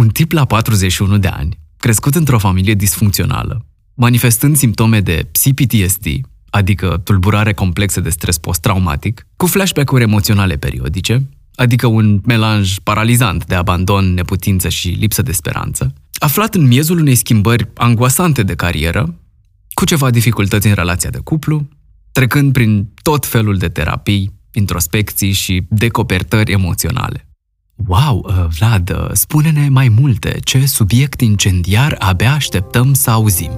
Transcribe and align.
Un 0.00 0.08
tip 0.08 0.32
la 0.32 0.44
41 0.44 1.18
de 1.18 1.28
ani, 1.28 1.58
crescut 1.76 2.14
într-o 2.14 2.38
familie 2.38 2.74
disfuncțională, 2.74 3.66
manifestând 3.94 4.56
simptome 4.56 5.00
de 5.00 5.30
CPTSD, 5.42 6.06
adică 6.50 7.00
tulburare 7.04 7.52
complexă 7.52 8.00
de 8.00 8.10
stres 8.10 8.38
post-traumatic, 8.38 9.26
cu 9.36 9.46
flashback-uri 9.46 10.02
emoționale 10.02 10.56
periodice, 10.56 11.28
adică 11.54 11.86
un 11.86 12.20
melanj 12.26 12.78
paralizant 12.78 13.46
de 13.46 13.54
abandon, 13.54 14.14
neputință 14.14 14.68
și 14.68 14.88
lipsă 14.88 15.22
de 15.22 15.32
speranță, 15.32 15.94
aflat 16.18 16.54
în 16.54 16.66
miezul 16.66 16.98
unei 16.98 17.14
schimbări 17.14 17.70
angoasante 17.74 18.42
de 18.42 18.54
carieră, 18.54 19.14
cu 19.74 19.84
ceva 19.84 20.10
dificultăți 20.10 20.66
în 20.66 20.74
relația 20.74 21.10
de 21.10 21.18
cuplu, 21.18 21.68
trecând 22.12 22.52
prin 22.52 22.92
tot 23.02 23.26
felul 23.26 23.56
de 23.56 23.68
terapii, 23.68 24.32
introspecții 24.52 25.32
și 25.32 25.66
decopertări 25.68 26.52
emoționale. 26.52 27.29
Wow, 27.86 28.24
uh, 28.26 28.46
Vlad, 28.58 28.90
uh, 28.90 29.08
spune-ne 29.12 29.68
mai 29.68 29.88
multe, 29.88 30.38
ce 30.44 30.66
subiect 30.66 31.20
incendiar 31.20 31.96
abia 31.98 32.32
așteptăm 32.32 32.92
să 32.92 33.10
auzim. 33.10 33.50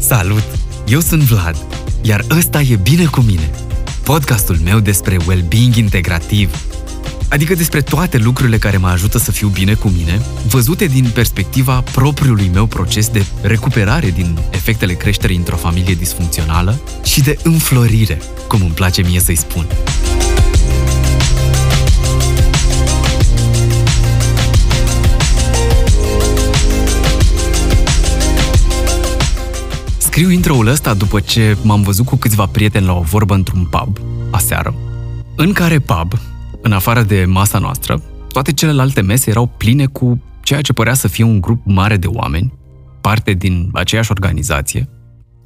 Salut! 0.00 0.42
Eu 0.86 1.00
sunt 1.00 1.22
Vlad, 1.22 1.56
iar 2.02 2.24
ăsta 2.30 2.60
e 2.60 2.76
Bine 2.76 3.04
cu 3.04 3.20
mine, 3.20 3.50
podcastul 4.08 4.56
meu 4.64 4.78
despre 4.78 5.16
well-being 5.26 5.74
integrativ, 5.74 6.64
adică 7.28 7.54
despre 7.54 7.80
toate 7.80 8.18
lucrurile 8.18 8.58
care 8.58 8.76
mă 8.76 8.88
ajută 8.88 9.18
să 9.18 9.32
fiu 9.32 9.48
bine 9.48 9.74
cu 9.74 9.88
mine, 9.88 10.20
văzute 10.46 10.86
din 10.86 11.10
perspectiva 11.14 11.80
propriului 11.80 12.50
meu 12.52 12.66
proces 12.66 13.08
de 13.08 13.24
recuperare 13.42 14.10
din 14.10 14.38
efectele 14.50 14.92
creșterii 14.92 15.36
într-o 15.36 15.56
familie 15.56 15.94
disfuncțională 15.94 16.80
și 17.04 17.20
de 17.20 17.38
înflorire, 17.42 18.20
cum 18.48 18.60
îmi 18.60 18.70
place 18.70 19.02
mie 19.02 19.20
să-i 19.20 19.36
spun. 19.36 19.66
Scriu 30.18 30.32
intro-ul 30.32 30.66
ăsta 30.66 30.94
după 30.94 31.20
ce 31.20 31.56
m-am 31.62 31.82
văzut 31.82 32.06
cu 32.06 32.16
câțiva 32.16 32.46
prieteni 32.46 32.86
la 32.86 32.92
o 32.92 33.00
vorbă 33.00 33.34
într-un 33.34 33.64
pub, 33.64 33.98
aseară, 34.30 34.74
în 35.36 35.52
care 35.52 35.78
pub, 35.78 36.12
în 36.62 36.72
afară 36.72 37.02
de 37.02 37.24
masa 37.24 37.58
noastră, 37.58 38.02
toate 38.32 38.52
celelalte 38.52 39.00
mese 39.00 39.30
erau 39.30 39.46
pline 39.46 39.86
cu 39.86 40.22
ceea 40.42 40.60
ce 40.60 40.72
părea 40.72 40.94
să 40.94 41.08
fie 41.08 41.24
un 41.24 41.40
grup 41.40 41.62
mare 41.64 41.96
de 41.96 42.06
oameni, 42.06 42.52
parte 43.00 43.32
din 43.32 43.70
aceeași 43.72 44.10
organizație, 44.10 44.88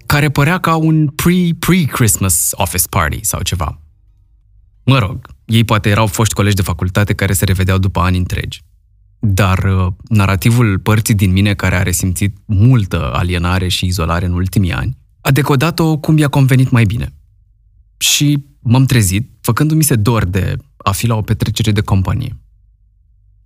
care 0.07 0.31
părea 0.31 0.59
ca 0.59 0.77
un 0.77 1.07
pre-pre-Christmas 1.07 2.51
office 2.53 2.89
party 2.91 3.25
sau 3.25 3.43
ceva. 3.43 3.81
Mă 4.85 4.99
rog, 4.99 5.27
ei 5.45 5.65
poate 5.65 5.89
erau 5.89 6.07
foști 6.07 6.35
colegi 6.35 6.57
de 6.57 6.63
facultate 6.63 7.13
care 7.15 7.33
se 7.33 7.45
revedeau 7.45 7.79
după 7.79 8.01
ani 8.01 8.19
întregi. 8.19 8.63
Dar 9.25 9.59
uh, 9.59 9.93
narativul 10.09 10.79
părții 10.79 11.15
din 11.15 11.33
mine 11.33 11.55
care 11.55 11.77
a 11.77 11.83
resimțit 11.83 12.37
multă 12.45 13.13
alienare 13.13 13.69
și 13.69 13.87
izolare 13.87 14.27
în 14.27 14.33
ultimii 14.33 14.73
ani, 14.73 14.97
a 15.21 15.31
decodat-o 15.31 15.99
cum 15.99 16.19
i-a 16.19 16.29
convenit 16.29 16.71
mai 16.71 16.85
bine. 16.85 17.13
Și 17.97 18.45
m-am 18.61 18.85
trezit, 18.85 19.31
făcându-mi 19.41 19.83
se 19.83 19.97
dor 19.97 20.25
de 20.25 20.57
a 20.77 20.93
fi 20.93 21.07
la 21.07 21.15
o 21.15 21.23
petrecere 21.23 21.73
de 21.73 21.81
companie. 21.81 22.37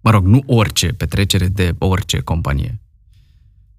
Mă 0.01 0.11
rog, 0.11 0.27
nu 0.27 0.43
orice 0.47 0.87
petrecere 0.87 1.49
de 1.49 1.75
orice 1.79 2.21
companie. 2.21 2.81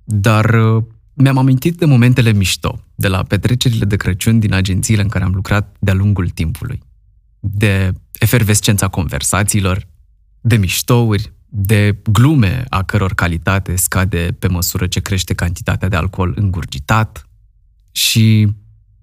Dar 0.03 0.53
uh, 0.53 0.83
mi-am 1.13 1.37
amintit 1.37 1.77
de 1.77 1.85
momentele 1.85 2.31
mișto, 2.31 2.79
de 2.95 3.07
la 3.07 3.23
petrecerile 3.23 3.85
de 3.85 3.95
Crăciun 3.95 4.39
din 4.39 4.53
agențiile 4.53 5.01
în 5.01 5.07
care 5.07 5.23
am 5.23 5.33
lucrat 5.33 5.75
de-a 5.79 5.93
lungul 5.93 6.29
timpului. 6.29 6.81
De 7.39 7.93
efervescența 8.19 8.87
conversațiilor, 8.87 9.87
de 10.41 10.57
miștouri, 10.57 11.35
de 11.49 11.97
glume 12.11 12.65
a 12.69 12.83
căror 12.83 13.13
calitate 13.13 13.75
scade 13.75 14.35
pe 14.39 14.47
măsură 14.47 14.87
ce 14.87 14.99
crește 14.99 15.33
cantitatea 15.33 15.87
de 15.87 15.95
alcool 15.95 16.33
îngurgitat 16.35 17.29
și, 17.91 18.47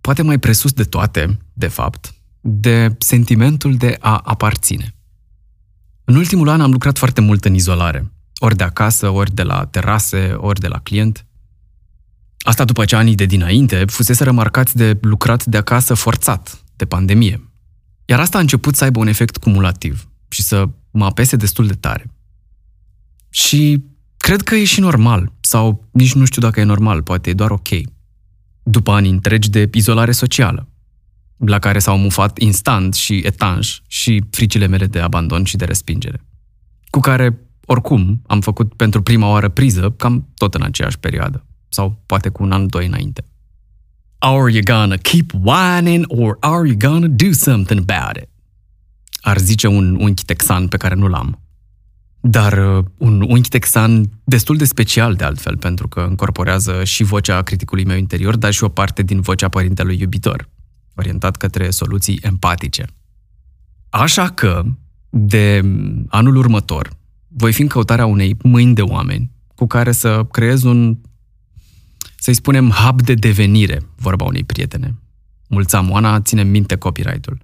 poate 0.01 0.23
mai 0.23 0.39
presus 0.39 0.73
de 0.73 0.85
toate, 0.85 1.39
de 1.53 1.67
fapt, 1.67 2.15
de 2.41 2.97
sentimentul 2.99 3.77
de 3.77 3.97
a 4.01 4.21
aparține. 4.25 4.95
În 6.05 6.17
ultimul 6.17 6.49
an 6.49 6.61
am 6.61 6.71
lucrat 6.71 6.99
foarte 6.99 7.21
mult 7.21 7.45
în 7.45 7.55
izolare, 7.55 8.13
ori 8.39 8.57
de 8.57 8.65
acasă, 8.65 9.09
ori 9.09 9.35
de 9.35 9.43
la 9.43 9.67
terase, 9.67 10.33
ori 10.37 10.61
de 10.61 10.69
la 10.69 10.79
client. 10.79 11.27
Asta 12.39 12.65
după 12.65 12.85
ce 12.85 12.97
anii 12.97 13.15
de 13.15 13.25
dinainte 13.25 13.85
fusese 13.87 14.25
remarcați 14.25 14.77
de 14.77 14.99
lucrat 15.01 15.45
de 15.45 15.57
acasă 15.57 15.95
forțat, 15.95 16.65
de 16.77 16.85
pandemie. 16.85 17.53
Iar 18.05 18.21
asta 18.21 18.39
a 18.39 18.41
început 18.41 18.77
să 18.77 18.85
aibă 18.85 18.99
un 18.99 19.07
efect 19.07 19.37
cumulativ 19.37 20.09
și 20.29 20.43
să 20.43 20.69
mă 20.91 21.05
apese 21.05 21.37
destul 21.37 21.67
de 21.67 21.73
tare. 21.73 22.14
Și 23.35 23.85
cred 24.17 24.43
că 24.43 24.55
e 24.55 24.65
și 24.65 24.81
normal, 24.81 25.33
sau 25.41 25.89
nici 25.91 26.15
nu 26.15 26.25
știu 26.25 26.43
dacă 26.43 26.61
e 26.61 26.65
normal, 26.65 27.03
poate 27.03 27.31
e 27.31 27.35
doar 27.35 27.51
ok. 27.51 27.69
După 28.63 28.93
ani 28.93 29.09
întregi 29.09 29.51
de 29.51 29.69
izolare 29.73 30.13
socială, 30.13 30.69
la 31.37 31.59
care 31.59 31.79
s-au 31.79 31.99
mufat 31.99 32.39
instant 32.39 32.95
și 32.95 33.23
etanj 33.25 33.81
și 33.87 34.25
fricile 34.31 34.67
mele 34.67 34.87
de 34.87 34.99
abandon 34.99 35.45
și 35.45 35.57
de 35.57 35.65
respingere, 35.65 36.25
cu 36.91 37.01
care, 37.01 37.41
oricum, 37.67 38.23
am 38.27 38.41
făcut 38.41 38.75
pentru 38.75 39.03
prima 39.03 39.29
oară 39.29 39.49
priză 39.49 39.91
cam 39.91 40.29
tot 40.35 40.55
în 40.55 40.63
aceeași 40.63 40.99
perioadă, 40.99 41.45
sau 41.69 42.03
poate 42.07 42.29
cu 42.29 42.43
un 42.43 42.53
an, 42.53 42.69
doi 42.69 42.87
înainte. 42.87 43.25
Are 44.19 44.53
you 44.53 44.63
gonna 44.65 44.97
keep 44.97 45.33
whining 45.43 46.05
or 46.09 46.37
are 46.41 46.69
you 46.69 46.77
gonna 46.77 47.09
do 47.09 47.33
something 47.33 47.85
about 47.87 48.17
it? 48.17 48.29
Ar 49.21 49.39
zice 49.39 49.67
un 49.67 49.97
unchi 50.01 50.25
texan 50.25 50.69
pe 50.69 50.77
care 50.77 50.95
nu-l 50.95 51.15
am. 51.15 51.39
Dar 52.27 52.77
uh, 52.77 52.85
un 52.97 53.21
unchi 53.21 53.49
texan 53.49 54.11
destul 54.25 54.57
de 54.57 54.65
special, 54.65 55.15
de 55.15 55.25
altfel, 55.25 55.57
pentru 55.57 55.89
că 55.89 56.01
încorporează 56.01 56.85
și 56.85 57.03
vocea 57.03 57.43
criticului 57.43 57.85
meu 57.85 57.97
interior, 57.97 58.37
dar 58.37 58.53
și 58.53 58.65
o 58.65 58.69
parte 58.69 59.03
din 59.03 59.21
vocea 59.21 59.49
părintelui 59.49 60.01
iubitor, 60.01 60.49
orientat 60.95 61.37
către 61.37 61.71
soluții 61.71 62.19
empatice. 62.23 62.85
Așa 63.89 64.29
că, 64.29 64.65
de 65.11 65.61
anul 66.09 66.37
următor, 66.37 66.91
voi 67.29 67.53
fi 67.53 67.63
în 67.63 67.69
căutarea 67.69 68.07
unei 68.07 68.37
mâini 68.43 68.75
de 68.75 68.83
oameni 68.83 69.31
cu 69.55 69.67
care 69.67 69.93
să 69.93 70.27
creez 70.31 70.63
un, 70.63 70.99
să-i 72.17 72.35
spunem, 72.35 72.71
hub 72.71 73.03
de 73.03 73.15
devenire, 73.15 73.83
vorba 73.97 74.25
unei 74.25 74.45
prietene. 74.45 74.95
Mulțam 75.49 75.91
Oana 75.91 76.21
ține 76.21 76.43
minte 76.43 76.77
copyright-ul. 76.77 77.39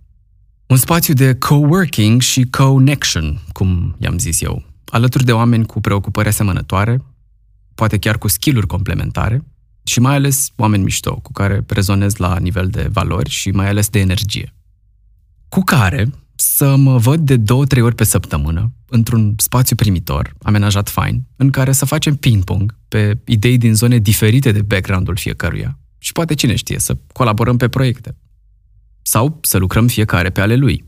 Un 0.67 0.77
spațiu 0.77 1.15
de 1.15 1.35
coworking 1.35 2.21
și 2.21 2.47
connection, 2.51 3.41
cum 3.53 3.97
i-am 3.99 4.19
zis 4.19 4.41
eu, 4.41 4.69
alături 4.91 5.25
de 5.25 5.33
oameni 5.33 5.67
cu 5.67 5.81
preocupări 5.81 6.29
asemănătoare, 6.29 7.03
poate 7.75 7.99
chiar 7.99 8.19
cu 8.19 8.29
skill 8.29 8.67
complementare 8.67 9.45
și 9.85 10.01
mai 10.01 10.15
ales 10.15 10.51
oameni 10.57 10.83
mișto, 10.83 11.15
cu 11.15 11.33
care 11.33 11.65
rezonez 11.69 12.17
la 12.17 12.39
nivel 12.39 12.69
de 12.69 12.89
valori 12.93 13.31
și 13.31 13.51
mai 13.51 13.69
ales 13.69 13.89
de 13.89 13.99
energie. 13.99 14.55
Cu 15.49 15.61
care 15.61 16.11
să 16.35 16.77
mă 16.77 16.99
văd 16.99 17.21
de 17.21 17.37
două, 17.37 17.65
trei 17.65 17.83
ori 17.83 17.95
pe 17.95 18.05
săptămână, 18.05 18.73
într-un 18.89 19.35
spațiu 19.37 19.77
primitor, 19.77 20.35
amenajat 20.43 20.89
fain, 20.89 21.27
în 21.37 21.51
care 21.51 21.73
să 21.73 21.85
facem 21.85 22.17
ping-pong 22.17 22.79
pe 22.89 23.19
idei 23.25 23.59
din 23.59 23.75
zone 23.75 23.99
diferite 23.99 24.53
de 24.53 24.63
background-ul 24.63 25.17
fiecăruia. 25.17 25.79
Și 25.99 26.13
poate 26.13 26.35
cine 26.35 26.55
știe, 26.55 26.79
să 26.79 26.97
colaborăm 27.13 27.57
pe 27.57 27.69
proiecte. 27.69 28.17
Sau 29.03 29.39
să 29.43 29.59
lucrăm 29.59 29.87
fiecare 29.87 30.31
pe 30.31 30.41
ale 30.41 30.55
lui, 30.55 30.85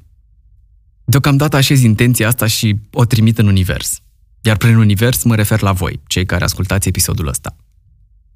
Deocamdată 1.04 1.56
așez 1.56 1.82
intenția 1.82 2.27
asta 2.27 2.47
și 2.47 2.77
o 2.92 3.04
trimit 3.04 3.38
în 3.38 3.47
univers. 3.47 4.00
Iar 4.41 4.56
prin 4.56 4.77
univers 4.77 5.22
mă 5.22 5.34
refer 5.34 5.60
la 5.60 5.72
voi, 5.72 6.00
cei 6.06 6.27
care 6.27 6.44
ascultați 6.44 6.88
episodul 6.88 7.27
ăsta. 7.27 7.56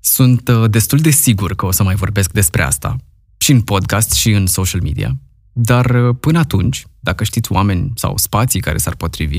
Sunt 0.00 0.48
uh, 0.48 0.70
destul 0.70 0.98
de 0.98 1.10
sigur 1.10 1.54
că 1.54 1.66
o 1.66 1.70
să 1.70 1.82
mai 1.82 1.94
vorbesc 1.94 2.32
despre 2.32 2.62
asta, 2.62 2.96
și 3.38 3.50
în 3.50 3.60
podcast 3.60 4.12
și 4.12 4.30
în 4.30 4.46
social 4.46 4.80
media, 4.80 5.16
dar 5.52 5.90
uh, 5.90 6.16
până 6.20 6.38
atunci, 6.38 6.86
dacă 7.00 7.24
știți 7.24 7.52
oameni 7.52 7.92
sau 7.94 8.16
spații 8.16 8.60
care 8.60 8.78
s-ar 8.78 8.94
potrivi, 8.94 9.38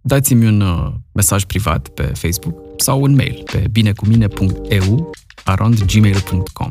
dați-mi 0.00 0.46
un 0.46 0.60
uh, 0.60 0.92
mesaj 1.12 1.44
privat 1.44 1.88
pe 1.88 2.02
Facebook 2.02 2.56
sau 2.76 3.02
un 3.02 3.14
mail 3.14 3.42
pe 3.52 3.64
binecumine.eu 3.70 5.10
around 5.44 5.84
gmail.com. 5.84 6.70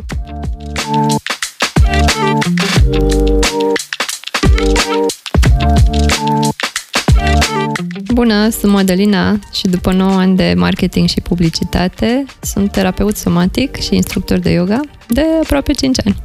Bună, 8.13 8.49
sunt 8.49 8.71
Madalina 8.71 9.39
și 9.53 9.67
după 9.67 9.91
9 9.91 10.11
ani 10.11 10.35
de 10.35 10.53
marketing 10.57 11.07
și 11.07 11.21
publicitate 11.21 12.25
sunt 12.41 12.71
terapeut 12.71 13.15
somatic 13.15 13.75
și 13.75 13.95
instructor 13.95 14.37
de 14.37 14.49
yoga 14.49 14.81
de 15.07 15.23
aproape 15.43 15.71
5 15.73 15.97
ani. 16.05 16.23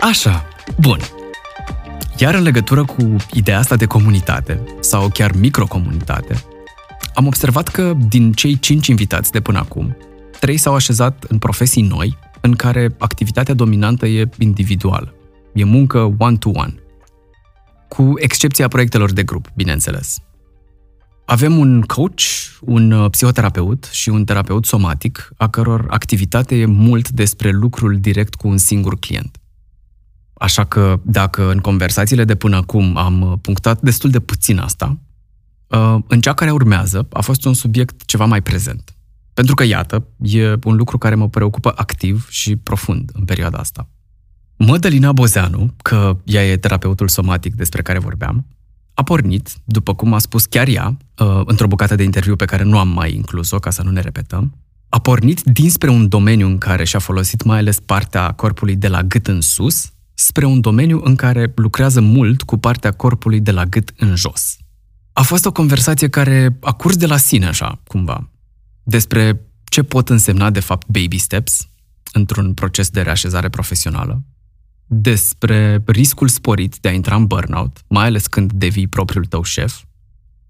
Așa, 0.00 0.44
bun. 0.80 0.98
Iar 2.18 2.34
în 2.34 2.42
legătură 2.42 2.84
cu 2.84 3.16
ideea 3.32 3.58
asta 3.58 3.76
de 3.76 3.86
comunitate, 3.86 4.60
sau 4.80 5.08
chiar 5.08 5.32
microcomunitate, 5.38 6.44
am 7.14 7.26
observat 7.26 7.68
că 7.68 7.94
din 8.08 8.32
cei 8.32 8.58
cinci 8.58 8.86
invitați 8.86 9.32
de 9.32 9.40
până 9.40 9.58
acum, 9.58 9.96
trei 10.40 10.56
s-au 10.56 10.74
așezat 10.74 11.24
în 11.28 11.38
profesii 11.38 11.82
noi, 11.82 12.16
în 12.40 12.52
care 12.52 12.94
activitatea 12.98 13.54
dominantă 13.54 14.06
e 14.06 14.28
individuală. 14.38 15.14
E 15.52 15.64
muncă 15.64 16.14
one-to-one. 16.18 16.74
Cu 17.88 18.12
excepția 18.16 18.68
proiectelor 18.68 19.12
de 19.12 19.22
grup, 19.22 19.46
bineînțeles. 19.54 20.18
Avem 21.24 21.58
un 21.58 21.80
coach, 21.80 22.22
un 22.60 22.90
uh, 22.90 23.10
psihoterapeut 23.10 23.88
și 23.92 24.08
un 24.08 24.24
terapeut 24.24 24.64
somatic, 24.64 25.30
a 25.36 25.48
căror 25.48 25.86
activitate 25.88 26.56
e 26.56 26.66
mult 26.66 27.08
despre 27.08 27.50
lucrul 27.50 28.00
direct 28.00 28.34
cu 28.34 28.48
un 28.48 28.56
singur 28.56 28.98
client. 28.98 29.38
Așa 30.34 30.64
că 30.64 31.00
dacă 31.02 31.50
în 31.50 31.58
conversațiile 31.58 32.24
de 32.24 32.34
până 32.34 32.56
acum 32.56 32.96
am 32.96 33.20
uh, 33.20 33.38
punctat 33.40 33.80
destul 33.80 34.10
de 34.10 34.20
puțin 34.20 34.58
asta, 34.58 34.98
uh, 35.66 35.96
în 36.06 36.20
cea 36.20 36.32
care 36.32 36.50
urmează 36.50 37.06
a 37.12 37.20
fost 37.20 37.44
un 37.44 37.54
subiect 37.54 38.04
ceva 38.04 38.24
mai 38.24 38.42
prezent. 38.42 38.97
Pentru 39.38 39.56
că, 39.56 39.64
iată, 39.64 40.06
e 40.20 40.54
un 40.64 40.76
lucru 40.76 40.98
care 40.98 41.14
mă 41.14 41.28
preocupă 41.28 41.72
activ 41.76 42.28
și 42.30 42.56
profund 42.56 43.10
în 43.12 43.24
perioada 43.24 43.58
asta. 43.58 43.88
Mădălina 44.56 45.12
Bozeanu, 45.12 45.74
că 45.82 46.16
ea 46.24 46.46
e 46.46 46.56
terapeutul 46.56 47.08
somatic 47.08 47.54
despre 47.54 47.82
care 47.82 47.98
vorbeam, 47.98 48.46
a 48.94 49.02
pornit, 49.02 49.50
după 49.64 49.94
cum 49.94 50.12
a 50.12 50.18
spus 50.18 50.46
chiar 50.46 50.68
ea, 50.68 50.96
uh, 51.18 51.40
într-o 51.44 51.66
bucată 51.66 51.94
de 51.94 52.02
interviu 52.02 52.36
pe 52.36 52.44
care 52.44 52.62
nu 52.62 52.78
am 52.78 52.88
mai 52.88 53.14
inclus-o, 53.14 53.58
ca 53.58 53.70
să 53.70 53.82
nu 53.82 53.90
ne 53.90 54.00
repetăm, 54.00 54.56
a 54.88 54.98
pornit 54.98 55.42
dinspre 55.42 55.90
un 55.90 56.08
domeniu 56.08 56.46
în 56.46 56.58
care 56.58 56.84
și-a 56.84 56.98
folosit 56.98 57.42
mai 57.42 57.58
ales 57.58 57.80
partea 57.80 58.32
corpului 58.32 58.76
de 58.76 58.88
la 58.88 59.02
gât 59.02 59.26
în 59.26 59.40
sus, 59.40 59.92
spre 60.14 60.44
un 60.44 60.60
domeniu 60.60 61.00
în 61.04 61.16
care 61.16 61.52
lucrează 61.54 62.00
mult 62.00 62.42
cu 62.42 62.56
partea 62.56 62.92
corpului 62.92 63.40
de 63.40 63.50
la 63.50 63.64
gât 63.64 63.92
în 63.96 64.16
jos. 64.16 64.56
A 65.12 65.22
fost 65.22 65.46
o 65.46 65.52
conversație 65.52 66.08
care 66.08 66.58
a 66.60 66.72
curs 66.72 66.96
de 66.96 67.06
la 67.06 67.16
sine 67.16 67.46
așa, 67.46 67.80
cumva, 67.86 68.28
despre 68.88 69.40
ce 69.64 69.82
pot 69.82 70.08
însemna 70.08 70.50
de 70.50 70.60
fapt 70.60 70.86
baby 70.86 71.18
steps 71.18 71.68
într-un 72.12 72.54
proces 72.54 72.90
de 72.90 73.00
reașezare 73.00 73.48
profesională, 73.48 74.22
despre 74.86 75.82
riscul 75.86 76.28
sporit 76.28 76.76
de 76.80 76.88
a 76.88 76.92
intra 76.92 77.14
în 77.14 77.26
burnout, 77.26 77.78
mai 77.88 78.04
ales 78.04 78.26
când 78.26 78.52
devii 78.52 78.86
propriul 78.86 79.24
tău 79.24 79.42
șef, 79.42 79.82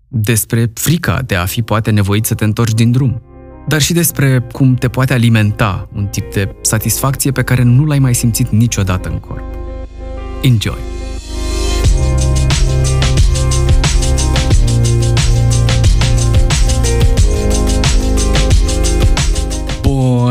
despre 0.08 0.70
frica 0.74 1.22
de 1.22 1.34
a 1.34 1.44
fi 1.44 1.62
poate 1.62 1.90
nevoit 1.90 2.26
să 2.26 2.34
te 2.34 2.44
întorci 2.44 2.74
din 2.74 2.90
drum, 2.90 3.22
dar 3.68 3.80
și 3.80 3.92
despre 3.92 4.40
cum 4.52 4.74
te 4.74 4.88
poate 4.88 5.12
alimenta 5.12 5.88
un 5.92 6.06
tip 6.06 6.32
de 6.32 6.54
satisfacție 6.62 7.32
pe 7.32 7.42
care 7.42 7.62
nu 7.62 7.84
l-ai 7.84 7.98
mai 7.98 8.14
simțit 8.14 8.48
niciodată 8.48 9.08
în 9.08 9.18
corp. 9.18 9.44
Enjoy! 10.42 10.97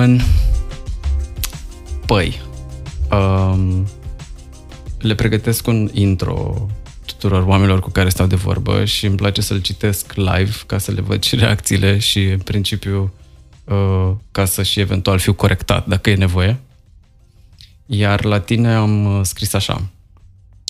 Bun. 0.07 0.21
Păi, 2.05 2.41
um, 3.11 3.87
le 4.99 5.15
pregătesc 5.15 5.67
un 5.67 5.89
intro 5.93 6.67
tuturor 7.05 7.43
oamenilor 7.43 7.79
cu 7.79 7.89
care 7.89 8.09
stau 8.09 8.25
de 8.25 8.35
vorbă 8.35 8.85
și 8.85 9.05
îmi 9.05 9.15
place 9.15 9.41
să-l 9.41 9.61
citesc 9.61 10.13
live 10.13 10.51
ca 10.65 10.77
să 10.77 10.91
le 10.91 11.01
văd 11.01 11.23
și 11.23 11.35
reacțiile 11.35 11.97
și, 11.97 12.23
în 12.23 12.37
principiu, 12.37 13.13
uh, 13.63 14.11
ca 14.31 14.45
să 14.45 14.63
și 14.63 14.79
eventual 14.79 15.19
fiu 15.19 15.33
corectat 15.33 15.87
dacă 15.87 16.09
e 16.09 16.15
nevoie. 16.15 16.59
Iar 17.85 18.23
la 18.23 18.39
tine 18.39 18.73
am 18.73 19.05
uh, 19.05 19.19
scris 19.23 19.53
așa. 19.53 19.89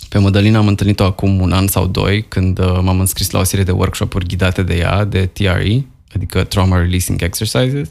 Pe 0.09 0.17
Mădălina 0.17 0.57
am 0.57 0.67
întâlnit-o 0.67 1.03
acum 1.03 1.39
un 1.41 1.51
an 1.51 1.67
sau 1.67 1.87
doi, 1.87 2.23
când 2.27 2.59
uh, 2.59 2.79
m-am 2.81 2.99
înscris 2.99 3.29
la 3.29 3.39
o 3.39 3.43
serie 3.43 3.65
de 3.65 3.71
workshop-uri 3.71 4.25
ghidate 4.25 4.63
de 4.63 4.77
ea, 4.77 5.03
de 5.03 5.25
TRE, 5.25 5.85
adică 6.15 6.43
Trauma 6.43 6.77
Releasing 6.77 7.21
Exercises, 7.21 7.89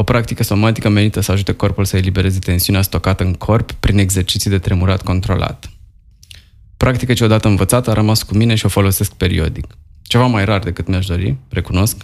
o 0.00 0.02
practică 0.02 0.42
somatică 0.42 0.88
menită 0.88 1.20
să 1.20 1.32
ajute 1.32 1.52
corpul 1.52 1.84
să 1.84 1.96
elibereze 1.96 2.38
tensiunea 2.38 2.82
stocată 2.82 3.24
în 3.24 3.32
corp 3.32 3.72
prin 3.72 3.98
exerciții 3.98 4.50
de 4.50 4.58
tremurat 4.58 5.02
controlat. 5.02 5.70
Practică 6.76 7.12
ce 7.12 7.24
odată 7.24 7.48
învățată 7.48 7.90
a 7.90 7.92
rămas 7.92 8.22
cu 8.22 8.36
mine 8.36 8.54
și 8.54 8.66
o 8.66 8.68
folosesc 8.68 9.12
periodic. 9.12 9.66
Ceva 10.02 10.26
mai 10.26 10.44
rar 10.44 10.58
decât 10.60 10.88
mi-aș 10.88 11.06
dori, 11.06 11.36
recunosc, 11.48 11.96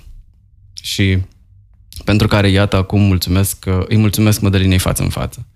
și 0.82 1.18
pentru 2.04 2.26
care, 2.26 2.48
iată, 2.48 2.76
acum 2.76 3.00
mulțumesc, 3.00 3.66
îi 3.88 3.96
mulțumesc 3.96 4.40
Mădălinei 4.40 4.78
față 4.78 5.02
în 5.02 5.08
față. 5.08 5.46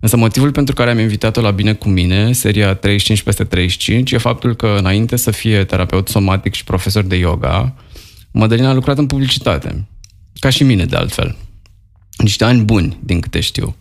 Însă 0.00 0.16
motivul 0.16 0.52
pentru 0.52 0.74
care 0.74 0.90
am 0.90 0.98
invitat-o 0.98 1.40
la 1.40 1.50
Bine 1.50 1.74
cu 1.74 1.88
mine, 1.88 2.32
seria 2.32 2.74
35 2.74 3.22
peste 3.22 3.44
35, 3.44 4.12
e 4.12 4.18
faptul 4.18 4.54
că 4.56 4.76
înainte 4.78 5.16
să 5.16 5.30
fie 5.30 5.64
terapeut 5.64 6.08
somatic 6.08 6.54
și 6.54 6.64
profesor 6.64 7.02
de 7.04 7.16
yoga, 7.16 7.74
Mădălina 8.30 8.68
a 8.68 8.72
lucrat 8.72 8.98
în 8.98 9.06
publicitate, 9.06 9.88
ca 10.38 10.50
și 10.50 10.62
mine 10.62 10.84
de 10.84 10.96
altfel 10.96 11.36
niște 12.16 12.44
ani 12.44 12.64
buni, 12.64 12.98
din 13.02 13.20
câte 13.20 13.40
știu. 13.40 13.76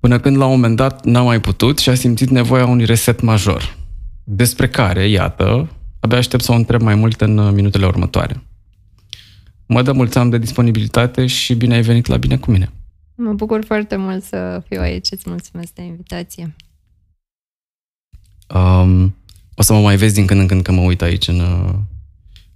Până 0.00 0.20
când, 0.20 0.36
la 0.36 0.44
un 0.44 0.50
moment 0.50 0.76
dat, 0.76 1.04
n-a 1.04 1.22
mai 1.22 1.40
putut 1.40 1.78
și 1.78 1.88
a 1.88 1.94
simțit 1.94 2.28
nevoia 2.28 2.66
unui 2.66 2.84
reset 2.84 3.20
major, 3.20 3.76
despre 4.24 4.68
care, 4.68 5.08
iată, 5.08 5.70
abia 6.00 6.18
aștept 6.18 6.42
să 6.42 6.52
o 6.52 6.54
întreb 6.54 6.80
mai 6.80 6.94
mult 6.94 7.20
în 7.20 7.38
uh, 7.38 7.52
minutele 7.52 7.86
următoare. 7.86 8.42
Mă 9.66 9.82
dă 9.82 9.92
mulți 9.92 10.18
ani 10.18 10.30
de 10.30 10.38
disponibilitate 10.38 11.26
și 11.26 11.54
bine 11.54 11.74
ai 11.74 11.82
venit 11.82 12.06
la 12.06 12.16
Bine 12.16 12.36
cu 12.36 12.50
mine. 12.50 12.70
Mă 13.14 13.32
bucur 13.32 13.64
foarte 13.64 13.96
mult 13.96 14.24
să 14.24 14.62
fiu 14.68 14.80
aici. 14.80 15.08
Îți 15.10 15.28
mulțumesc 15.28 15.72
de 15.72 15.82
invitație. 15.82 16.54
Um, 18.54 19.16
o 19.54 19.62
să 19.62 19.72
mă 19.72 19.80
mai 19.80 19.96
vezi 19.96 20.14
din 20.14 20.26
când 20.26 20.40
în 20.40 20.46
când 20.46 20.62
că 20.62 20.72
mă 20.72 20.80
uit 20.80 21.02
aici 21.02 21.28
în 21.28 21.40
uh, 21.40 21.74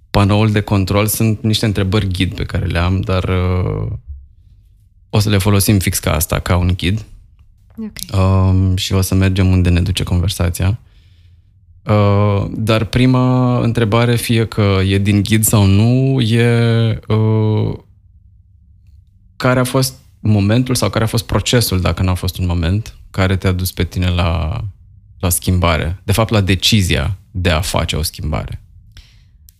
panoul 0.09 0.51
de 0.51 0.61
control. 0.61 1.07
Sunt 1.07 1.41
niște 1.41 1.65
întrebări 1.65 2.07
ghid 2.07 2.35
pe 2.35 2.43
care 2.43 2.65
le 2.65 2.79
am, 2.79 3.01
dar 3.01 3.23
uh, 3.23 3.91
o 5.13 5.19
să 5.19 5.29
le 5.29 5.37
folosim 5.37 5.79
fix 5.79 5.99
ca 5.99 6.13
asta, 6.13 6.39
ca 6.39 6.55
un 6.55 6.73
ghid. 6.77 7.05
Okay. 7.75 8.21
Uh, 8.23 8.77
și 8.77 8.93
o 8.93 9.01
să 9.01 9.15
mergem 9.15 9.47
unde 9.47 9.69
ne 9.69 9.81
duce 9.81 10.03
conversația. 10.03 10.79
Uh, 11.83 12.45
dar 12.51 12.85
prima 12.85 13.59
întrebare, 13.59 14.15
fie 14.15 14.45
că 14.45 14.79
e 14.85 14.97
din 14.97 15.21
ghid 15.21 15.43
sau 15.43 15.65
nu, 15.65 16.21
e 16.21 16.99
uh, 17.07 17.77
care 19.35 19.59
a 19.59 19.63
fost 19.63 19.93
momentul 20.19 20.75
sau 20.75 20.89
care 20.89 21.03
a 21.03 21.07
fost 21.07 21.25
procesul, 21.25 21.81
dacă 21.81 22.03
n-a 22.03 22.13
fost 22.13 22.37
un 22.37 22.45
moment, 22.45 22.95
care 23.09 23.35
te-a 23.35 23.51
dus 23.51 23.71
pe 23.71 23.83
tine 23.83 24.09
la, 24.09 24.61
la 25.19 25.29
schimbare? 25.29 26.01
De 26.03 26.11
fapt, 26.11 26.29
la 26.29 26.41
decizia 26.41 27.17
de 27.31 27.49
a 27.49 27.61
face 27.61 27.95
o 27.95 28.01
schimbare. 28.01 28.61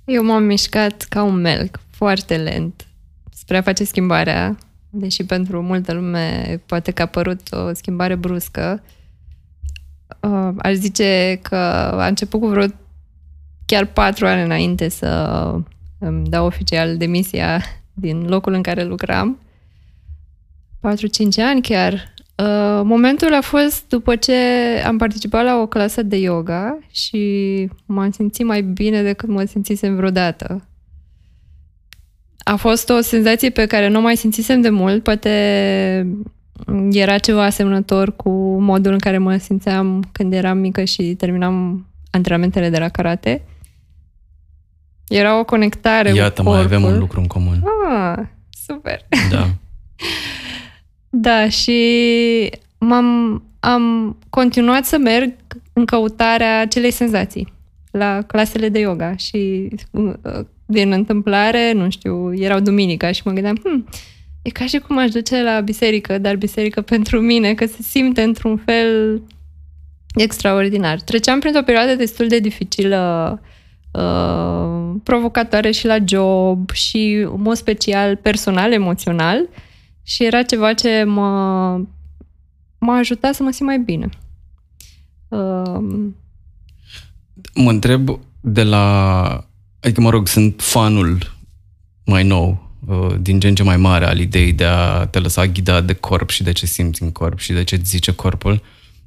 Eu 0.06 0.24
m-am 0.24 0.44
mișcat 0.44 1.06
ca 1.10 1.24
un 1.24 1.36
melc, 1.36 1.80
foarte 1.90 2.38
lent, 2.38 2.88
spre 3.34 3.58
a 3.58 3.62
face 3.62 3.84
schimbarea 3.84 4.58
deși 4.92 5.26
pentru 5.26 5.62
multă 5.62 5.94
lume 5.94 6.62
poate 6.66 6.92
că 6.92 7.02
a 7.02 7.06
părut 7.06 7.42
o 7.52 7.74
schimbare 7.74 8.16
bruscă, 8.16 8.84
uh, 10.20 10.50
aș 10.58 10.74
zice 10.74 11.40
că 11.42 11.56
a 11.56 12.08
început 12.08 12.40
cu 12.40 12.48
vreo 12.48 12.66
chiar 13.66 13.86
patru 13.86 14.26
ani 14.26 14.44
înainte 14.44 14.90
să 14.90 15.08
îmi 16.00 16.30
dau 16.30 16.46
oficial 16.46 16.98
demisia 16.98 17.62
din 17.94 18.28
locul 18.28 18.54
în 18.54 18.62
care 18.62 18.84
lucram. 18.84 19.40
4-5 20.80 21.44
ani 21.44 21.62
chiar. 21.62 21.94
Uh, 21.94 22.82
momentul 22.84 23.34
a 23.34 23.42
fost 23.42 23.88
după 23.88 24.16
ce 24.16 24.34
am 24.86 24.98
participat 24.98 25.44
la 25.44 25.58
o 25.58 25.68
clasă 25.68 26.02
de 26.02 26.18
yoga 26.18 26.80
și 26.92 27.70
m-am 27.86 28.12
simțit 28.12 28.46
mai 28.46 28.62
bine 28.62 29.02
decât 29.02 29.30
mă 29.30 29.44
simțisem 29.44 29.96
vreodată 29.96 30.66
a 32.52 32.56
fost 32.56 32.90
o 32.90 33.02
senzație 33.02 33.50
pe 33.50 33.66
care 33.66 33.88
nu 33.88 34.02
mai 34.02 34.16
simțisem 34.16 34.62
de 34.62 34.70
mult. 34.70 35.04
Poate 35.04 35.30
era 36.92 37.18
ceva 37.18 37.44
asemănător 37.44 38.16
cu 38.16 38.30
modul 38.60 38.92
în 38.92 38.98
care 38.98 39.18
mă 39.18 39.38
simțeam 39.38 40.10
când 40.12 40.34
eram 40.34 40.58
mică 40.58 40.84
și 40.84 41.04
terminam 41.04 41.86
antrenamentele 42.12 42.70
de 42.70 42.78
la 42.78 42.90
karate. 42.90 43.42
Era 45.08 45.40
o 45.40 45.44
conectare 45.44 46.14
Iată, 46.14 46.42
cu 46.42 46.50
mai 46.50 46.60
avem 46.60 46.84
un 46.84 46.98
lucru 46.98 47.20
în 47.20 47.28
comun. 47.28 47.64
Ah, 47.90 48.18
super! 48.66 49.06
Da. 49.30 49.48
da, 51.28 51.50
și 51.50 51.80
m-am, 52.78 53.44
am 53.60 54.18
continuat 54.30 54.86
să 54.86 54.98
merg 54.98 55.34
în 55.74 55.86
căutarea 55.86 56.60
acelei 56.60 56.92
senzații 56.92 57.54
la 57.92 58.22
clasele 58.28 58.70
de 58.70 58.80
yoga 58.80 59.16
și 59.16 59.70
uh, 59.92 60.14
din 60.72 60.92
întâmplare, 60.92 61.72
nu 61.72 61.90
știu, 61.90 62.34
erau 62.34 62.60
duminica 62.60 63.12
și 63.12 63.22
mă 63.26 63.32
gândeam, 63.32 63.58
hm, 63.64 63.88
e 64.42 64.50
ca 64.50 64.66
și 64.66 64.78
cum 64.78 64.98
aș 64.98 65.10
duce 65.10 65.44
la 65.44 65.60
biserică, 65.60 66.18
dar 66.18 66.36
biserică 66.36 66.82
pentru 66.82 67.20
mine, 67.20 67.54
că 67.54 67.66
se 67.66 67.82
simte 67.82 68.22
într-un 68.22 68.58
fel 68.58 69.22
extraordinar. 70.16 71.02
Treceam 71.02 71.40
printr-o 71.40 71.64
perioadă 71.64 71.96
destul 71.96 72.28
de 72.28 72.40
dificilă, 72.40 73.42
uh, 73.92 74.96
provocatoare 75.04 75.72
și 75.72 75.86
la 75.86 75.98
job 76.06 76.72
și, 76.72 77.28
în 77.32 77.42
mod 77.42 77.56
special, 77.56 78.16
personal, 78.16 78.72
emoțional 78.72 79.50
și 80.04 80.24
era 80.24 80.42
ceva 80.44 80.74
ce 80.74 81.04
mă, 81.04 81.30
m-a 82.80 82.96
ajutat 82.96 83.36
să 83.36 83.44
mă 83.44 83.52
simt 83.52 83.68
mai 83.68 83.80
bine. 83.80 84.10
Uh, 85.28 86.10
Mă 87.56 87.70
întreb 87.70 88.20
de 88.42 88.64
la... 88.64 89.46
Adică, 89.82 90.02
mă 90.02 90.10
rog, 90.10 90.28
sunt 90.28 90.62
fanul 90.62 91.36
mai 92.06 92.24
nou, 92.24 92.70
uh, 92.88 93.16
din 93.20 93.40
ce 93.40 93.48
în 93.48 93.56
ce 93.56 93.64
mai 93.64 93.78
mare 93.78 94.06
al 94.06 94.20
ideii 94.20 94.54
de 94.54 94.66
a 94.66 95.06
te 95.06 95.20
lăsa 95.20 95.46
ghidat 95.46 95.86
de 95.86 95.94
corp 95.94 96.30
și 96.30 96.44
de 96.44 96.52
ce 96.52 96.66
simți 96.66 97.04
în 97.04 97.12
corp 97.12 97.40
și 97.40 97.54
de 97.54 97.64
ce 97.64 97.76
îți 97.76 97.90
zice 97.90 98.12
corpul. 98.12 98.62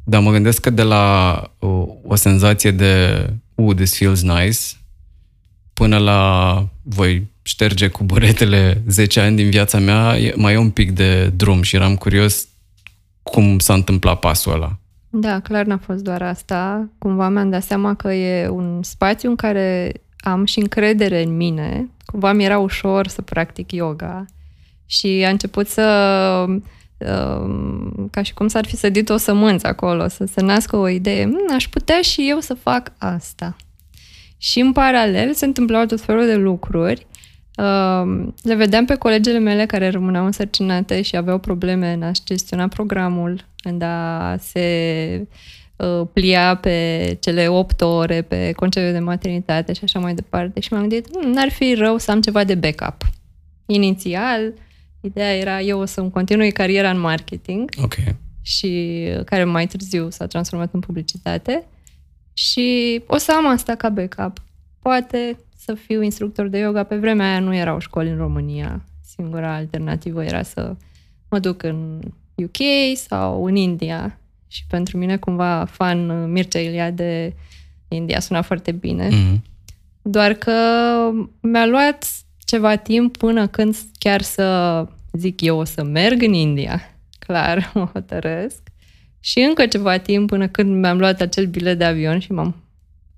Dar 0.05 0.21
mă 0.21 0.31
gândesc 0.31 0.61
că 0.61 0.71
de 0.71 0.83
la 0.83 1.35
o, 1.59 1.67
uh, 1.67 1.89
o 2.05 2.15
senzație 2.15 2.71
de 2.71 3.25
uh, 3.55 3.75
this 3.75 3.97
feels 3.97 4.23
nice, 4.23 4.59
până 5.73 5.99
la 5.99 6.69
voi 6.83 7.27
șterge 7.43 7.89
cu 7.89 8.05
buretele 8.05 8.83
10 8.89 9.21
ani 9.21 9.37
din 9.37 9.51
viața 9.51 9.79
mea, 9.79 10.17
mai 10.37 10.53
e 10.53 10.57
un 10.57 10.71
pic 10.71 10.91
de 10.91 11.27
drum 11.29 11.63
și 11.63 11.77
eram 11.77 11.97
curios 11.97 12.49
cum 13.23 13.59
s-a 13.59 13.75
întâmplat 13.75 14.19
pasul 14.19 14.53
ăla. 14.53 14.79
Da, 15.11 15.41
clar 15.41 15.65
n-a 15.65 15.79
fost 15.79 16.03
doar 16.03 16.23
asta. 16.23 16.89
Cumva 16.99 17.29
mi-am 17.29 17.51
dat 17.51 17.63
seama 17.63 17.95
că 17.95 18.13
e 18.13 18.49
un 18.49 18.83
spațiu 18.83 19.29
în 19.29 19.37
care 19.37 19.93
am 20.25 20.45
și 20.45 20.59
încredere 20.59 21.23
în 21.23 21.37
mine. 21.37 21.91
Cumva 22.05 22.33
mi 22.33 22.45
era 22.45 22.59
ușor 22.59 23.07
să 23.07 23.23
practic 23.23 23.73
yoga 23.73 24.25
și 24.87 25.25
a 25.27 25.31
început 25.31 25.69
să 25.69 26.45
um, 26.99 28.09
ca 28.11 28.23
și 28.23 28.35
cum 28.35 28.49
s-ar 28.49 28.67
fi 28.67 28.77
sădit 28.77 29.09
o 29.09 29.17
sămânță 29.17 29.67
acolo, 29.67 30.09
să 30.09 30.25
se 30.25 30.43
nască 30.43 30.77
o 30.77 30.89
idee. 30.89 31.25
Hm, 31.25 31.55
aș 31.55 31.69
putea 31.69 32.01
și 32.01 32.29
eu 32.29 32.41
să 32.41 32.55
fac 32.55 32.93
asta. 32.99 33.57
Și 34.39 34.61
în 34.61 34.73
paralel 34.73 35.35
se 35.35 35.45
întâmplau 35.45 35.85
tot 35.85 36.01
felul 36.01 36.27
de 36.27 36.37
lucruri. 36.37 37.07
Um, 37.57 38.35
le 38.43 38.55
vedeam 38.55 38.85
pe 38.85 38.95
colegele 38.95 39.39
mele 39.39 39.67
care 39.67 39.91
rămâneau 39.91 40.25
însărcinate 40.25 41.03
și 41.03 41.17
aveau 41.17 41.39
probleme 41.39 41.93
în 41.93 42.03
a-și 42.03 42.21
gestiona 42.25 42.69
programul, 42.69 43.45
în 43.63 43.83
a 43.83 44.37
se 44.37 44.67
uh, 45.21 45.27
plia 46.13 46.57
pe 46.57 47.17
cele 47.21 47.49
8 47.49 47.81
ore, 47.81 48.23
pe 48.23 48.53
concediu 48.53 48.93
de 48.93 48.99
maternitate 48.99 49.73
și 49.73 49.85
așa 49.85 49.99
mai 49.99 50.15
departe. 50.15 50.61
Și 50.61 50.73
m-am 50.73 50.81
gândit, 50.81 51.09
hm, 51.13 51.29
n-ar 51.29 51.51
fi 51.51 51.75
rău 51.75 51.99
să 51.99 52.11
am 52.11 52.21
ceva 52.21 52.45
de 52.45 52.55
backup. 52.55 53.03
Inițial, 53.67 54.53
ideea 55.01 55.37
era 55.37 55.61
eu 55.61 55.81
o 55.81 55.85
să-mi 55.85 56.11
continui 56.11 56.53
cariera 56.53 56.91
în 56.91 57.01
marketing. 57.01 57.71
Ok. 57.83 57.95
Și 58.43 59.03
care 59.25 59.45
mai 59.45 59.67
târziu 59.67 60.11
s-a 60.11 60.27
transformat 60.27 60.73
în 60.73 60.81
publicitate. 60.81 61.65
Și 62.33 63.01
o 63.07 63.17
să 63.17 63.33
am 63.33 63.47
asta 63.47 63.75
ca 63.75 63.89
backup. 63.89 64.43
Poate 64.83 65.37
să 65.57 65.75
fiu 65.75 66.03
instructor 66.03 66.49
de 66.49 66.59
yoga. 66.59 66.83
Pe 66.83 66.97
vremea 66.97 67.29
aia 67.31 67.41
nu 67.41 67.55
erau 67.55 67.79
școli 67.79 68.11
în 68.11 68.17
România. 68.17 68.85
Singura 69.17 69.55
alternativă 69.55 70.25
era 70.25 70.43
să 70.43 70.77
mă 71.31 71.39
duc 71.39 71.63
în 71.63 72.01
UK 72.35 72.57
sau 72.97 73.45
în 73.45 73.57
India. 73.57 74.19
Și 74.55 74.65
pentru 74.69 74.99
mine, 74.99 75.17
cumva, 75.17 75.65
fan 75.71 76.31
Mircea 76.33 76.91
de 76.91 77.35
India 77.89 78.21
suna 78.21 78.43
foarte 78.43 78.73
bine. 78.73 79.09
Mm-hmm. 79.09 79.41
Doar 80.03 80.33
că 80.33 80.53
mi-a 81.41 81.67
luat 81.67 82.07
ceva 82.45 82.77
timp 82.77 83.17
până 83.17 83.47
când 83.47 83.77
chiar 83.99 84.23
să 84.23 84.87
zic 85.13 85.41
eu 85.41 85.59
o 85.59 85.65
să 85.65 85.83
merg 85.83 86.23
în 86.23 86.33
India. 86.33 86.81
Clar, 87.27 87.71
mă 87.75 87.89
hotărăsc. 87.93 88.61
Și 89.21 89.39
încă 89.39 89.67
ceva 89.67 89.99
timp 89.99 90.29
până 90.29 90.49
când 90.49 90.81
mi-am 90.81 90.99
luat 90.99 91.21
acel 91.21 91.47
bilet 91.47 91.79
de 91.79 91.85
avion 91.85 92.19
și 92.19 92.33
m-am 92.33 92.55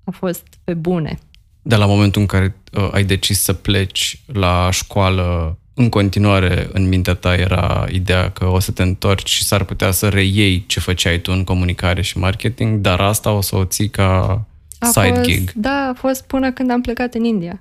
a 0.03 0.11
fost 0.11 0.47
pe 0.63 0.73
bune. 0.73 1.19
De 1.61 1.75
la 1.75 1.85
momentul 1.85 2.21
în 2.21 2.27
care 2.27 2.55
uh, 2.73 2.89
ai 2.91 3.03
decis 3.03 3.39
să 3.39 3.53
pleci 3.53 4.21
la 4.25 4.69
școală, 4.71 5.57
în 5.79 5.89
continuare 5.89 6.69
în 6.73 6.87
mintea 6.87 7.13
ta 7.13 7.33
era 7.33 7.85
ideea 7.91 8.31
că 8.31 8.45
o 8.45 8.59
să 8.59 8.71
te 8.71 8.83
întorci 8.83 9.29
și 9.29 9.43
s-ar 9.43 9.63
putea 9.63 9.91
să 9.91 10.09
reiei 10.09 10.63
ce 10.67 10.79
făceai 10.79 11.19
tu 11.19 11.31
în 11.31 11.43
comunicare 11.43 12.01
și 12.01 12.17
marketing, 12.17 12.79
dar 12.79 12.99
asta 12.99 13.31
o 13.31 13.41
să 13.41 13.55
o 13.55 13.65
ții 13.65 13.89
ca 13.89 14.41
a 14.79 14.85
side 14.85 15.13
fost, 15.13 15.21
gig. 15.21 15.51
Da, 15.51 15.87
a 15.89 15.93
fost 15.93 16.27
până 16.27 16.51
când 16.51 16.71
am 16.71 16.81
plecat 16.81 17.13
în 17.13 17.23
India. 17.23 17.59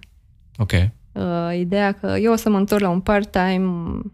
Ok. 0.57 0.73
Uh, 0.73 1.59
ideea 1.59 1.93
că 1.93 2.17
eu 2.21 2.33
o 2.33 2.37
să 2.37 2.49
mă 2.49 2.57
întorc 2.57 2.81
la 2.81 2.89
un 2.89 3.01
part-time, 3.01 3.71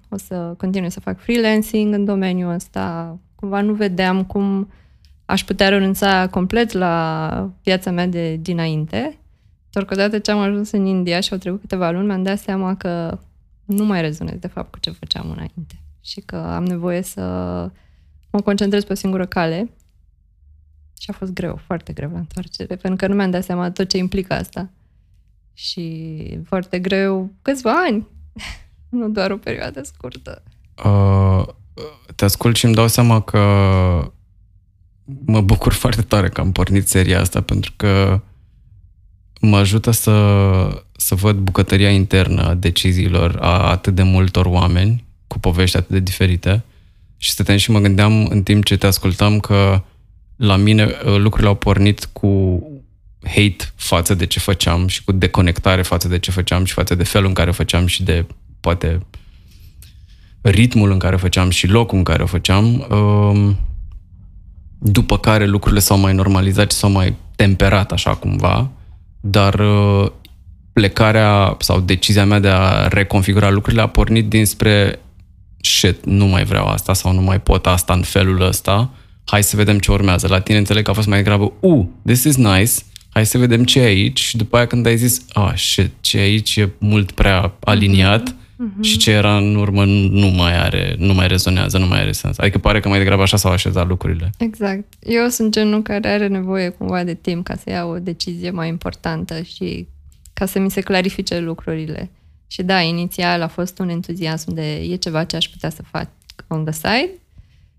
o 0.08 0.16
să 0.16 0.54
continui 0.58 0.90
să 0.90 1.00
fac 1.00 1.20
freelancing 1.20 1.94
în 1.94 2.04
domeniul 2.04 2.52
ăsta, 2.52 3.18
cumva 3.34 3.60
nu 3.60 3.72
vedeam 3.72 4.24
cum 4.24 4.72
aș 5.24 5.44
putea 5.44 5.68
renunța 5.68 6.28
complet 6.30 6.72
la 6.72 7.50
viața 7.62 7.90
mea 7.90 8.06
de 8.06 8.36
dinainte. 8.40 9.18
Doar 9.70 9.84
că 9.84 9.94
odată 9.94 10.18
ce 10.18 10.30
am 10.30 10.38
ajuns 10.38 10.70
în 10.70 10.86
India 10.86 11.20
și 11.20 11.32
au 11.32 11.38
trecut 11.38 11.60
câteva 11.60 11.90
luni, 11.90 12.06
mi-am 12.06 12.22
dat 12.22 12.38
seama 12.38 12.74
că 12.74 13.18
nu 13.72 13.84
mai 13.84 14.00
rezonez 14.00 14.38
de 14.38 14.46
fapt 14.46 14.70
cu 14.70 14.78
ce 14.78 14.90
făceam 14.90 15.30
înainte 15.30 15.80
și 16.00 16.20
că 16.20 16.36
am 16.36 16.64
nevoie 16.64 17.02
să 17.02 17.22
mă 18.30 18.40
concentrez 18.40 18.84
pe 18.84 18.92
o 18.92 18.96
singură 18.96 19.26
cale 19.26 19.70
și 21.00 21.10
a 21.10 21.12
fost 21.12 21.32
greu, 21.32 21.60
foarte 21.66 21.92
greu 21.92 22.10
la 22.10 22.18
întoarcere, 22.18 22.76
pentru 22.76 22.96
că 22.96 23.06
nu 23.06 23.14
mi-am 23.14 23.30
dat 23.30 23.44
seama 23.44 23.70
tot 23.70 23.88
ce 23.88 23.96
implică 23.96 24.34
asta. 24.34 24.70
Și 25.54 26.38
foarte 26.44 26.78
greu, 26.78 27.30
câțiva 27.42 27.82
ani, 27.84 28.06
nu 28.88 29.08
doar 29.08 29.30
o 29.30 29.36
perioadă 29.36 29.82
scurtă. 29.82 30.42
Uh, 30.84 31.44
te 32.16 32.24
ascult 32.24 32.56
și 32.56 32.64
îmi 32.64 32.74
dau 32.74 32.88
seama 32.88 33.20
că 33.20 33.38
mă 35.04 35.40
bucur 35.40 35.72
foarte 35.72 36.02
tare 36.02 36.28
că 36.28 36.40
am 36.40 36.52
pornit 36.52 36.88
seria 36.88 37.20
asta 37.20 37.40
pentru 37.40 37.72
că 37.76 38.20
mă 39.46 39.56
ajută 39.56 39.90
să, 39.90 40.12
să 40.96 41.14
văd 41.14 41.36
bucătăria 41.36 41.90
internă 41.90 42.42
a 42.42 42.54
deciziilor 42.54 43.38
a 43.40 43.70
atât 43.70 43.94
de 43.94 44.02
multor 44.02 44.46
oameni 44.46 45.04
cu 45.26 45.38
povești 45.38 45.76
atât 45.76 45.90
de 45.90 46.00
diferite. 46.00 46.64
Și 47.16 47.30
stăteam 47.30 47.56
și 47.56 47.70
mă 47.70 47.78
gândeam 47.78 48.26
în 48.26 48.42
timp 48.42 48.64
ce 48.64 48.76
te 48.76 48.86
ascultam 48.86 49.40
că 49.40 49.82
la 50.36 50.56
mine 50.56 50.84
uh, 50.84 51.16
lucrurile 51.16 51.48
au 51.48 51.54
pornit 51.54 52.04
cu 52.04 52.62
hate 53.22 53.72
față 53.74 54.14
de 54.14 54.26
ce 54.26 54.38
făceam 54.38 54.86
și 54.86 55.04
cu 55.04 55.12
deconectare 55.12 55.82
față 55.82 56.08
de 56.08 56.18
ce 56.18 56.30
făceam 56.30 56.64
și 56.64 56.72
față 56.72 56.94
de 56.94 57.04
felul 57.04 57.28
în 57.28 57.34
care 57.34 57.50
făceam 57.50 57.86
și 57.86 58.02
de 58.02 58.26
poate 58.60 59.00
ritmul 60.40 60.90
în 60.90 60.98
care 60.98 61.16
făceam 61.16 61.50
și 61.50 61.66
locul 61.66 61.98
în 61.98 62.04
care 62.04 62.22
o 62.22 62.26
făceam, 62.26 62.86
um, 62.90 63.58
după 64.78 65.18
care 65.18 65.46
lucrurile 65.46 65.80
s-au 65.80 65.98
mai 65.98 66.14
normalizat 66.14 66.70
și 66.70 66.76
s-au 66.76 66.90
mai 66.90 67.16
temperat 67.36 67.92
așa 67.92 68.14
cumva, 68.14 68.70
dar 69.24 69.54
uh, 69.54 70.10
plecarea 70.72 71.56
sau 71.58 71.80
decizia 71.80 72.24
mea 72.24 72.38
de 72.38 72.48
a 72.48 72.88
reconfigura 72.88 73.50
lucrurile 73.50 73.82
a 73.82 73.86
pornit 73.86 74.28
dinspre 74.28 75.00
shit, 75.60 76.04
nu 76.04 76.26
mai 76.26 76.44
vreau 76.44 76.66
asta 76.66 76.92
sau 76.92 77.12
nu 77.12 77.20
mai 77.20 77.40
pot 77.40 77.66
asta 77.66 77.92
în 77.92 78.02
felul 78.02 78.40
ăsta, 78.40 78.90
hai 79.24 79.42
să 79.42 79.56
vedem 79.56 79.78
ce 79.78 79.92
urmează. 79.92 80.26
La 80.28 80.40
tine 80.40 80.58
înțeleg 80.58 80.84
că 80.84 80.90
a 80.90 80.94
fost 80.94 81.08
mai 81.08 81.18
degrabă, 81.18 81.52
uh, 81.60 81.86
this 82.06 82.24
is 82.24 82.36
nice, 82.36 82.72
hai 83.08 83.26
să 83.26 83.38
vedem 83.38 83.64
ce 83.64 83.80
e 83.80 83.84
aici. 83.84 84.20
Și 84.20 84.36
după 84.36 84.56
aia 84.56 84.66
când 84.66 84.86
ai 84.86 84.96
zis, 84.96 85.24
ah, 85.32 85.52
shit, 85.56 85.90
ce 86.00 86.18
e 86.18 86.20
aici 86.20 86.56
e 86.56 86.70
mult 86.78 87.10
prea 87.10 87.54
aliniat, 87.60 88.30
mm-hmm 88.30 88.40
uh-huh. 88.62 88.80
și 88.80 88.96
ce 88.96 89.10
era 89.10 89.36
în 89.36 89.54
urmă 89.54 89.84
nu 89.84 90.26
mai 90.26 90.58
are, 90.58 90.94
nu 90.98 91.14
mai 91.14 91.28
rezonează, 91.28 91.78
nu 91.78 91.86
mai 91.86 92.00
are 92.00 92.12
sens. 92.12 92.38
Adică 92.38 92.58
pare 92.58 92.80
că 92.80 92.88
mai 92.88 92.98
degrabă 92.98 93.22
așa 93.22 93.36
s-au 93.36 93.52
așezat 93.52 93.88
lucrurile. 93.88 94.30
Exact. 94.38 94.84
Eu 95.00 95.28
sunt 95.28 95.52
genul 95.52 95.82
care 95.82 96.08
are 96.08 96.26
nevoie 96.26 96.68
cumva 96.68 97.04
de 97.04 97.14
timp 97.14 97.44
ca 97.44 97.56
să 97.56 97.70
iau 97.70 97.90
o 97.90 97.98
decizie 97.98 98.50
mai 98.50 98.68
importantă 98.68 99.42
și 99.42 99.86
ca 100.32 100.46
să 100.46 100.58
mi 100.58 100.70
se 100.70 100.80
clarifice 100.80 101.38
lucrurile. 101.38 102.10
Și 102.46 102.62
da, 102.62 102.80
inițial 102.80 103.42
a 103.42 103.48
fost 103.48 103.78
un 103.78 103.88
entuziasm 103.88 104.54
de 104.54 104.74
e 104.74 104.96
ceva 104.96 105.24
ce 105.24 105.36
aș 105.36 105.48
putea 105.48 105.70
să 105.70 105.82
fac 105.82 106.08
on 106.48 106.64
the 106.64 106.72
side 106.72 107.10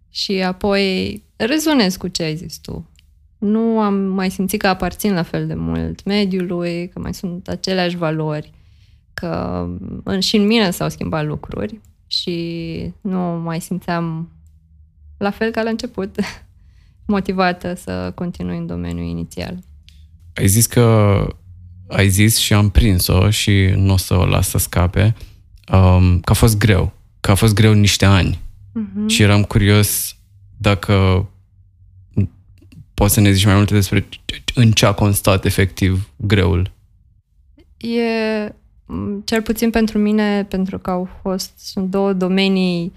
și 0.09 0.31
apoi 0.31 1.21
rezonez 1.35 1.95
cu 1.95 2.07
ce 2.07 2.23
ai 2.23 2.35
zis 2.35 2.57
tu. 2.57 2.89
Nu 3.37 3.79
am 3.79 3.93
mai 3.93 4.29
simțit 4.29 4.61
că 4.61 4.67
aparțin 4.67 5.13
la 5.13 5.23
fel 5.23 5.47
de 5.47 5.53
mult 5.53 6.03
mediului, 6.03 6.89
că 6.93 6.99
mai 6.99 7.13
sunt 7.13 7.47
aceleași 7.47 7.97
valori 7.97 8.51
că 9.23 9.67
în, 10.03 10.19
și 10.19 10.35
în 10.35 10.45
mine 10.45 10.71
s-au 10.71 10.89
schimbat 10.89 11.25
lucruri 11.25 11.79
și 12.07 12.93
nu 13.01 13.19
mai 13.19 13.61
simțeam 13.61 14.31
la 15.17 15.29
fel 15.29 15.51
ca 15.51 15.61
la 15.61 15.69
început 15.69 16.15
motivată 17.05 17.73
să 17.73 18.11
continui 18.15 18.57
în 18.57 18.65
domeniul 18.65 19.07
inițial. 19.07 19.57
Ai 20.33 20.47
zis 20.47 20.65
că 20.65 21.27
ai 21.87 22.09
zis 22.09 22.37
și 22.37 22.53
am 22.53 22.69
prins-o 22.69 23.29
și 23.29 23.73
nu 23.75 23.93
o 23.93 23.97
să 23.97 24.13
o 24.13 24.25
las 24.25 24.49
să 24.49 24.57
scape, 24.57 25.15
um, 25.71 26.19
că 26.19 26.31
a 26.31 26.33
fost 26.33 26.57
greu, 26.57 26.93
că 27.19 27.31
a 27.31 27.35
fost 27.35 27.53
greu 27.53 27.73
niște 27.73 28.05
ani. 28.05 28.39
Uh-huh. 28.39 29.07
Și 29.07 29.21
eram 29.21 29.43
curios 29.43 30.15
dacă 30.57 31.27
poți 32.93 33.13
să 33.13 33.19
ne 33.19 33.31
zici 33.31 33.45
mai 33.45 33.55
multe 33.55 33.73
despre 33.73 34.07
în 34.53 34.71
ce 34.71 34.85
a 34.85 34.93
constat 34.93 35.45
efectiv 35.45 36.09
greul. 36.15 36.71
E 37.77 38.53
Mm, 38.53 38.62
cel 39.23 39.41
puțin 39.41 39.69
pentru 39.69 39.97
mine, 39.97 40.45
pentru 40.49 40.79
că 40.79 40.89
au 40.89 41.09
fost, 41.21 41.51
sunt 41.57 41.89
două 41.89 42.13
domenii 42.13 42.93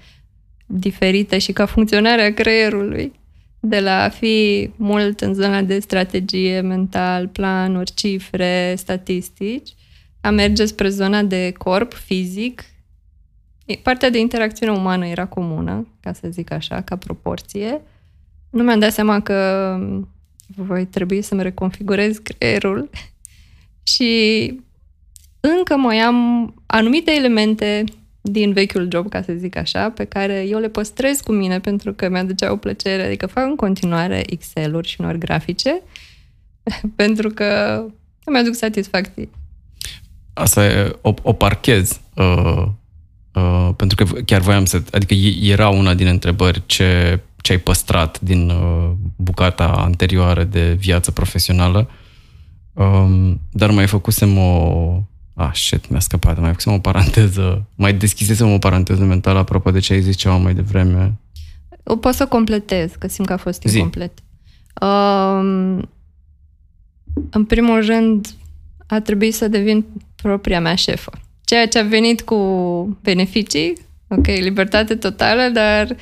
diferite 0.66 1.38
și 1.38 1.52
ca 1.52 1.66
funcționarea 1.66 2.35
creierului, 2.35 3.12
de 3.61 3.81
la 3.81 4.02
a 4.02 4.09
fi 4.09 4.71
mult 4.76 5.21
în 5.21 5.35
zona 5.35 5.62
de 5.62 5.78
strategie 5.78 6.61
mental, 6.61 7.28
planuri, 7.28 7.95
cifre, 7.95 8.75
statistici, 8.76 9.75
a 10.21 10.31
merge 10.31 10.64
spre 10.64 10.88
zona 10.88 11.23
de 11.23 11.52
corp, 11.59 11.93
fizic, 11.93 12.64
partea 13.83 14.11
de 14.11 14.19
interacțiune 14.19 14.73
umană 14.73 15.07
era 15.07 15.26
comună, 15.26 15.87
ca 16.00 16.12
să 16.12 16.28
zic 16.31 16.50
așa, 16.50 16.81
ca 16.81 16.97
proporție. 16.97 17.81
Nu 18.50 18.62
mi-am 18.62 18.78
dat 18.78 18.93
seama 18.93 19.21
că 19.21 19.78
voi 20.47 20.87
trebui 20.87 21.23
să-mi 21.23 21.43
reconfigurez 21.43 22.16
creierul 22.19 22.90
și 23.95 24.61
încă 25.40 25.76
mai 25.76 25.99
am 25.99 26.55
anumite 26.66 27.12
elemente 27.12 27.85
din 28.21 28.52
vechiul 28.52 28.88
job, 28.93 29.09
ca 29.09 29.23
să 29.23 29.33
zic 29.33 29.57
așa, 29.57 29.90
pe 29.90 30.05
care 30.05 30.47
eu 30.49 30.59
le 30.59 30.69
păstrez 30.69 31.21
cu 31.21 31.33
mine 31.33 31.61
pentru 31.61 31.93
că 31.93 32.09
mi-aducea 32.09 32.52
o 32.52 32.57
plăcere. 32.57 33.07
Adică 33.07 33.26
fac 33.26 33.45
în 33.45 33.57
continuare 33.57 34.23
Excel-uri 34.26 34.88
și 34.88 35.00
unori 35.00 35.19
grafice 35.19 35.83
pentru 36.97 37.28
că 37.28 37.83
îmi 38.25 38.38
aduc 38.38 38.55
satisfacție. 38.55 39.28
Asta 40.33 40.64
e, 40.64 40.97
o, 41.00 41.14
o 41.23 41.33
parchez. 41.33 42.00
Uh, 42.14 42.66
uh, 43.33 43.69
pentru 43.76 44.05
că 44.05 44.21
chiar 44.21 44.40
voiam 44.40 44.64
să... 44.64 44.83
Adică 44.93 45.14
era 45.43 45.69
una 45.69 45.95
din 45.95 46.07
întrebări 46.07 46.62
ce, 46.66 47.21
ce 47.37 47.52
ai 47.52 47.59
păstrat 47.59 48.21
din 48.21 48.49
uh, 48.49 48.90
bucata 49.16 49.66
anterioară 49.66 50.45
de 50.45 50.73
viață 50.73 51.11
profesională. 51.11 51.90
Um, 52.73 53.40
dar 53.52 53.71
mai 53.71 53.87
făcusem 53.87 54.38
o... 54.38 55.02
Ah, 55.38 55.50
shit, 55.55 55.88
mi-a 55.88 56.00
scăpat. 56.00 56.40
Mai 56.40 56.49
făcusem 56.49 56.73
o 56.73 56.78
paranteză. 56.78 57.69
Mai 57.75 57.95
deschisesem 57.95 58.52
o 58.52 58.59
paranteză 58.59 59.05
mentală 59.05 59.38
apropo 59.38 59.71
de 59.71 59.78
ce 59.78 59.93
ai 59.93 60.02
zis 60.02 60.16
ceva 60.16 60.37
mai 60.37 60.55
devreme. 60.55 61.19
O 61.85 61.97
pot 61.97 62.14
să 62.14 62.26
completez, 62.26 62.93
că 62.99 63.09
simt 63.09 63.26
că 63.26 63.33
a 63.33 63.37
fost 63.37 63.62
incomplet. 63.62 64.12
Um, 64.83 65.88
în 67.31 67.45
primul 67.47 67.87
rând, 67.87 68.26
a 68.87 69.00
trebuit 69.00 69.35
să 69.35 69.49
devin 69.49 69.85
propria 70.14 70.61
mea 70.61 70.75
șefă. 70.75 71.12
Ceea 71.45 71.69
ce 71.69 71.78
a 71.78 71.83
venit 71.83 72.21
cu 72.23 72.37
beneficii, 73.02 73.73
ok, 74.09 74.26
libertate 74.26 74.95
totală, 74.95 75.49
dar 75.52 75.97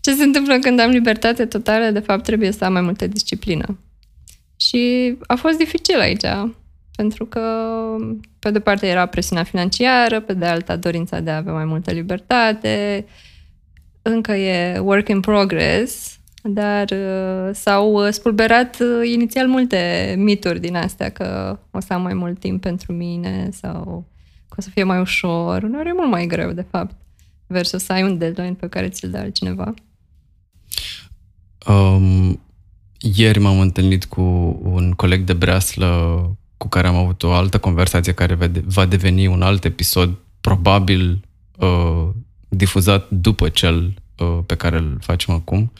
ce 0.00 0.14
se 0.14 0.22
întâmplă 0.22 0.58
când 0.58 0.80
am 0.80 0.90
libertate 0.90 1.44
totală, 1.44 1.90
de 1.90 1.98
fapt 1.98 2.22
trebuie 2.22 2.52
să 2.52 2.64
am 2.64 2.72
mai 2.72 2.82
multă 2.82 3.06
disciplină. 3.06 3.78
Și 4.56 5.14
a 5.26 5.34
fost 5.34 5.58
dificil 5.58 6.00
aici, 6.00 6.24
pentru 6.96 7.26
că 7.26 7.40
pe 8.38 8.50
de 8.50 8.60
parte 8.60 8.86
era 8.86 9.06
presiunea 9.06 9.44
financiară, 9.44 10.20
pe 10.20 10.34
de 10.34 10.44
alta 10.44 10.76
dorința 10.76 11.20
de 11.20 11.30
a 11.30 11.36
avea 11.36 11.52
mai 11.52 11.64
multă 11.64 11.92
libertate, 11.92 13.04
încă 14.02 14.32
e 14.32 14.78
work 14.78 15.08
in 15.08 15.20
progress, 15.20 16.18
dar 16.42 16.90
uh, 16.90 17.50
s-au 17.52 17.92
uh, 17.92 18.08
spulberat 18.10 18.76
uh, 18.80 19.10
inițial 19.12 19.48
multe 19.48 20.14
mituri 20.18 20.60
din 20.60 20.76
astea, 20.76 21.08
că 21.08 21.58
o 21.70 21.80
să 21.80 21.92
am 21.92 22.02
mai 22.02 22.14
mult 22.14 22.38
timp 22.38 22.60
pentru 22.60 22.92
mine 22.92 23.48
sau 23.52 24.04
că 24.48 24.54
o 24.58 24.60
să 24.60 24.70
fie 24.70 24.82
mai 24.82 25.00
ușor. 25.00 25.62
Uneori 25.62 25.88
e 25.88 25.92
mult 25.92 26.10
mai 26.10 26.26
greu, 26.26 26.52
de 26.52 26.66
fapt, 26.70 26.96
versus 27.46 27.84
să 27.84 27.92
ai 27.92 28.02
un 28.02 28.18
deadline 28.18 28.52
pe 28.54 28.68
care 28.68 28.88
ți-l 28.88 29.10
dă 29.10 29.18
altcineva. 29.18 29.74
Um, 31.66 32.40
ieri 33.14 33.38
m-am 33.38 33.60
întâlnit 33.60 34.04
cu 34.04 34.22
un 34.62 34.92
coleg 34.92 35.24
de 35.24 35.32
breaslă 35.32 35.90
cu 36.56 36.68
care 36.68 36.86
am 36.86 36.94
avut 36.94 37.22
o 37.22 37.32
altă 37.32 37.58
conversație 37.58 38.12
care 38.12 38.38
va 38.64 38.86
deveni 38.86 39.26
un 39.26 39.42
alt 39.42 39.64
episod, 39.64 40.18
probabil 40.40 41.20
uh, 41.56 42.08
difuzat 42.48 43.10
după 43.10 43.48
cel 43.48 43.94
uh, 44.18 44.38
pe 44.46 44.54
care 44.54 44.76
îl 44.76 44.98
facem 45.00 45.34
acum. 45.34 45.72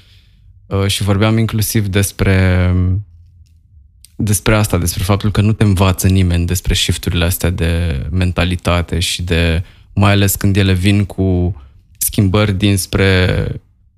Uh, 0.66 0.86
și 0.86 1.02
vorbeam 1.02 1.38
inclusiv 1.38 1.86
despre 1.86 2.72
despre 4.16 4.56
asta, 4.56 4.78
despre 4.78 5.02
faptul 5.02 5.30
că 5.30 5.40
nu 5.40 5.52
te 5.52 5.64
învață 5.64 6.08
nimeni 6.08 6.46
despre 6.46 6.74
shifturile 6.74 7.24
astea 7.24 7.50
de 7.50 8.02
mentalitate 8.10 8.98
și 8.98 9.22
de, 9.22 9.62
mai 9.92 10.10
ales 10.10 10.34
când 10.34 10.56
ele 10.56 10.72
vin 10.72 11.04
cu 11.04 11.56
schimbări 11.98 12.52
dinspre 12.52 13.46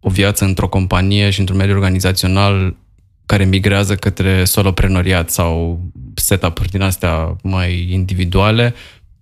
o 0.00 0.11
viață 0.11 0.44
într-o 0.44 0.68
companie 0.68 1.30
și 1.30 1.40
într-un 1.40 1.58
mediu 1.58 1.75
organizațional 1.75 2.76
care 3.26 3.44
migrează 3.44 3.94
către 3.96 4.44
soloprenoriat 4.44 5.31
sau 5.31 5.81
setup-uri 6.18 6.68
din 6.68 6.81
astea 6.81 7.37
mai 7.42 7.88
individuale, 7.90 8.74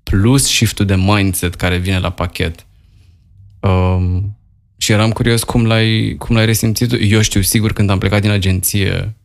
plus 0.03 0.45
shiftul 0.45 0.87
de 0.87 0.95
mindset 0.95 1.55
care 1.55 1.77
vine 1.77 1.99
la 1.99 2.11
pachet. 2.11 2.67
Um, 3.61 4.37
și 4.77 4.93
eram 4.93 5.11
curios 5.11 5.43
cum 5.43 5.67
l-ai, 5.67 6.15
cum 6.19 6.37
l-ai 6.37 6.47
resimțit. 6.47 6.97
Eu 7.01 7.21
știu 7.21 7.41
sigur 7.41 7.73
când 7.73 7.91
am 7.91 7.99
plecat 7.99 8.21
din 8.21 8.31
agenție 8.31 9.17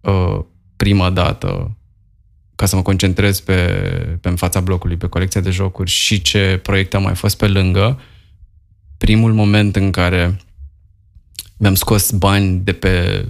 uh, 0.00 0.38
prima 0.76 1.10
dată 1.10 1.76
ca 2.54 2.66
să 2.66 2.76
mă 2.76 2.82
concentrez 2.82 3.40
pe, 3.40 3.54
pe 4.20 4.28
în 4.28 4.36
fața 4.36 4.60
blocului, 4.60 4.96
pe 4.96 5.06
colecția 5.06 5.40
de 5.40 5.50
jocuri 5.50 5.90
și 5.90 6.22
ce 6.22 6.60
proiecte 6.62 6.96
am 6.96 7.02
mai 7.02 7.14
fost 7.14 7.36
pe 7.36 7.46
lângă, 7.46 8.00
primul 8.96 9.32
moment 9.32 9.76
în 9.76 9.90
care 9.90 10.36
mi-am 11.56 11.74
scos 11.74 12.10
bani 12.10 12.58
de 12.58 12.72
pe, 12.72 13.24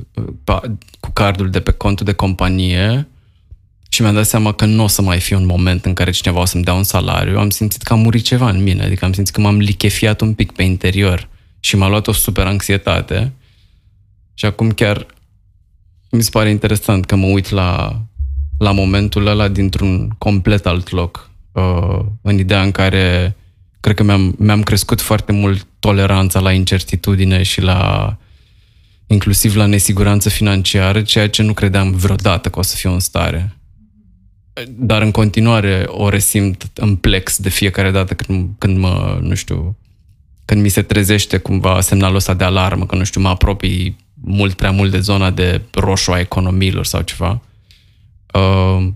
pe, 0.45 0.53
cu 1.01 1.11
cardul 1.13 1.51
de 1.51 1.61
pe 1.61 1.71
contul 1.71 2.07
de 2.07 2.13
companie 2.13 3.09
și 3.95 4.03
mi-am 4.03 4.15
dat 4.15 4.27
seama 4.27 4.53
că 4.53 4.65
nu 4.65 4.83
o 4.83 4.87
să 4.87 5.03
mai 5.03 5.21
fie 5.21 5.37
un 5.37 5.47
moment 5.47 5.85
în 5.85 5.95
care 5.95 6.11
cineva 6.11 6.41
o 6.41 6.45
să-mi 6.45 6.65
dea 6.65 6.75
un 6.75 6.83
salariu, 6.83 7.39
am 7.39 7.51
simțit 7.51 7.83
că 7.83 7.93
a 7.93 7.97
murit 7.97 8.25
ceva 8.25 8.49
în 8.49 8.63
mine, 8.63 8.83
adică 8.83 9.05
am 9.05 9.13
simțit 9.13 9.35
că 9.35 9.41
m-am 9.41 9.59
lichefiat 9.59 10.21
un 10.21 10.35
pic 10.35 10.53
pe 10.53 10.63
interior 10.63 11.29
și 11.61 11.77
m-a 11.77 11.89
luat 11.89 12.07
o 12.07 12.13
super 12.13 12.47
anxietate 12.47 13.33
și 14.35 14.45
acum 14.45 14.71
chiar 14.71 15.07
mi 16.11 16.23
se 16.23 16.31
pare 16.31 16.51
interesant 16.51 17.05
că 17.05 17.15
mă 17.17 17.27
uit 17.27 17.49
la, 17.49 18.01
la 18.59 18.73
momentul 18.73 19.27
ăla 19.27 19.49
dintr-un 19.49 20.09
complet 20.19 20.67
alt 20.67 20.91
loc, 20.91 21.31
uh, 21.53 22.05
în 22.23 22.39
ideea 22.39 22.63
în 22.63 22.71
care 22.71 23.37
cred 23.81 23.97
că 23.97 24.03
mi-am, 24.03 24.35
mi-am 24.39 24.63
crescut 24.63 25.01
foarte 25.01 25.33
mult 25.33 25.67
toleranța 25.79 26.41
la 26.41 26.53
incertitudine 26.53 27.43
și 27.43 27.61
la 27.61 28.17
inclusiv 29.07 29.57
la 29.57 29.67
nesiguranță 29.67 30.29
financiară, 30.29 31.03
ceea 31.03 31.29
ce 31.29 31.43
nu 31.43 31.53
credeam 31.53 31.91
vreodată 31.91 32.49
că 32.49 32.59
o 32.59 32.63
să 32.63 32.77
fiu 32.77 32.93
în 32.93 33.01
stare. 33.01 33.59
Dar 34.69 35.03
în 35.03 35.11
continuare 35.11 35.85
o 35.87 36.09
resimt 36.09 36.71
în 36.75 36.97
plex 36.97 37.39
de 37.39 37.49
fiecare 37.49 37.91
dată 37.91 38.15
când, 38.15 38.51
când 38.59 38.79
mă, 38.79 39.19
nu 39.23 39.35
știu, 39.35 39.77
când 40.45 40.63
mi 40.63 40.69
se 40.69 40.83
trezește 40.83 41.37
cumva 41.37 41.81
semnalul 41.81 42.17
ăsta 42.17 42.35
de 42.35 42.45
alarmă, 42.45 42.87
că 42.87 42.97
nu 42.97 43.05
știu, 43.05 43.21
mă 43.21 43.29
apropii 43.29 43.97
mult 44.15 44.55
prea 44.55 44.71
mult 44.71 44.91
de 44.91 44.99
zona 44.99 45.31
de 45.31 45.61
roșu 45.73 46.13
a 46.13 46.19
economiilor 46.19 46.85
sau 46.85 47.01
ceva. 47.01 47.41
Uh, 48.35 48.89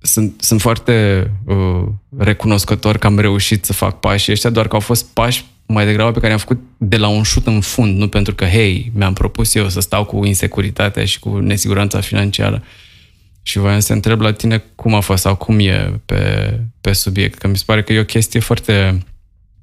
sunt, 0.00 0.42
sunt 0.42 0.60
foarte 0.60 1.30
uh, 1.44 1.88
recunoscător 2.18 2.98
că 2.98 3.06
am 3.06 3.18
reușit 3.18 3.64
să 3.64 3.72
fac 3.72 4.00
pașii 4.00 4.32
ăștia, 4.32 4.50
doar 4.50 4.68
că 4.68 4.74
au 4.74 4.80
fost 4.80 5.06
pași 5.06 5.44
mai 5.66 5.84
degrabă 5.84 6.10
pe 6.10 6.20
care 6.20 6.32
am 6.32 6.38
făcut 6.38 6.60
de 6.76 6.96
la 6.96 7.08
un 7.08 7.22
șut 7.22 7.46
în 7.46 7.60
fund, 7.60 7.98
nu 7.98 8.08
pentru 8.08 8.34
că, 8.34 8.44
hei, 8.44 8.92
mi-am 8.94 9.12
propus 9.12 9.54
eu 9.54 9.68
să 9.68 9.80
stau 9.80 10.04
cu 10.04 10.24
insecuritatea 10.24 11.04
și 11.04 11.18
cu 11.18 11.38
nesiguranța 11.38 12.00
financiară. 12.00 12.62
Și 13.48 13.58
voiam 13.58 13.78
să 13.78 13.92
întreb 13.92 14.20
la 14.20 14.32
tine 14.32 14.64
cum 14.74 14.94
a 14.94 15.00
fost 15.00 15.22
sau 15.22 15.36
cum 15.36 15.58
e 15.58 16.00
pe, 16.04 16.52
pe 16.80 16.92
subiect, 16.92 17.38
că 17.38 17.48
mi 17.48 17.56
se 17.56 17.62
pare 17.66 17.82
că 17.82 17.92
e 17.92 18.00
o 18.00 18.04
chestie 18.04 18.40
foarte 18.40 19.02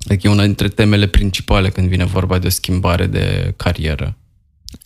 Adică 0.07 0.27
e 0.27 0.31
una 0.31 0.43
dintre 0.43 0.67
temele 0.67 1.07
principale 1.07 1.69
când 1.69 1.87
vine 1.87 2.05
vorba 2.05 2.39
de 2.39 2.47
o 2.47 2.49
schimbare 2.49 3.05
de 3.05 3.53
carieră. 3.55 4.17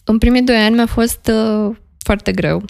În 0.04 0.18
primii 0.18 0.42
doi 0.42 0.56
ani 0.56 0.76
mi-a 0.76 0.86
fost 0.86 1.32
uh, 1.34 1.76
foarte 1.98 2.32
greu 2.32 2.64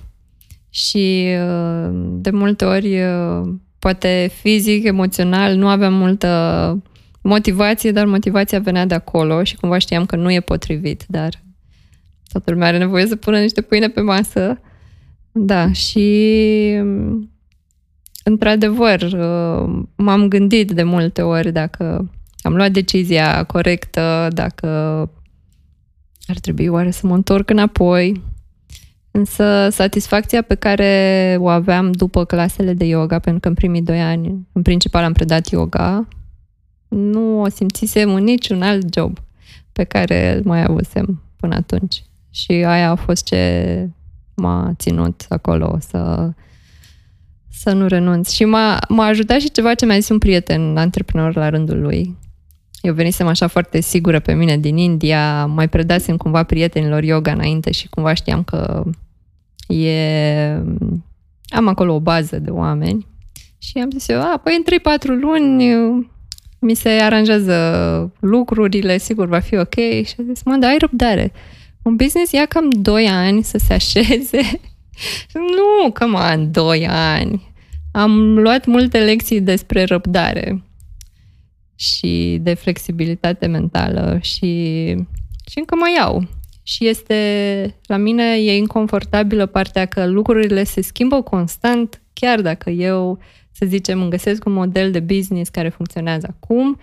și 0.70 1.28
uh, 1.46 1.89
de 1.94 2.30
multe 2.30 2.65
ori, 2.65 3.02
uh, 3.02 3.50
poate 3.80 4.32
fizic, 4.42 4.84
emoțional, 4.86 5.56
nu 5.56 5.68
aveam 5.68 5.94
multă 5.94 6.84
motivație, 7.22 7.92
dar 7.92 8.06
motivația 8.06 8.60
venea 8.60 8.86
de 8.86 8.96
acolo 8.96 9.44
și 9.44 9.56
cumva 9.56 9.78
știam 9.78 10.06
că 10.06 10.15
nu 10.15 10.32
e 10.32 10.39
potrivit, 10.39 11.06
dar 11.08 11.44
toată 12.32 12.52
lumea 12.52 12.68
are 12.68 12.78
nevoie 12.78 13.06
să 13.06 13.15
pună 13.15 13.39
niște 13.39 13.62
pâine 13.62 13.89
pe 13.89 14.02
masă. 14.02 14.60
Da, 15.32 15.72
și 15.72 16.08
într-adevăr, 18.24 19.02
uh, 19.02 19.84
m-am 19.96 20.28
gândit 20.28 20.72
de 20.72 20.84
multe 20.84 21.22
ori 21.22 21.52
dacă 21.52 22.12
am 22.42 22.56
luat 22.56 22.72
decizia 22.72 23.44
corectă, 23.44 24.28
dacă 24.32 24.68
ar 26.28 26.39
trebui 26.42 26.68
oare 26.68 26.92
să 26.92 27.08
mă 27.08 27.15
întorc 27.15 27.50
înapoi. 27.50 28.22
Însă 29.12 29.68
satisfacția 29.72 30.42
pe 30.42 30.56
care 30.56 31.36
o 31.39 31.48
aveam 31.48 31.92
după 31.92 32.26
clasele 32.26 32.74
de 32.74 32.86
yoga, 32.86 33.20
pentru 33.20 33.39
că 33.39 33.48
în 33.48 33.54
primii 33.54 33.82
doi 33.82 34.02
ani, 34.02 34.48
în 34.52 34.62
principal 34.62 35.04
am 35.04 35.13
predat 35.13 35.50
yoga, 35.50 36.08
nu 36.88 37.42
o 37.42 37.50
simțisem 37.50 38.13
în 38.13 38.24
niciun 38.24 38.62
alt 38.62 38.94
job 38.94 39.18
pe 39.72 39.84
care 39.84 40.36
îl 40.36 40.42
mai 40.46 40.63
avusem 40.63 41.24
până 41.36 41.56
atunci. 41.56 42.04
Și 42.30 42.52
aia 42.52 42.89
a 42.89 42.96
fost 42.96 43.24
ce 43.24 43.89
m-a 44.39 44.73
ținut 44.78 45.25
acolo 45.30 45.78
să, 45.80 46.30
să 47.52 47.71
nu 47.71 47.88
renunț. 47.88 48.32
Și 48.32 48.45
m-a, 48.45 48.80
m-a 48.88 49.06
ajutat 49.06 49.39
și 49.39 49.52
ceva 49.52 49.73
ce 49.73 49.86
mi-a 49.86 49.99
zis 49.99 50.10
un 50.10 50.17
prieten 50.17 50.78
antreprenor 50.78 51.36
la 51.36 51.49
rândul 51.49 51.82
lui, 51.82 52.17
eu 52.82 52.93
venisem 52.93 53.28
așa 53.28 53.47
foarte 53.47 53.80
sigură 53.82 54.19
pe 54.19 54.34
mine 54.34 54.58
din 54.58 54.78
India, 54.78 55.45
mai 55.45 55.69
predasem 55.69 56.17
cumva 56.17 56.43
prietenilor 56.43 57.04
yoga 57.04 57.32
înainte 57.32 57.71
și 57.71 57.88
cumva 57.89 58.13
știam 58.13 58.43
că 58.43 58.84
e... 59.67 60.54
am 61.49 61.67
acolo 61.67 61.93
o 61.93 61.99
bază 61.99 62.39
de 62.39 62.49
oameni. 62.49 63.08
Și 63.58 63.78
am 63.78 63.89
zis 63.91 64.08
eu, 64.08 64.19
a, 64.19 64.39
păi 64.43 64.63
în 64.65 64.80
3-4 64.97 65.19
luni 65.21 65.73
mi 66.60 66.73
se 66.73 66.89
aranjează 66.89 67.56
lucrurile, 68.19 68.97
sigur 68.97 69.28
va 69.28 69.39
fi 69.39 69.56
ok 69.56 69.75
și 70.06 70.15
a 70.19 70.23
zis, 70.34 70.43
mă, 70.43 70.56
dar 70.56 70.69
ai 70.69 70.78
răbdare. 70.78 71.32
Un 71.84 71.96
business 71.96 72.32
ia 72.32 72.46
cam 72.46 72.70
2 72.70 73.08
ani 73.08 73.44
să 73.44 73.58
se 73.58 73.74
așeze. 73.74 74.42
nu, 75.34 75.92
cam 75.92 76.15
an, 76.15 76.52
2 76.52 76.88
ani. 76.88 77.54
Am 77.92 78.39
luat 78.39 78.65
multe 78.65 79.00
lecții 79.00 79.42
despre 79.42 79.84
răbdare 79.84 80.63
și 81.76 82.38
de 82.42 82.54
flexibilitate 82.54 83.46
mentală 83.46 84.20
și, 84.22 84.86
și 85.50 85.58
încă 85.58 85.76
mai 85.76 85.94
iau. 85.98 86.28
Și 86.63 86.88
este, 86.88 87.76
la 87.86 87.98
mine 87.98 88.24
e 88.24 88.58
inconfortabilă 88.58 89.46
partea 89.46 89.86
că 89.86 90.08
lucrurile 90.08 90.63
se 90.63 90.82
schimbă 90.82 91.22
constant, 91.22 92.02
chiar 92.13 92.42
dacă 92.42 92.70
eu, 92.70 93.20
să 93.52 93.65
zicem, 93.65 94.02
îmi 94.02 94.10
găsesc 94.10 94.46
un 94.46 94.52
model 94.52 94.92
de 94.92 95.00
business 95.00 95.50
care 95.50 95.70
funcționează 95.70 96.36
acum, 96.38 96.80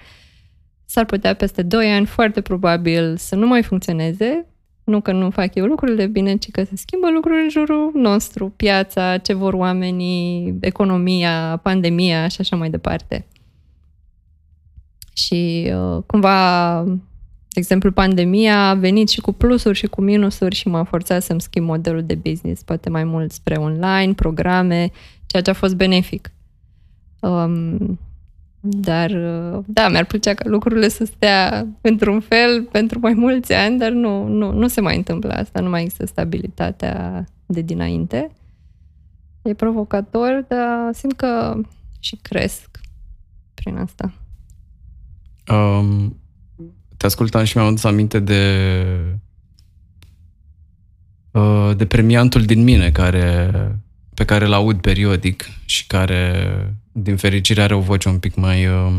s-ar 0.84 1.04
putea 1.04 1.34
peste 1.34 1.62
2 1.62 1.92
ani 1.92 2.06
foarte 2.06 2.40
probabil 2.40 3.16
să 3.16 3.34
nu 3.34 3.46
mai 3.46 3.62
funcționeze, 3.62 4.46
nu 4.86 5.00
că 5.00 5.12
nu 5.12 5.30
fac 5.30 5.54
eu 5.54 5.64
lucrurile 5.64 6.06
bine, 6.06 6.36
ci 6.36 6.50
că 6.50 6.64
se 6.64 6.76
schimbă 6.76 7.10
lucrurile 7.10 7.42
în 7.42 7.48
jurul 7.48 7.90
nostru, 7.94 8.48
piața, 8.48 9.18
ce 9.18 9.32
vor 9.32 9.52
oamenii, 9.52 10.58
economia, 10.60 11.60
pandemia 11.62 12.28
și 12.28 12.40
așa 12.40 12.56
mai 12.56 12.70
departe. 12.70 13.26
Și 15.12 15.72
uh, 15.74 16.02
cumva, 16.06 16.82
de 17.48 17.60
exemplu, 17.60 17.92
pandemia 17.92 18.68
a 18.68 18.74
venit 18.74 19.08
și 19.08 19.20
cu 19.20 19.32
plusuri 19.32 19.78
și 19.78 19.86
cu 19.86 20.00
minusuri 20.00 20.54
și 20.54 20.68
m-a 20.68 20.84
forțat 20.84 21.22
să-mi 21.22 21.40
schimb 21.40 21.66
modelul 21.66 22.02
de 22.02 22.14
business, 22.14 22.62
poate 22.62 22.90
mai 22.90 23.04
mult 23.04 23.32
spre 23.32 23.54
online, 23.54 24.12
programe, 24.12 24.90
ceea 25.26 25.42
ce 25.42 25.50
a 25.50 25.54
fost 25.54 25.76
benefic. 25.76 26.32
Um, 27.20 27.98
dar, 28.68 29.10
uh, 29.10 29.64
da, 29.66 29.88
mi-ar 29.88 30.04
plăcea 30.04 30.34
ca 30.34 30.48
lucrurile 30.48 30.88
să 30.88 31.04
stea 31.04 31.66
într-un 31.80 32.20
fel 32.20 32.62
pentru 32.62 32.98
mai 32.98 33.12
mulți 33.12 33.52
ani, 33.52 33.78
dar 33.78 33.90
nu, 33.90 34.28
nu, 34.28 34.52
nu 34.52 34.68
se 34.68 34.80
mai 34.80 34.96
întâmplă 34.96 35.32
asta, 35.32 35.60
nu 35.60 35.68
mai 35.68 35.82
există 35.82 36.06
stabilitatea 36.06 37.24
de 37.46 37.60
dinainte. 37.60 38.30
E 39.42 39.54
provocator, 39.54 40.44
dar 40.48 40.92
simt 40.92 41.16
că 41.16 41.60
și 42.00 42.18
cresc 42.22 42.80
prin 43.54 43.76
asta. 43.76 44.12
Um, 45.48 46.20
te 46.96 47.06
ascultam 47.06 47.44
și 47.44 47.56
mi-am 47.56 47.68
adus 47.68 47.84
aminte 47.84 48.18
de 48.18 48.42
uh, 51.30 51.76
de 51.76 51.86
premiantul 51.86 52.42
din 52.42 52.62
mine 52.62 52.90
care, 52.90 53.50
pe 54.14 54.24
care 54.24 54.44
îl 54.44 54.52
aud 54.52 54.80
periodic 54.80 55.44
și 55.64 55.86
care 55.86 56.34
din 56.98 57.16
fericire 57.16 57.62
are 57.62 57.74
o 57.74 57.80
voce 57.80 58.08
un 58.08 58.18
pic 58.18 58.34
mai 58.34 58.66
uh, 58.66 58.98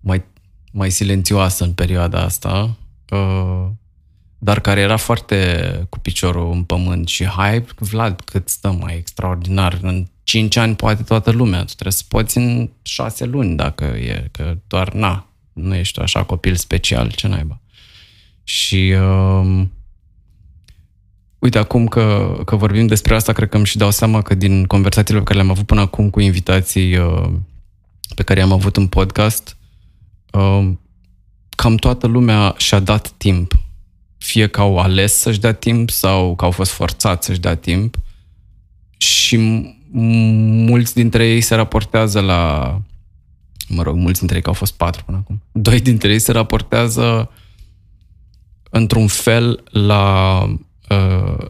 mai, 0.00 0.24
mai 0.72 0.90
silențioasă 0.90 1.64
în 1.64 1.72
perioada 1.72 2.20
asta 2.22 2.76
uh, 3.10 3.66
dar 4.38 4.60
care 4.60 4.80
era 4.80 4.96
foarte 4.96 5.86
cu 5.88 5.98
piciorul 5.98 6.52
în 6.52 6.64
pământ 6.64 7.08
și 7.08 7.24
hai, 7.24 7.64
Vlad, 7.78 8.20
cât 8.20 8.48
stăm 8.48 8.76
mai 8.76 8.96
extraordinar? 8.96 9.78
În 9.82 10.06
5 10.22 10.56
ani 10.56 10.76
poate 10.76 11.02
toată 11.02 11.30
lumea, 11.30 11.58
tu 11.58 11.72
trebuie 11.72 11.92
să 11.92 12.04
poți 12.08 12.38
în 12.38 12.70
6 12.82 13.24
luni 13.24 13.56
dacă 13.56 13.84
e, 13.84 14.28
că 14.30 14.56
doar, 14.66 14.92
na, 14.92 15.26
nu 15.52 15.74
ești 15.74 16.00
așa 16.00 16.24
copil 16.24 16.54
special, 16.54 17.10
ce 17.10 17.26
naiba. 17.26 17.60
Și 18.44 18.94
uh, 19.00 19.62
uite, 21.38 21.58
acum 21.58 21.86
că, 21.86 22.36
că 22.44 22.56
vorbim 22.56 22.86
despre 22.86 23.14
asta, 23.14 23.32
cred 23.32 23.48
că 23.48 23.56
îmi 23.56 23.66
și 23.66 23.76
dau 23.76 23.90
seama 23.90 24.22
că 24.22 24.34
din 24.34 24.64
conversațiile 24.64 25.18
pe 25.18 25.24
care 25.24 25.38
le-am 25.38 25.50
avut 25.50 25.66
până 25.66 25.80
acum 25.80 26.10
cu 26.10 26.20
invitații 26.20 26.96
uh, 26.96 27.30
pe 28.14 28.22
care 28.22 28.40
i-am 28.40 28.52
avut 28.52 28.76
în 28.76 28.86
podcast, 28.86 29.56
uh, 30.32 30.70
cam 31.48 31.76
toată 31.76 32.06
lumea 32.06 32.54
și-a 32.56 32.78
dat 32.78 33.08
timp. 33.16 33.52
Fie 34.18 34.46
că 34.46 34.60
au 34.60 34.78
ales 34.78 35.14
să-și 35.14 35.40
dea 35.40 35.52
timp 35.52 35.90
sau 35.90 36.34
că 36.34 36.44
au 36.44 36.50
fost 36.50 36.70
forțați 36.70 37.26
să-și 37.26 37.40
dea 37.40 37.54
timp. 37.54 37.96
Și 38.96 39.36
mulți 39.90 40.94
dintre 40.94 41.28
ei 41.28 41.40
se 41.40 41.54
raportează 41.54 42.20
la 42.20 42.72
mă 43.68 43.82
rog, 43.82 43.96
mulți 43.96 44.18
dintre 44.18 44.36
ei 44.36 44.42
că 44.42 44.48
au 44.48 44.54
fost 44.54 44.72
patru 44.72 45.02
până 45.04 45.16
acum. 45.16 45.42
Doi 45.52 45.80
dintre 45.80 46.12
ei 46.12 46.18
se 46.18 46.32
raportează 46.32 47.30
într-un 48.70 49.06
fel 49.06 49.62
la, 49.70 50.38
uh, 50.42 50.58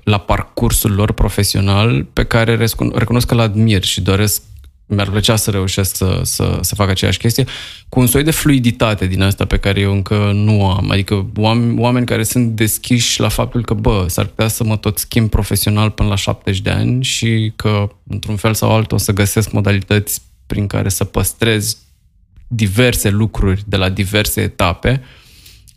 la 0.02 0.18
parcursul 0.18 0.92
lor 0.92 1.12
profesional 1.12 2.04
pe 2.12 2.24
care 2.24 2.66
recunosc 2.94 3.26
că 3.26 3.34
l-admir 3.34 3.84
și 3.84 4.00
doresc 4.00 4.42
mi-ar 4.88 5.10
plăcea 5.10 5.36
să 5.36 5.50
reușesc 5.50 5.96
să, 5.96 6.20
să, 6.22 6.58
să 6.60 6.74
fac 6.74 6.88
aceeași 6.88 7.18
chestie, 7.18 7.44
cu 7.88 8.00
un 8.00 8.06
soi 8.06 8.22
de 8.22 8.30
fluiditate 8.30 9.06
din 9.06 9.22
asta 9.22 9.44
pe 9.44 9.58
care 9.58 9.80
eu 9.80 9.92
încă 9.92 10.30
nu 10.34 10.70
am. 10.70 10.90
Adică 10.90 11.26
oameni, 11.36 11.80
oameni 11.80 12.06
care 12.06 12.22
sunt 12.22 12.56
deschiși 12.56 13.20
la 13.20 13.28
faptul 13.28 13.64
că, 13.64 13.74
bă, 13.74 14.04
s-ar 14.08 14.26
putea 14.26 14.48
să 14.48 14.64
mă 14.64 14.76
tot 14.76 14.98
schimb 14.98 15.30
profesional 15.30 15.90
până 15.90 16.08
la 16.08 16.14
70 16.14 16.60
de 16.60 16.70
ani 16.70 17.02
și 17.04 17.52
că, 17.56 17.88
într-un 18.06 18.36
fel 18.36 18.54
sau 18.54 18.74
altul, 18.74 18.96
o 18.96 19.00
să 19.00 19.12
găsesc 19.12 19.52
modalități 19.52 20.22
prin 20.46 20.66
care 20.66 20.88
să 20.88 21.04
păstrez 21.04 21.76
diverse 22.46 23.10
lucruri 23.10 23.62
de 23.66 23.76
la 23.76 23.88
diverse 23.88 24.40
etape, 24.40 25.02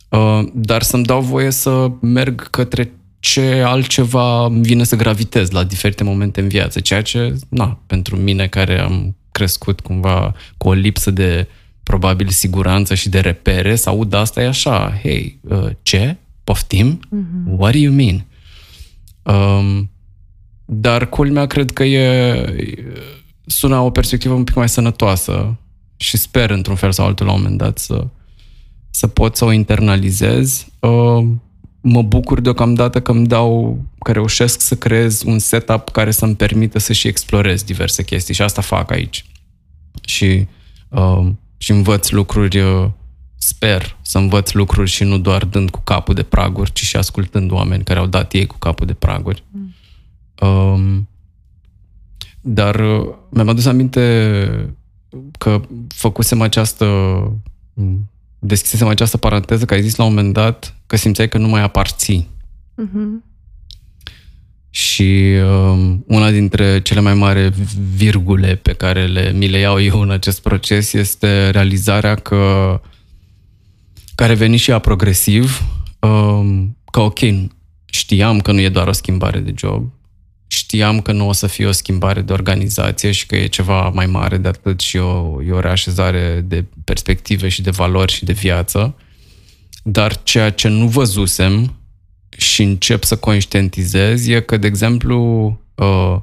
uh, 0.08 0.40
dar 0.52 0.82
să-mi 0.82 1.04
dau 1.04 1.20
voie 1.20 1.50
să 1.50 1.90
merg 2.00 2.50
către 2.50 2.92
ce 3.22 3.62
altceva 3.66 4.44
îmi 4.44 4.62
vine 4.62 4.84
să 4.84 4.96
gravitez 4.96 5.50
la 5.50 5.64
diferite 5.64 6.04
momente 6.04 6.40
în 6.40 6.48
viață, 6.48 6.80
ceea 6.80 7.02
ce, 7.02 7.38
na, 7.48 7.80
pentru 7.86 8.16
mine 8.16 8.46
care 8.46 8.80
am 8.80 9.16
crescut 9.32 9.80
cumva 9.80 10.34
cu 10.56 10.68
o 10.68 10.72
lipsă 10.72 11.10
de 11.10 11.48
probabil 11.82 12.28
siguranță 12.28 12.94
și 12.94 13.08
de 13.08 13.20
repere, 13.20 13.76
să 13.76 13.88
aud 13.88 14.12
asta 14.12 14.42
e 14.42 14.46
așa, 14.46 14.98
hei, 15.02 15.38
uh, 15.48 15.68
ce? 15.82 16.16
Poftim? 16.44 17.00
Mm-hmm. 17.00 17.56
What 17.56 17.72
do 17.72 17.78
you 17.78 17.94
mean? 17.94 18.26
Um, 19.22 19.90
dar 20.64 21.08
culmea 21.08 21.46
cred 21.46 21.70
că 21.70 21.84
e 21.84 22.44
sună 23.46 23.76
o 23.76 23.90
perspectivă 23.90 24.34
un 24.34 24.44
pic 24.44 24.54
mai 24.54 24.68
sănătoasă 24.68 25.56
și 25.96 26.16
sper 26.16 26.50
într-un 26.50 26.76
fel 26.76 26.92
sau 26.92 27.06
altul 27.06 27.26
la 27.26 27.32
un 27.32 27.40
moment 27.40 27.58
dat 27.58 27.78
să, 27.78 28.06
să 28.90 29.06
pot 29.06 29.36
să 29.36 29.44
o 29.44 29.52
internalizez. 29.52 30.66
Uh, 30.80 31.26
mă 31.82 32.02
bucur 32.02 32.40
deocamdată 32.40 33.00
că 33.00 33.10
îmi 33.10 33.26
dau, 33.26 33.78
că 33.98 34.12
reușesc 34.12 34.60
să 34.60 34.76
creez 34.76 35.22
un 35.26 35.38
setup 35.38 35.88
care 35.88 36.10
să-mi 36.10 36.36
permită 36.36 36.78
să 36.78 36.92
și 36.92 37.08
explorez 37.08 37.62
diverse 37.62 38.04
chestii 38.04 38.34
și 38.34 38.42
asta 38.42 38.60
fac 38.62 38.90
aici. 38.90 39.24
Și, 40.04 40.46
uh, 40.88 41.28
și 41.56 41.70
învăț 41.70 42.10
lucruri, 42.10 42.58
uh, 42.58 42.88
sper 43.38 43.96
să 44.02 44.18
învăț 44.18 44.52
lucruri 44.52 44.90
și 44.90 45.04
nu 45.04 45.18
doar 45.18 45.44
dând 45.44 45.70
cu 45.70 45.80
capul 45.84 46.14
de 46.14 46.22
praguri, 46.22 46.72
ci 46.72 46.82
și 46.82 46.96
ascultând 46.96 47.50
oameni 47.50 47.84
care 47.84 47.98
au 47.98 48.06
dat 48.06 48.32
ei 48.32 48.46
cu 48.46 48.58
capul 48.58 48.86
de 48.86 48.94
praguri. 48.94 49.44
Mm. 49.50 49.74
Um, 50.48 51.08
dar 52.40 52.74
uh, 52.74 53.14
mi-am 53.28 53.48
adus 53.48 53.66
aminte 53.66 54.74
că 55.38 55.60
făcusem 55.88 56.40
această 56.40 56.86
deschisesem 58.44 58.86
această 58.86 59.16
paranteză 59.16 59.64
că 59.64 59.74
ai 59.74 59.82
zis 59.82 59.96
la 59.96 60.04
un 60.04 60.14
moment 60.14 60.32
dat 60.32 60.76
că 60.86 60.96
simțeai 60.96 61.28
că 61.28 61.38
nu 61.38 61.48
mai 61.48 61.62
aparții. 61.62 62.28
Uh-huh. 62.82 63.30
Și 64.70 65.34
um, 65.44 66.04
una 66.06 66.30
dintre 66.30 66.80
cele 66.80 67.00
mai 67.00 67.14
mari 67.14 67.52
virgule 67.96 68.54
pe 68.54 68.72
care 68.72 69.06
le, 69.06 69.32
mi 69.32 69.48
le 69.48 69.58
iau 69.58 69.80
eu 69.80 70.00
în 70.00 70.10
acest 70.10 70.42
proces 70.42 70.92
este 70.92 71.50
realizarea 71.50 72.14
că 72.14 72.80
care 74.14 74.34
veni 74.34 74.56
și 74.56 74.72
a 74.72 74.78
progresiv, 74.78 75.62
um, 76.00 76.76
că 76.90 77.00
ok, 77.00 77.18
știam 77.84 78.40
că 78.40 78.52
nu 78.52 78.60
e 78.60 78.68
doar 78.68 78.86
o 78.86 78.92
schimbare 78.92 79.38
de 79.38 79.52
job, 79.56 79.92
știam 80.72 81.00
că 81.00 81.12
nu 81.12 81.28
o 81.28 81.32
să 81.32 81.46
fie 81.46 81.66
o 81.66 81.72
schimbare 81.72 82.20
de 82.20 82.32
organizație 82.32 83.10
și 83.10 83.26
că 83.26 83.36
e 83.36 83.46
ceva 83.46 83.88
mai 83.88 84.06
mare 84.06 84.36
de 84.36 84.48
atât 84.48 84.80
și 84.80 84.96
o, 84.96 85.42
e 85.42 85.50
o 85.50 85.60
reașezare 85.60 86.44
de 86.44 86.64
perspective 86.84 87.48
și 87.48 87.62
de 87.62 87.70
valori 87.70 88.12
și 88.12 88.24
de 88.24 88.32
viață. 88.32 88.94
Dar 89.82 90.22
ceea 90.22 90.50
ce 90.50 90.68
nu 90.68 90.86
văzusem 90.86 91.74
și 92.36 92.62
încep 92.62 93.04
să 93.04 93.16
conștientizez 93.16 94.26
e 94.26 94.40
că, 94.40 94.56
de 94.56 94.66
exemplu, 94.66 95.46
uh, 95.74 96.16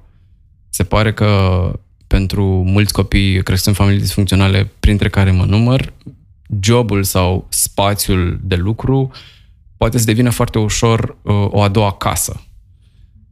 se 0.69 0.83
pare 0.83 1.13
că 1.13 1.29
pentru 2.07 2.43
mulți 2.45 2.93
copii 2.93 3.43
crescând 3.43 3.75
în 3.75 3.83
familii 3.83 4.03
disfuncționale, 4.03 4.71
printre 4.79 5.09
care 5.09 5.31
mă 5.31 5.45
număr, 5.45 5.93
jobul 6.61 7.03
sau 7.03 7.47
spațiul 7.49 8.39
de 8.43 8.55
lucru 8.55 9.11
poate 9.77 9.97
să 9.97 10.05
devină 10.05 10.29
foarte 10.29 10.59
ușor 10.59 11.17
uh, 11.21 11.47
o 11.49 11.61
a 11.61 11.67
doua 11.67 11.91
casă 11.91 12.43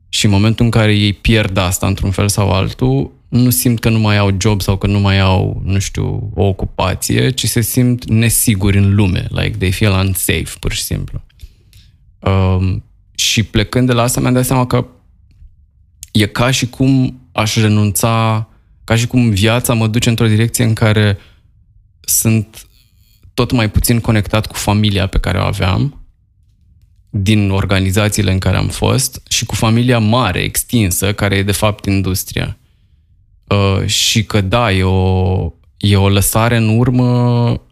și 0.09 0.25
în 0.25 0.31
momentul 0.31 0.65
în 0.65 0.71
care 0.71 0.95
ei 0.95 1.13
pierd 1.13 1.57
asta 1.57 1.87
într-un 1.87 2.11
fel 2.11 2.29
sau 2.29 2.51
altul, 2.51 3.11
nu 3.27 3.49
simt 3.49 3.79
că 3.79 3.89
nu 3.89 3.99
mai 3.99 4.17
au 4.17 4.37
job 4.39 4.61
sau 4.61 4.77
că 4.77 4.87
nu 4.87 4.99
mai 4.99 5.19
au, 5.19 5.61
nu 5.65 5.79
știu, 5.79 6.31
o 6.35 6.43
ocupație, 6.43 7.29
ci 7.29 7.45
se 7.45 7.61
simt 7.61 8.09
nesiguri 8.09 8.77
în 8.77 8.95
lume. 8.95 9.27
Like, 9.29 9.57
they 9.57 9.71
feel 9.71 9.91
unsafe, 9.91 10.57
pur 10.59 10.71
și 10.71 10.83
simplu. 10.83 11.21
Um, 12.19 12.83
și 13.15 13.43
plecând 13.43 13.87
de 13.87 13.93
la 13.93 14.01
asta, 14.01 14.19
mi-am 14.19 14.33
dat 14.33 14.45
seama 14.45 14.67
că 14.67 14.85
e 16.11 16.25
ca 16.25 16.51
și 16.51 16.67
cum 16.69 17.21
aș 17.31 17.55
renunța, 17.55 18.47
ca 18.83 18.95
și 18.95 19.07
cum 19.07 19.29
viața 19.29 19.73
mă 19.73 19.87
duce 19.87 20.09
într-o 20.09 20.27
direcție 20.27 20.63
în 20.63 20.73
care 20.73 21.17
sunt 21.99 22.67
tot 23.33 23.51
mai 23.51 23.69
puțin 23.69 23.99
conectat 23.99 24.45
cu 24.45 24.55
familia 24.55 25.07
pe 25.07 25.19
care 25.19 25.37
o 25.37 25.43
aveam 25.43 26.06
din 27.09 27.49
organizațiile 27.49 28.31
în 28.31 28.39
care 28.39 28.57
am 28.57 28.67
fost 28.67 29.21
și 29.29 29.45
cu 29.45 29.55
familia 29.55 29.99
mare, 29.99 30.39
extinsă, 30.39 31.13
care 31.13 31.35
e 31.35 31.43
de 31.43 31.51
fapt 31.51 31.85
industria. 31.85 32.57
Uh, 33.47 33.85
și 33.85 34.23
că 34.23 34.41
da, 34.41 34.71
e 34.71 34.83
o, 34.83 35.51
e 35.77 35.95
o 35.95 36.09
lăsare 36.09 36.55
în 36.57 36.77
urmă 36.77 37.05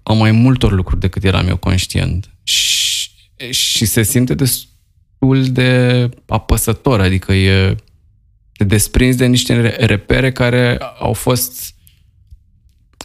a 0.04 0.14
mai 0.14 0.32
multor 0.32 0.72
lucruri 0.72 1.00
decât 1.00 1.24
eram 1.24 1.48
eu 1.48 1.58
conștient. 1.58 2.30
Și, 2.44 3.10
și 3.50 3.86
se 3.86 4.04
simte 4.04 4.34
destul 4.34 5.44
de 5.44 6.10
apăsător, 6.28 7.02
adică 7.02 7.34
e 7.34 7.76
te 8.58 8.64
desprinzi 8.64 9.18
de 9.18 9.26
niște 9.26 9.76
repere 9.86 10.32
care 10.32 10.78
au 11.00 11.14
fost 11.14 11.76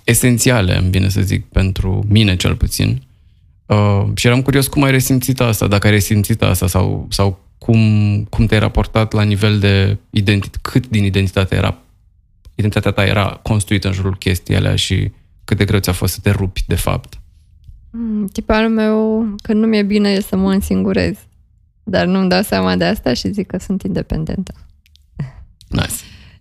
esențiale, 0.04 0.76
îmi 0.76 0.90
vine 0.90 1.08
să 1.08 1.20
zic, 1.20 1.46
pentru 1.46 2.04
mine 2.08 2.36
cel 2.36 2.56
puțin. 2.56 3.02
Uh, 3.70 4.06
și 4.14 4.26
eram 4.26 4.42
curios 4.42 4.66
cum 4.66 4.82
ai 4.82 4.90
resimțit 4.90 5.40
asta, 5.40 5.66
dacă 5.66 5.86
ai 5.86 5.92
resimțit 5.92 6.42
asta 6.42 6.66
sau, 6.66 7.06
sau 7.10 7.38
cum, 7.58 7.78
cum 8.24 8.46
te-ai 8.46 8.60
raportat 8.60 9.12
la 9.12 9.22
nivel 9.22 9.58
de 9.58 9.96
identitate, 10.10 10.58
cât 10.62 10.88
din 10.88 11.04
identitatea 11.04 11.58
era 11.58 11.78
identitatea 12.54 12.90
ta 12.90 13.04
era 13.04 13.40
construită 13.42 13.86
în 13.86 13.92
jurul 13.92 14.16
chestii 14.16 14.56
alea 14.56 14.76
și 14.76 15.12
cât 15.44 15.56
de 15.56 15.64
greu 15.64 15.80
ți-a 15.80 15.92
fost 15.92 16.12
să 16.12 16.20
te 16.22 16.30
rupi, 16.30 16.64
de 16.66 16.74
fapt? 16.74 17.20
Mm, 17.90 18.26
tiparul 18.26 18.70
meu, 18.70 19.26
când 19.42 19.60
nu 19.60 19.66
mi-e 19.66 19.82
bine, 19.82 20.10
e 20.10 20.20
să 20.20 20.36
mă 20.36 20.52
însingurez. 20.52 21.16
Dar 21.82 22.06
nu-mi 22.06 22.28
dau 22.28 22.42
seama 22.42 22.76
de 22.76 22.84
asta 22.84 23.12
și 23.12 23.32
zic 23.32 23.46
că 23.46 23.58
sunt 23.58 23.82
independentă. 23.82 24.52
Nice. 25.68 25.94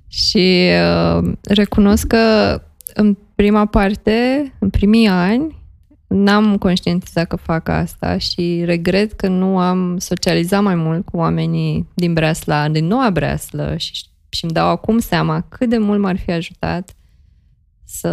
Și 0.07 0.69
uh, 1.17 1.31
recunosc 1.43 2.07
că 2.07 2.55
în 2.93 3.17
prima 3.35 3.65
parte, 3.65 4.51
în 4.59 4.69
primii 4.69 5.07
ani, 5.07 5.58
n-am 6.09 6.57
conștientizat 6.57 7.27
că 7.27 7.35
fac 7.35 7.67
asta 7.69 8.17
și 8.17 8.61
regret 8.65 9.13
că 9.13 9.27
nu 9.27 9.57
am 9.57 9.97
socializat 9.97 10.63
mai 10.63 10.75
mult 10.75 11.05
cu 11.05 11.17
oamenii 11.17 11.87
din 11.93 12.13
Breasla, 12.13 12.69
din 12.69 12.85
noua 12.85 13.09
Breaslă 13.09 13.75
și, 13.77 13.91
și 14.29 14.43
îmi 14.43 14.53
dau 14.53 14.69
acum 14.69 14.99
seama 14.99 15.45
cât 15.49 15.69
de 15.69 15.77
mult 15.77 15.99
m-ar 15.99 16.17
fi 16.17 16.31
ajutat 16.31 16.95
să 17.85 18.09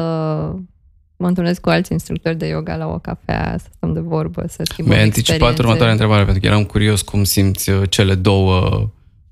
mă 1.16 1.26
întâlnesc 1.26 1.60
cu 1.60 1.68
alți 1.68 1.92
instructori 1.92 2.36
de 2.36 2.46
yoga 2.46 2.76
la 2.76 2.86
o 2.86 2.98
cafea, 2.98 3.56
să 3.58 3.66
stăm 3.76 3.92
de 3.92 4.00
vorbă, 4.00 4.44
să 4.48 4.62
schimbăm 4.64 4.94
Mi-ai 4.94 5.06
anticipat 5.06 5.58
următoarea 5.58 5.92
întrebare, 5.92 6.24
pentru 6.24 6.40
că 6.40 6.46
eram 6.46 6.64
curios 6.64 7.02
cum 7.02 7.24
simți 7.24 7.70
uh, 7.70 7.82
cele 7.88 8.14
două 8.14 8.88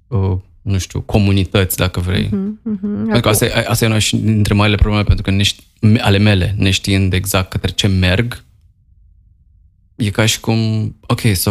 uh, 0.07 0.37
nu 0.63 0.79
știu, 0.79 1.01
comunități, 1.01 1.77
dacă 1.77 2.01
vrei. 2.01 2.27
Uh-huh, 2.27 2.73
uh-huh. 2.75 3.03
Pentru 3.03 3.21
că 3.21 3.29
asta, 3.29 3.45
e, 3.45 3.65
asta 3.69 3.85
e 3.85 3.89
una 3.89 3.99
și 3.99 4.17
dintre 4.17 4.55
marile 4.55 4.77
probleme, 4.77 5.05
pentru 5.05 5.23
că 5.23 5.31
nești, 5.31 5.63
ale 5.99 6.19
mele, 6.19 6.55
neștiind 6.59 7.13
exact 7.13 7.51
către 7.51 7.71
ce 7.71 7.87
merg, 7.87 8.45
e 9.97 10.11
ca 10.11 10.27
și 10.27 10.41
cum, 10.41 10.59
ok, 11.01 11.21
so, 11.21 11.51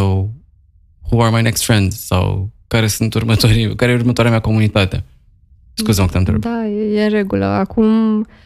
who 1.09 1.21
are 1.21 1.35
my 1.35 1.41
next 1.41 1.63
friends? 1.63 2.05
Sau 2.05 2.49
care 2.67 2.87
sunt 2.87 3.13
următorii, 3.13 3.75
care 3.75 3.91
e 3.91 3.95
următoarea 3.95 4.31
mea 4.31 4.41
comunitate? 4.41 5.03
Scuze-mă 5.73 6.05
că 6.07 6.11
te 6.11 6.17
întreb. 6.17 6.39
Da, 6.39 6.67
e, 6.67 6.99
e 6.99 7.03
în 7.03 7.09
regulă. 7.09 7.45
Acum 7.45 7.85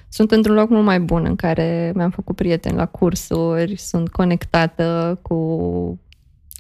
sunt 0.10 0.32
într-un 0.32 0.56
loc 0.56 0.70
mult 0.70 0.84
mai 0.84 1.00
bun 1.00 1.26
în 1.26 1.36
care 1.36 1.92
mi-am 1.96 2.10
făcut 2.10 2.36
prieteni 2.36 2.76
la 2.76 2.86
cursuri, 2.86 3.76
sunt 3.78 4.10
conectată 4.10 5.20
cu 5.22 5.36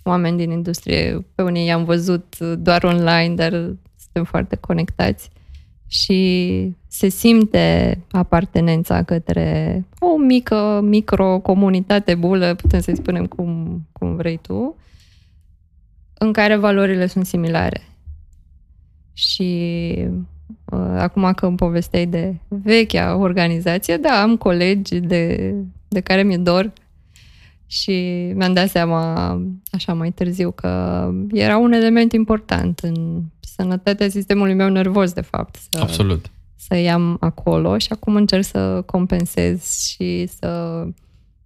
oameni 0.03 0.37
din 0.37 0.51
industrie. 0.51 1.25
Pe 1.35 1.41
unii 1.41 1.65
i-am 1.65 1.83
văzut 1.83 2.37
doar 2.39 2.83
online, 2.83 3.35
dar 3.35 3.51
suntem 3.99 4.23
foarte 4.23 4.55
conectați 4.55 5.29
și 5.87 6.75
se 6.87 7.07
simte 7.07 7.97
apartenența 8.11 9.03
către 9.03 9.85
o 9.99 10.17
mică 10.17 10.79
micro-comunitate 10.83 12.15
bulă, 12.15 12.55
putem 12.55 12.79
să-i 12.79 12.95
spunem 12.95 13.25
cum, 13.25 13.81
cum 13.91 14.15
vrei 14.15 14.39
tu, 14.41 14.75
în 16.17 16.31
care 16.31 16.55
valorile 16.55 17.07
sunt 17.07 17.25
similare. 17.25 17.81
Și 19.13 19.93
uh, 20.65 20.95
acum 20.97 21.33
că 21.33 21.45
îmi 21.45 21.55
povesteai 21.55 22.05
de 22.05 22.35
vechea 22.47 23.15
organizație, 23.15 23.97
da, 23.97 24.21
am 24.21 24.37
colegi 24.37 24.99
de, 24.99 25.53
de 25.87 25.99
care 25.99 26.23
mi-e 26.23 26.37
dor 26.37 26.73
și 27.65 27.91
mi-am 28.35 28.53
dat 28.53 28.69
seama 28.69 29.31
așa 29.71 29.93
mai 29.93 30.11
târziu 30.11 30.51
că 30.51 31.03
era 31.31 31.57
un 31.57 31.71
element 31.71 32.11
important 32.11 32.79
în 32.79 33.23
sănătatea 33.39 34.09
sistemului 34.09 34.53
meu 34.53 34.69
nervos, 34.69 35.13
de 35.13 35.21
fapt. 35.21 35.55
Să, 35.55 35.79
Absolut. 35.81 36.31
Să 36.67 36.75
iau 36.75 37.17
acolo 37.19 37.77
și 37.77 37.87
acum 37.91 38.15
încerc 38.15 38.43
să 38.43 38.81
compensez 38.85 39.77
și 39.77 40.27
să 40.39 40.83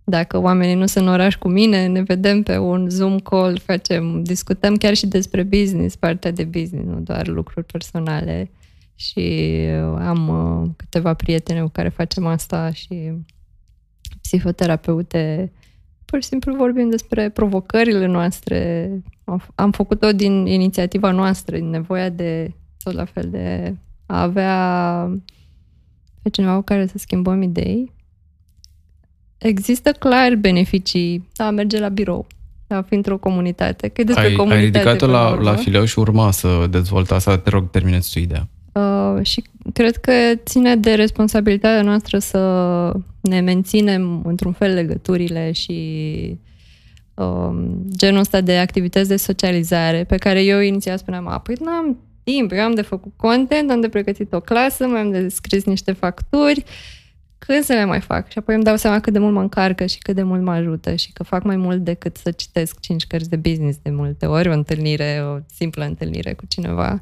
dacă 0.03 0.37
oamenii 0.37 0.75
nu 0.75 0.85
sunt 0.85 1.05
în 1.05 1.11
oraș 1.11 1.35
cu 1.35 1.47
mine, 1.47 1.87
ne 1.87 2.01
vedem 2.01 2.43
pe 2.43 2.57
un 2.57 2.89
Zoom 2.89 3.19
call, 3.19 3.59
facem, 3.59 4.23
discutăm 4.23 4.75
chiar 4.75 4.93
și 4.93 5.07
despre 5.07 5.43
business, 5.43 5.95
partea 5.95 6.31
de 6.31 6.43
business, 6.43 6.87
nu 6.87 6.99
doar 6.99 7.27
lucruri 7.27 7.65
personale. 7.65 8.51
Și 8.95 9.55
am 9.97 10.27
uh, 10.27 10.69
câteva 10.75 11.13
prietene 11.13 11.61
cu 11.61 11.67
care 11.67 11.89
facem 11.89 12.25
asta 12.25 12.71
și 12.71 13.11
psihoterapeute 14.21 15.51
pur 16.05 16.21
și 16.21 16.27
simplu 16.27 16.55
vorbim 16.55 16.89
despre 16.89 17.29
provocările 17.29 18.05
noastre. 18.05 18.89
Am 19.55 19.71
făcut-o 19.71 20.11
din 20.11 20.45
inițiativa 20.45 21.11
noastră, 21.11 21.55
din 21.55 21.69
nevoia 21.69 22.09
de, 22.09 22.53
tot 22.83 22.93
la 22.93 23.05
fel, 23.05 23.29
de 23.29 23.75
a 24.11 24.21
avea 24.21 25.09
pe 26.21 26.29
cineva 26.29 26.55
cu 26.55 26.61
care 26.61 26.87
să 26.87 26.97
schimbăm 26.97 27.41
idei. 27.41 27.91
Există 29.37 29.91
clar 29.91 30.35
beneficii 30.35 31.27
a 31.35 31.49
merge 31.49 31.79
la 31.79 31.89
birou, 31.89 32.27
a 32.67 32.81
fi 32.81 32.93
într-o 32.93 33.17
comunitate. 33.17 33.87
Că 33.87 34.03
despre 34.03 34.25
ai, 34.25 34.33
comunitate 34.35 34.77
ai 34.77 34.83
ridicat-o 34.83 35.11
la, 35.11 35.33
la 35.33 35.55
fileu 35.55 35.85
și 35.85 35.99
urma 35.99 36.31
să 36.31 36.67
dezvolta 36.69 37.15
asta. 37.15 37.37
Te 37.37 37.49
rog, 37.49 37.69
termineți 37.69 38.11
tu 38.11 38.19
ideea. 38.19 38.47
Uh, 38.71 39.25
și 39.25 39.43
cred 39.73 39.97
că 39.97 40.11
ține 40.43 40.75
de 40.75 40.93
responsabilitatea 40.93 41.81
noastră 41.81 42.19
să 42.19 42.93
ne 43.21 43.39
menținem 43.39 44.21
într-un 44.25 44.51
fel 44.51 44.73
legăturile 44.73 45.51
și 45.51 45.79
uh, 47.13 47.49
genul 47.95 48.19
ăsta 48.19 48.41
de 48.41 48.57
activități 48.57 49.07
de 49.07 49.15
socializare 49.15 50.03
pe 50.03 50.17
care 50.17 50.43
eu 50.43 50.59
inițial 50.59 50.97
spuneam, 50.97 51.27
a, 51.27 51.39
păi 51.39 51.55
nu 51.59 51.97
am 52.25 52.33
timp, 52.33 52.51
eu 52.51 52.63
am 52.63 52.73
de 52.73 52.81
făcut 52.81 53.13
content, 53.15 53.71
am 53.71 53.81
de 53.81 53.89
pregătit 53.89 54.33
o 54.33 54.39
clasă, 54.39 54.85
mai 54.85 54.99
am 54.99 55.11
de 55.11 55.29
scris 55.29 55.63
niște 55.63 55.91
facturi, 55.91 56.63
când 57.37 57.63
să 57.63 57.73
le 57.73 57.85
mai 57.85 58.01
fac? 58.01 58.29
Și 58.29 58.37
apoi 58.37 58.55
îmi 58.55 58.63
dau 58.63 58.75
seama 58.75 58.99
cât 58.99 59.13
de 59.13 59.19
mult 59.19 59.33
mă 59.33 59.41
încarcă 59.41 59.85
și 59.85 59.97
cât 59.97 60.15
de 60.15 60.23
mult 60.23 60.41
mă 60.41 60.51
ajută 60.51 60.95
și 60.95 61.11
că 61.13 61.23
fac 61.23 61.43
mai 61.43 61.55
mult 61.55 61.83
decât 61.83 62.17
să 62.17 62.31
citesc 62.31 62.79
cinci 62.79 63.07
cărți 63.07 63.29
de 63.29 63.35
business 63.35 63.79
de 63.81 63.89
multe 63.89 64.25
ori, 64.25 64.49
o 64.49 64.51
întâlnire, 64.51 65.21
o 65.23 65.39
simplă 65.55 65.85
întâlnire 65.85 66.33
cu 66.33 66.45
cineva. 66.47 66.99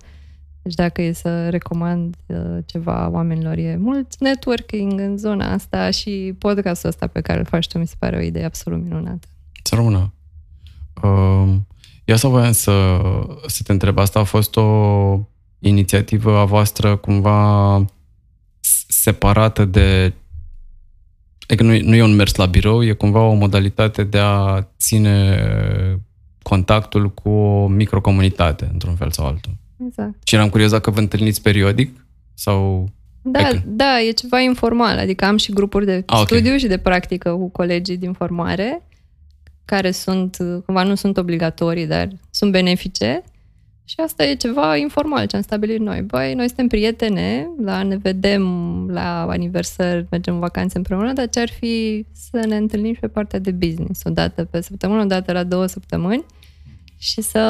Deci 0.62 0.74
dacă 0.74 1.02
e 1.02 1.12
să 1.12 1.50
recomand 1.50 2.16
uh, 2.26 2.58
ceva 2.66 3.10
oamenilor, 3.12 3.58
e 3.58 3.78
mult 3.80 4.20
networking 4.20 5.00
în 5.00 5.18
zona 5.18 5.52
asta 5.52 5.90
și 5.90 6.36
podcastul 6.38 6.90
ăsta 6.90 7.08
pe 7.08 7.22
care 7.22 7.40
îl 7.40 7.46
faci 7.46 7.68
tu 7.68 7.78
mi 7.78 7.88
se 7.88 7.96
pare 8.00 8.18
o 8.18 8.22
idee 8.22 8.46
absolut 8.46 8.84
minunată. 8.84 9.28
Să 9.64 9.76
rămână. 9.76 10.14
Uh, 11.04 11.56
eu 12.10 12.16
să 12.16 12.28
voiam 12.28 12.52
să, 12.52 13.00
să 13.48 13.62
te 13.64 13.72
întreb, 13.72 13.98
asta 13.98 14.20
a 14.20 14.24
fost 14.24 14.56
o 14.56 15.20
inițiativă 15.60 16.38
a 16.38 16.46
voastră 16.46 16.96
cumva 16.96 17.86
separată 18.88 19.66
de 19.66 20.14
Adică 21.50 21.64
nu, 21.64 21.80
nu 21.80 21.96
e 21.96 22.04
un 22.04 22.16
mers 22.16 22.36
la 22.36 22.46
birou, 22.46 22.84
e 22.84 22.92
cumva 22.92 23.20
o 23.20 23.34
modalitate 23.34 24.04
de 24.04 24.18
a 24.18 24.68
ține 24.80 25.38
contactul 26.42 27.10
cu 27.10 27.30
o 27.30 27.68
microcomunitate, 27.68 28.70
într-un 28.72 28.96
fel 28.96 29.12
sau 29.12 29.26
altul. 29.26 29.52
Exact. 29.88 30.28
Și 30.28 30.36
eram 30.36 30.50
curios 30.50 30.72
dacă 30.72 30.92
vă 30.92 31.00
întâlniți 31.00 31.42
periodic 31.42 32.06
sau... 32.34 32.90
Da, 33.22 33.40
că... 33.44 33.60
da, 33.66 34.00
e 34.00 34.12
ceva 34.12 34.40
informal. 34.40 34.98
Adică 34.98 35.26
am 35.26 35.38
și 35.38 35.52
grupuri 35.52 35.86
de 35.86 36.04
ah, 36.06 36.22
studiu 36.24 36.48
okay. 36.48 36.60
și 36.60 36.68
de 36.68 36.78
practică 36.78 37.32
cu 37.32 37.50
colegii 37.50 37.98
din 37.98 38.14
formare, 38.14 38.82
care 39.70 39.92
sunt, 39.92 40.38
cumva 40.66 40.84
nu 40.84 40.96
sunt 40.96 41.18
obligatorii, 41.18 41.88
dar 41.88 42.08
sunt 42.32 42.52
benefice. 42.52 43.24
Și 43.84 43.96
asta 44.04 44.24
e 44.24 44.36
ceva 44.36 44.76
informal 44.76 45.26
ce 45.26 45.36
am 45.36 45.42
stabilit 45.42 45.80
noi. 45.80 46.02
Băi, 46.02 46.34
noi 46.34 46.48
suntem 46.48 46.68
prietene, 46.68 47.48
la 47.62 47.84
ne 47.84 47.98
vedem 47.98 48.44
la 48.90 49.26
aniversări, 49.30 50.06
mergem 50.12 50.34
în 50.34 50.40
vacanțe 50.40 50.78
împreună, 50.78 51.14
dar 51.14 51.30
ce 51.30 51.40
ar 51.40 51.50
fi 51.50 52.06
să 52.12 52.46
ne 52.48 52.56
întâlnim 52.56 52.94
și 52.94 53.00
pe 53.00 53.08
partea 53.08 53.40
de 53.40 53.52
business, 53.52 54.02
o 54.04 54.10
dată 54.10 54.44
pe 54.44 54.62
săptămână, 54.62 55.02
o 55.02 55.06
dată 55.06 55.32
la 55.32 55.44
două 55.44 55.66
săptămâni 55.66 56.26
și 56.98 57.22
să 57.22 57.44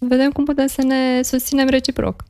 vedem 0.00 0.30
cum 0.30 0.44
putem 0.44 0.66
să 0.66 0.82
ne 0.82 1.22
susținem 1.22 1.68
reciproc. 1.68 2.24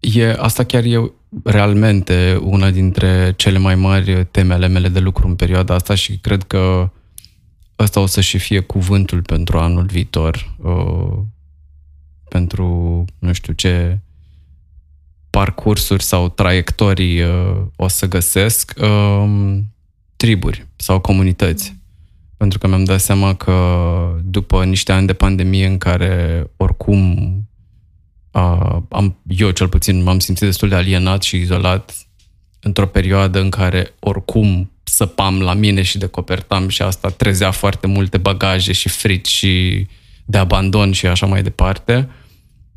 E, 0.00 0.34
asta 0.38 0.64
chiar 0.64 0.84
e 0.84 1.12
realmente 1.44 2.38
una 2.42 2.70
dintre 2.70 3.32
cele 3.36 3.58
mai 3.58 3.74
mari 3.74 4.26
teme 4.30 4.54
ale 4.54 4.68
mele 4.68 4.88
de 4.88 4.98
lucru 4.98 5.26
în 5.26 5.34
perioada 5.34 5.74
asta 5.74 5.94
și 5.94 6.18
cred 6.18 6.42
că 6.42 6.90
ăsta 7.78 8.00
o 8.00 8.06
să 8.06 8.20
și 8.20 8.38
fie 8.38 8.60
cuvântul 8.60 9.22
pentru 9.22 9.58
anul 9.58 9.84
viitor, 9.84 10.54
uh, 10.62 11.18
pentru 12.28 13.04
nu 13.18 13.32
știu 13.32 13.52
ce 13.52 13.98
parcursuri 15.30 16.02
sau 16.02 16.28
traiectorii 16.28 17.22
uh, 17.22 17.56
o 17.76 17.88
să 17.88 18.06
găsesc. 18.06 18.72
Uh, 18.80 19.58
triburi 20.24 20.66
sau 20.76 21.00
comunități. 21.00 21.76
Pentru 22.36 22.58
că 22.58 22.66
mi-am 22.66 22.84
dat 22.84 23.00
seama 23.00 23.34
că 23.34 24.16
după 24.24 24.64
niște 24.64 24.92
ani 24.92 25.06
de 25.06 25.12
pandemie 25.12 25.66
în 25.66 25.78
care 25.78 26.46
oricum 26.56 27.12
uh, 28.30 28.76
am, 28.88 29.16
eu 29.26 29.50
cel 29.50 29.68
puțin 29.68 30.02
m-am 30.02 30.18
simțit 30.18 30.46
destul 30.46 30.68
de 30.68 30.74
alienat 30.74 31.22
și 31.22 31.36
izolat 31.36 32.06
într-o 32.60 32.86
perioadă 32.86 33.40
în 33.40 33.50
care 33.50 33.94
oricum 34.00 34.70
săpam 34.94 35.40
la 35.40 35.54
mine 35.54 35.82
și 35.82 35.98
decopertam 35.98 36.68
și 36.68 36.82
asta 36.82 37.08
trezea 37.08 37.50
foarte 37.50 37.86
multe 37.86 38.16
bagaje 38.16 38.72
și 38.72 38.88
frici 38.88 39.28
și 39.28 39.86
de 40.24 40.38
abandon 40.38 40.92
și 40.92 41.06
așa 41.06 41.26
mai 41.26 41.42
departe, 41.42 42.08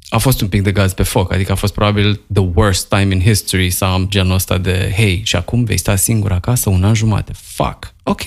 a 0.09 0.17
fost 0.17 0.41
un 0.41 0.47
pic 0.47 0.61
de 0.61 0.71
gaz 0.71 0.93
pe 0.93 1.03
foc, 1.03 1.33
adică 1.33 1.51
a 1.51 1.55
fost 1.55 1.73
probabil 1.73 2.21
the 2.33 2.43
worst 2.53 2.89
time 2.89 3.13
in 3.13 3.21
history 3.21 3.69
să 3.69 3.85
am 3.85 4.07
genul 4.07 4.33
ăsta 4.33 4.57
de 4.57 4.93
hey, 4.95 5.21
și 5.25 5.35
acum 5.35 5.63
vei 5.63 5.77
sta 5.77 5.95
singur 5.95 6.31
acasă 6.31 6.69
un 6.69 6.83
an 6.83 6.93
jumate. 6.93 7.31
Fuck, 7.35 7.93
ok. 8.03 8.23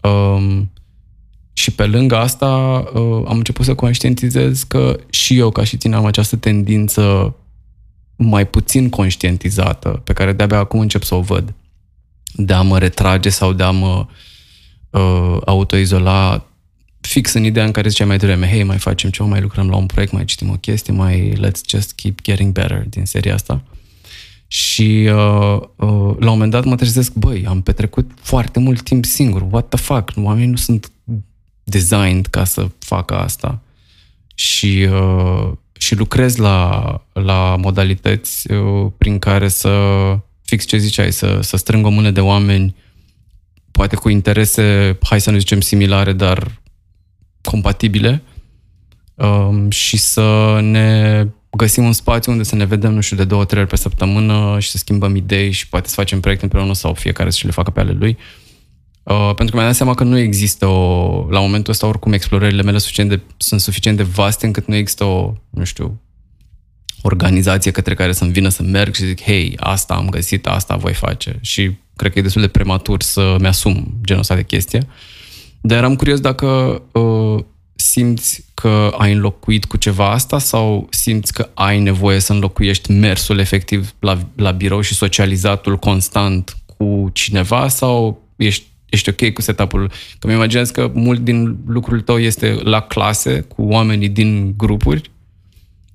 Um, 0.00 0.72
și 1.52 1.70
pe 1.70 1.86
lângă 1.86 2.16
asta 2.16 2.46
uh, 2.94 3.22
am 3.26 3.36
început 3.36 3.64
să 3.64 3.74
conștientizez 3.74 4.62
că 4.62 5.00
și 5.10 5.38
eu, 5.38 5.50
ca 5.50 5.64
și 5.64 5.76
tine, 5.76 5.94
am 5.94 6.04
această 6.04 6.36
tendință 6.36 7.34
mai 8.16 8.46
puțin 8.46 8.88
conștientizată, 8.88 9.88
pe 9.88 10.12
care 10.12 10.32
de-abia 10.32 10.58
acum 10.58 10.80
încep 10.80 11.02
să 11.02 11.14
o 11.14 11.20
văd, 11.20 11.54
de 12.36 12.52
a 12.52 12.62
mă 12.62 12.78
retrage 12.78 13.28
sau 13.28 13.52
de 13.52 13.62
a 13.62 13.70
mă 13.70 14.06
uh, 14.90 15.36
autoizola 15.44 16.46
fix 17.00 17.32
în 17.32 17.44
ideea 17.44 17.64
în 17.64 17.70
care 17.70 17.88
ziceai 17.88 18.08
mai 18.08 18.18
devreme, 18.18 18.48
hei, 18.48 18.62
mai 18.62 18.78
facem 18.78 19.10
ceva, 19.10 19.28
mai 19.28 19.40
lucrăm 19.40 19.68
la 19.68 19.76
un 19.76 19.86
proiect, 19.86 20.12
mai 20.12 20.24
citim 20.24 20.50
o 20.50 20.56
chestie, 20.56 20.92
mai 20.92 21.32
let's 21.36 21.60
just 21.68 21.92
keep 21.92 22.22
getting 22.22 22.52
better 22.52 22.84
din 22.88 23.04
seria 23.04 23.34
asta. 23.34 23.62
Și 24.46 25.08
uh, 25.08 25.60
uh, 25.76 26.16
la 26.18 26.30
un 26.30 26.32
moment 26.32 26.50
dat 26.50 26.64
mă 26.64 26.74
trezesc, 26.74 27.12
băi, 27.12 27.46
am 27.46 27.62
petrecut 27.62 28.10
foarte 28.20 28.58
mult 28.58 28.82
timp 28.82 29.04
singur, 29.04 29.46
what 29.50 29.68
the 29.68 29.78
fuck, 29.78 30.12
oamenii 30.16 30.48
nu 30.48 30.56
sunt 30.56 30.92
designed 31.64 32.26
ca 32.26 32.44
să 32.44 32.68
facă 32.78 33.14
asta. 33.14 33.60
Și, 34.34 34.88
uh, 34.90 35.52
și 35.72 35.94
lucrez 35.94 36.36
la, 36.36 37.00
la 37.12 37.56
modalități 37.58 38.52
uh, 38.52 38.90
prin 38.98 39.18
care 39.18 39.48
să, 39.48 39.70
fix 40.54 40.64
ce 40.66 40.76
ziceai, 40.76 41.12
să, 41.12 41.38
să 41.42 41.56
strâng 41.56 41.86
o 41.86 41.88
mână 41.88 42.10
de 42.10 42.20
oameni, 42.20 42.74
poate 43.70 43.96
cu 43.96 44.08
interese, 44.08 44.98
hai 45.02 45.20
să 45.20 45.30
nu 45.30 45.38
zicem 45.38 45.60
similare, 45.60 46.12
dar 46.12 46.62
compatibile 47.42 48.22
um, 49.14 49.70
și 49.70 49.96
să 49.96 50.58
ne 50.62 51.26
găsim 51.50 51.84
un 51.84 51.92
spațiu 51.92 52.32
unde 52.32 52.44
să 52.44 52.54
ne 52.54 52.64
vedem, 52.64 52.92
nu 52.92 53.00
știu, 53.00 53.16
de 53.16 53.24
două, 53.24 53.44
trei 53.44 53.60
ori 53.60 53.70
pe 53.70 53.76
săptămână 53.76 54.56
și 54.60 54.70
să 54.70 54.76
schimbăm 54.76 55.16
idei 55.16 55.50
și 55.50 55.68
poate 55.68 55.88
să 55.88 55.94
facem 55.94 56.20
proiecte 56.20 56.44
împreună 56.44 56.74
sau 56.74 56.94
fiecare 56.94 57.30
să 57.30 57.40
le 57.44 57.50
facă 57.50 57.70
pe 57.70 57.80
ale 57.80 57.92
lui. 57.92 58.18
Uh, 59.02 59.32
pentru 59.34 59.44
că 59.44 59.56
mi-am 59.56 59.66
dat 59.66 59.74
seama 59.74 59.94
că 59.94 60.04
nu 60.04 60.18
există 60.18 60.66
o... 60.66 61.26
La 61.30 61.40
momentul 61.40 61.72
ăsta, 61.72 61.86
oricum, 61.86 62.12
explorările 62.12 62.62
mele 62.62 62.78
suficient 62.78 63.08
de, 63.08 63.20
sunt 63.36 63.60
suficient 63.60 63.96
de 63.96 64.02
vaste 64.02 64.46
încât 64.46 64.66
nu 64.66 64.74
există 64.74 65.04
o, 65.04 65.32
nu 65.50 65.64
știu, 65.64 66.00
organizație 67.06 67.70
către 67.70 67.94
care 67.94 68.12
să-mi 68.12 68.32
vină 68.32 68.48
să 68.48 68.62
merg 68.62 68.94
și 68.94 69.06
zic, 69.06 69.22
hei, 69.22 69.54
asta 69.56 69.94
am 69.94 70.08
găsit, 70.08 70.46
asta 70.46 70.76
voi 70.76 70.94
face. 70.94 71.38
Și 71.40 71.70
cred 71.96 72.12
că 72.12 72.18
e 72.18 72.22
destul 72.22 72.40
de 72.40 72.48
prematur 72.48 73.02
să-mi 73.02 73.46
asum 73.46 73.94
genul 74.04 74.22
ăsta 74.22 74.34
de 74.34 74.42
chestie. 74.42 74.86
Dar 75.60 75.78
eram 75.78 75.96
curios 75.96 76.20
dacă 76.20 76.82
uh, 76.92 77.44
simți 77.74 78.44
că 78.54 78.94
ai 78.98 79.12
înlocuit 79.12 79.64
cu 79.64 79.76
ceva 79.76 80.10
asta 80.10 80.38
sau 80.38 80.86
simți 80.90 81.32
că 81.32 81.48
ai 81.54 81.80
nevoie 81.80 82.18
să 82.18 82.32
înlocuiești 82.32 82.92
mersul 82.92 83.38
efectiv 83.38 83.94
la, 83.98 84.18
la 84.36 84.50
birou 84.50 84.80
și 84.80 84.94
socializatul 84.94 85.76
constant 85.76 86.56
cu 86.76 87.10
cineva 87.12 87.68
sau 87.68 88.22
ești, 88.36 88.64
ești 88.88 89.08
ok 89.08 89.32
cu 89.32 89.40
setup-ul? 89.40 89.90
Că 90.18 90.26
mi 90.26 90.32
imaginez 90.32 90.70
că 90.70 90.90
mult 90.94 91.20
din 91.20 91.56
lucrul 91.66 92.00
tău 92.00 92.18
este 92.18 92.58
la 92.62 92.80
clase 92.80 93.40
cu 93.40 93.62
oamenii 93.62 94.08
din 94.08 94.54
grupuri. 94.56 95.10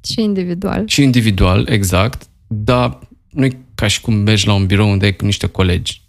Și 0.04 0.22
individual. 0.22 0.88
Și 0.88 1.04
individual, 1.04 1.68
exact. 1.68 2.28
Dar 2.48 3.00
nu 3.30 3.46
e 3.46 3.58
ca 3.76 3.88
și 3.88 4.02
cum 4.02 4.14
mergi 4.14 4.48
la 4.48 4.54
un 4.54 4.66
birou 4.66 4.90
unde 4.90 5.06
ai 5.06 5.16
cu 5.16 5.26
niște 5.26 5.48
colegi. 5.48 6.02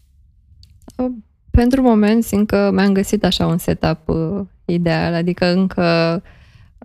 Pentru 1.51 1.83
moment 1.83 2.25
simt 2.25 2.47
că 2.47 2.71
mi-am 2.73 2.93
găsit 2.93 3.25
așa 3.25 3.47
un 3.47 3.59
setup 3.59 4.09
uh, 4.09 4.41
ideal, 4.65 5.15
adică 5.15 5.47
încă 5.47 6.23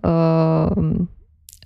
uh, 0.02 0.94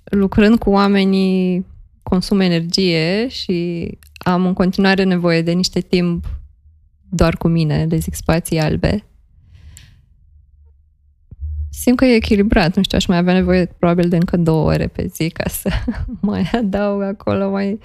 lucrând 0.03 0.59
cu 0.59 0.69
oamenii 0.69 1.65
consum 2.03 2.39
energie 2.39 3.27
și 3.27 3.87
am 4.17 4.45
în 4.45 4.53
continuare 4.53 5.03
nevoie 5.03 5.41
de 5.41 5.51
niște 5.51 5.79
timp 5.79 6.25
doar 7.09 7.35
cu 7.37 7.47
mine, 7.47 7.85
le 7.89 7.97
zic 7.97 8.13
spații 8.13 8.59
albe. 8.59 9.05
Simt 11.73 11.97
că 11.97 12.05
e 12.05 12.15
echilibrat, 12.15 12.75
nu 12.75 12.83
știu, 12.83 12.97
aș 12.97 13.05
mai 13.05 13.17
avea 13.17 13.33
nevoie 13.33 13.65
probabil 13.65 14.09
de 14.09 14.15
încă 14.15 14.37
două 14.37 14.69
ore 14.69 14.87
pe 14.87 15.09
zi 15.13 15.29
ca 15.29 15.49
să 15.49 15.69
mai 16.21 16.49
adaug 16.51 17.01
acolo, 17.01 17.49
mai 17.49 17.79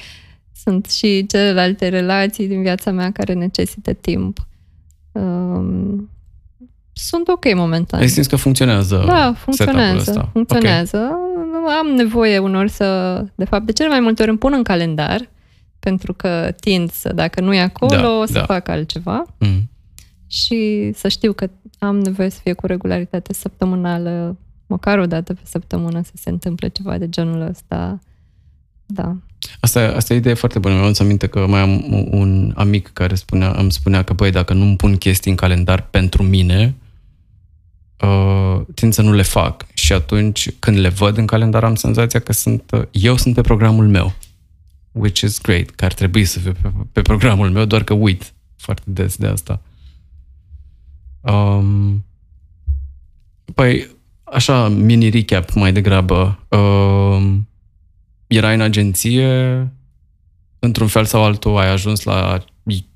sunt 0.62 0.86
și 0.86 1.26
celelalte 1.26 1.88
relații 1.88 2.46
din 2.46 2.62
viața 2.62 2.90
mea 2.90 3.12
care 3.12 3.32
necesită 3.32 3.92
timp. 3.92 4.46
Um, 5.12 6.10
sunt 6.92 7.28
ok 7.28 7.54
momentan. 7.54 8.00
Ai 8.00 8.08
simți 8.08 8.28
că 8.28 8.36
funcționează 8.36 9.04
Da, 9.06 9.34
funcționează. 9.36 10.10
Ăsta. 10.10 10.28
Funcționează. 10.32 10.96
Okay. 10.96 11.76
Am 11.78 11.86
nevoie 11.86 12.38
unor 12.38 12.68
să... 12.68 13.24
De 13.34 13.44
fapt, 13.44 13.66
de 13.66 13.72
cele 13.72 13.88
mai 13.88 14.00
multe 14.00 14.22
ori 14.22 14.30
îmi 14.30 14.38
pun 14.38 14.52
în 14.52 14.62
calendar 14.62 15.30
pentru 15.78 16.14
că 16.14 16.54
tind 16.60 16.90
să, 16.90 17.12
dacă 17.14 17.40
nu 17.40 17.54
e 17.54 17.60
acolo, 17.60 18.18
da, 18.18 18.26
să 18.26 18.32
da. 18.32 18.44
fac 18.44 18.68
altceva. 18.68 19.24
Mm. 19.38 19.70
Și 20.26 20.90
să 20.94 21.08
știu 21.08 21.32
că 21.32 21.50
am 21.86 21.98
nevoie 21.98 22.28
să 22.28 22.38
fie 22.42 22.52
cu 22.52 22.66
regularitate 22.66 23.32
săptămânală, 23.32 24.36
măcar 24.66 24.98
o 24.98 25.06
dată 25.06 25.34
pe 25.34 25.40
săptămână 25.44 26.02
să 26.02 26.12
se 26.14 26.30
întâmple 26.30 26.68
ceva 26.68 26.98
de 26.98 27.08
genul 27.08 27.40
ăsta. 27.40 27.98
Da. 28.86 29.16
Asta, 29.60 29.92
asta 29.96 30.14
e 30.14 30.16
idee 30.16 30.34
foarte 30.34 30.58
bună. 30.58 30.74
Mi-am 30.74 30.94
aminte 30.98 31.26
că 31.26 31.46
mai 31.46 31.60
am 31.60 31.84
un 32.10 32.52
amic 32.56 32.90
care 32.92 33.14
spunea, 33.14 33.50
îmi 33.50 33.72
spunea 33.72 34.02
că, 34.02 34.12
băi, 34.12 34.30
dacă 34.30 34.54
nu 34.54 34.64
îmi 34.64 34.76
pun 34.76 34.96
chestii 34.96 35.30
în 35.30 35.36
calendar 35.36 35.86
pentru 35.90 36.22
mine, 36.22 36.74
uh, 38.00 38.60
tind 38.74 38.92
să 38.92 39.02
nu 39.02 39.12
le 39.12 39.22
fac. 39.22 39.66
Și 39.74 39.92
atunci, 39.92 40.50
când 40.58 40.78
le 40.78 40.88
văd 40.88 41.16
în 41.16 41.26
calendar, 41.26 41.64
am 41.64 41.74
senzația 41.74 42.20
că 42.20 42.32
sunt, 42.32 42.70
uh, 42.70 42.82
eu 42.90 43.16
sunt 43.16 43.34
pe 43.34 43.40
programul 43.40 43.88
meu. 43.88 44.14
Which 44.92 45.20
is 45.20 45.40
great, 45.40 45.70
că 45.70 45.84
ar 45.84 45.92
trebui 45.92 46.24
să 46.24 46.38
fie 46.38 46.52
pe, 46.52 46.72
pe 46.92 47.02
programul 47.02 47.50
meu, 47.50 47.64
doar 47.64 47.84
că 47.84 47.94
uit 47.94 48.32
foarte 48.56 48.82
des 48.84 49.16
de 49.16 49.26
asta. 49.26 49.60
Um, 51.32 52.04
păi, 53.54 53.96
așa, 54.24 54.68
mini 54.68 55.08
recap 55.08 55.52
mai 55.52 55.72
degrabă. 55.72 56.46
Um, 56.48 57.48
erai 58.26 58.54
în 58.54 58.60
agenție, 58.60 59.28
într-un 60.58 60.86
fel 60.86 61.04
sau 61.04 61.24
altul 61.24 61.56
ai 61.56 61.70
ajuns 61.70 62.02
la 62.02 62.44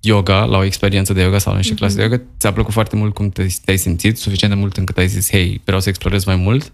yoga, 0.01 0.45
la 0.45 0.59
o 0.59 0.65
experiență 0.65 1.13
de 1.13 1.23
yoga 1.23 1.39
sau 1.39 1.53
la 1.53 1.59
niște 1.59 1.75
mm-hmm. 1.75 1.79
clase 1.79 1.95
de 1.97 2.03
yoga, 2.03 2.21
ți-a 2.39 2.53
plăcut 2.53 2.73
foarte 2.73 2.97
mult 2.97 3.15
cum 3.15 3.29
te, 3.29 3.47
te-ai 3.65 3.77
simțit, 3.77 4.19
suficient 4.19 4.53
de 4.53 4.59
mult 4.59 4.77
încât 4.77 4.99
ai 4.99 5.09
zis, 5.09 5.31
hei, 5.31 5.61
vreau 5.65 5.81
să 5.81 5.89
explorez 5.89 6.25
mai 6.25 6.37
mult. 6.37 6.73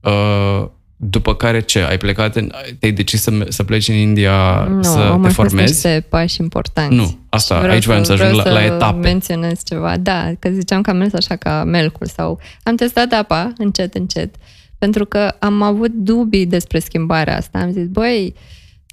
Uh, 0.00 0.68
după 0.96 1.34
care 1.34 1.60
ce? 1.60 1.80
Ai 1.80 1.96
plecat, 1.96 2.36
în, 2.36 2.52
te-ai 2.78 2.92
decis 2.92 3.22
să, 3.22 3.46
să 3.48 3.64
pleci 3.64 3.88
în 3.88 3.94
India 3.94 4.64
nu, 4.64 4.82
să 4.82 5.18
te 5.22 5.28
formezi? 5.28 5.54
Nu, 5.54 5.90
niște 5.90 6.06
pași 6.08 6.40
importanți. 6.40 6.94
Nu, 6.94 7.18
asta, 7.28 7.58
vreau 7.58 7.72
aici 7.72 7.84
vreau 7.84 8.04
să 8.04 8.12
ajung 8.12 8.32
la, 8.32 8.52
la 8.52 8.64
etape. 8.64 8.98
menționez 8.98 9.60
ceva. 9.64 9.96
Da, 9.96 10.32
că 10.38 10.48
ziceam 10.48 10.82
că 10.82 10.90
am 10.90 10.96
mers 10.96 11.12
așa 11.12 11.36
ca 11.36 11.64
melcul 11.64 12.06
sau 12.06 12.40
am 12.62 12.76
testat 12.76 13.12
apa 13.12 13.52
încet, 13.58 13.94
încet. 13.94 14.34
Pentru 14.78 15.04
că 15.04 15.34
am 15.38 15.62
avut 15.62 15.90
dubii 15.92 16.46
despre 16.46 16.78
schimbarea 16.78 17.36
asta. 17.36 17.58
Am 17.58 17.70
zis, 17.70 17.86
băi, 17.86 18.34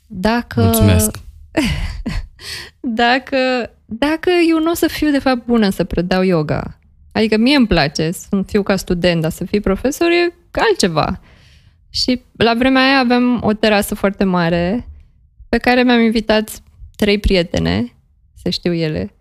dacă... 0.08 0.62
Mulțumesc! 0.62 1.18
dacă, 3.02 3.38
dacă 3.86 4.30
eu 4.50 4.60
nu 4.60 4.72
o 4.72 4.74
să 4.74 4.88
fiu 4.88 5.12
de 5.12 5.20
fapt 5.20 5.46
bună 5.46 5.70
să 5.70 5.84
predau 5.84 6.22
yoga, 6.24 6.80
adică 7.12 7.38
mie 7.38 7.56
îmi 7.56 7.68
place 7.68 8.12
să 8.12 8.42
fiu 8.46 8.64
ca 8.64 8.76
student, 8.76 9.22
dar 9.22 9.32
să 9.32 9.46
fii 9.46 9.60
profesor 9.60 10.08
e 10.08 10.34
altceva. 10.52 11.20
Și 11.94 12.22
la 12.38 12.54
vremea 12.58 12.84
aia 12.84 13.00
aveam 13.00 13.40
o 13.44 13.54
terasă 13.54 13.96
foarte 13.96 14.24
mare 14.24 14.88
pe 15.50 15.58
care 15.58 15.84
mi-am 15.84 16.00
invitat 16.00 16.62
trei 16.96 17.18
prietene, 17.18 17.96
să 18.44 18.50
știu 18.50 18.74
ele. 18.74 19.14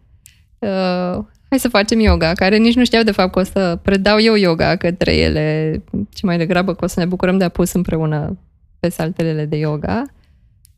Uh, 0.58 1.24
hai 1.48 1.58
să 1.58 1.68
facem 1.68 2.00
yoga, 2.00 2.32
care 2.32 2.56
nici 2.56 2.74
nu 2.74 2.84
știau 2.84 3.02
de 3.02 3.10
fapt 3.10 3.32
că 3.32 3.38
o 3.38 3.42
să 3.42 3.78
predau 3.82 4.20
eu 4.20 4.34
yoga 4.34 4.76
către 4.76 5.16
ele, 5.16 5.82
ci 6.14 6.22
mai 6.22 6.38
degrabă 6.38 6.74
că 6.74 6.84
o 6.84 6.88
să 6.88 7.00
ne 7.00 7.06
bucurăm 7.06 7.38
de 7.38 7.44
a 7.44 7.48
pus 7.48 7.72
împreună 7.72 8.38
pe 8.80 8.88
saltelele 8.88 9.44
de 9.44 9.56
yoga. 9.56 10.02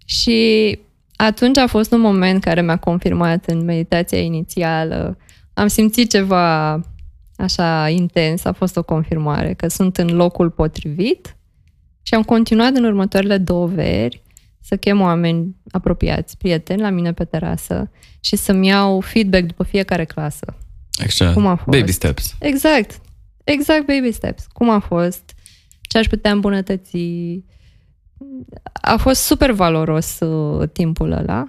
Și 0.05 0.79
atunci 1.17 1.57
a 1.57 1.67
fost 1.67 1.93
un 1.93 2.01
moment 2.01 2.43
care 2.43 2.63
mi-a 2.63 2.77
confirmat 2.77 3.47
în 3.47 3.65
meditația 3.65 4.19
inițială. 4.19 5.17
Am 5.55 5.67
simțit 5.67 6.11
ceva 6.11 6.81
așa 7.37 7.89
intens, 7.89 8.45
a 8.45 8.53
fost 8.53 8.77
o 8.77 8.83
confirmare 8.83 9.55
că 9.55 9.69
sunt 9.69 9.97
în 9.97 10.17
locul 10.17 10.51
potrivit 10.51 11.37
și 12.03 12.15
am 12.15 12.23
continuat 12.23 12.75
în 12.75 12.85
următoarele 12.85 13.39
două 13.39 13.67
veri 13.67 14.23
să 14.61 14.77
chem 14.77 15.01
oameni 15.01 15.57
apropiați, 15.71 16.37
prieteni, 16.37 16.81
la 16.81 16.91
mine 16.91 17.13
pe 17.13 17.25
terasă 17.25 17.91
și 18.21 18.37
să-mi 18.37 18.67
iau 18.67 19.01
feedback 19.01 19.45
după 19.47 19.63
fiecare 19.63 20.05
clasă. 20.05 20.57
Excelent. 21.03 21.35
Cum 21.35 21.47
a 21.47 21.55
fost? 21.55 21.79
Baby 21.79 21.93
steps. 21.93 22.35
Exact. 22.39 23.01
Exact 23.45 23.87
baby 23.87 24.13
steps. 24.13 24.47
Cum 24.53 24.71
a 24.71 24.79
fost? 24.79 25.35
Ce 25.81 25.99
aș 25.99 26.07
putea 26.07 26.33
îmbunătăți? 26.33 26.99
A 28.73 28.97
fost 28.97 29.23
super 29.23 29.51
valoros 29.51 30.21
uh, 30.21 30.69
timpul 30.69 31.13
ăla. 31.13 31.45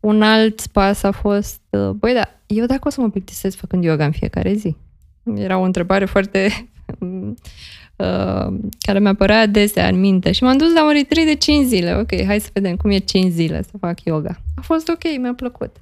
Un 0.00 0.22
alt 0.22 0.66
pas 0.66 1.02
a 1.02 1.10
fost, 1.10 1.60
uh, 1.70 1.90
băi, 1.90 2.12
da, 2.12 2.28
eu 2.46 2.66
dacă 2.66 2.88
o 2.88 2.90
să 2.90 3.00
mă 3.00 3.10
plictisesc 3.10 3.56
făcând 3.56 3.84
yoga 3.84 4.04
în 4.04 4.12
fiecare 4.12 4.52
zi? 4.52 4.76
Era 5.34 5.58
o 5.58 5.62
întrebare 5.62 6.04
foarte 6.04 6.68
uh, 7.98 8.54
care 8.78 8.98
mi-a 8.98 9.10
apărea 9.10 9.40
adesea 9.40 9.88
în 9.88 10.00
minte 10.00 10.32
și 10.32 10.42
m-am 10.42 10.56
dus 10.56 10.72
la 10.72 10.84
un 10.84 10.92
retreat 10.92 11.26
de 11.26 11.34
5 11.34 11.66
zile. 11.66 11.94
Ok, 11.94 12.24
hai 12.24 12.40
să 12.40 12.48
vedem 12.52 12.76
cum 12.76 12.90
e 12.90 12.98
5 12.98 13.32
zile 13.32 13.62
să 13.62 13.76
fac 13.80 14.00
yoga. 14.02 14.40
A 14.56 14.60
fost 14.60 14.88
ok, 14.88 15.18
mi-a 15.20 15.34
plăcut. 15.34 15.76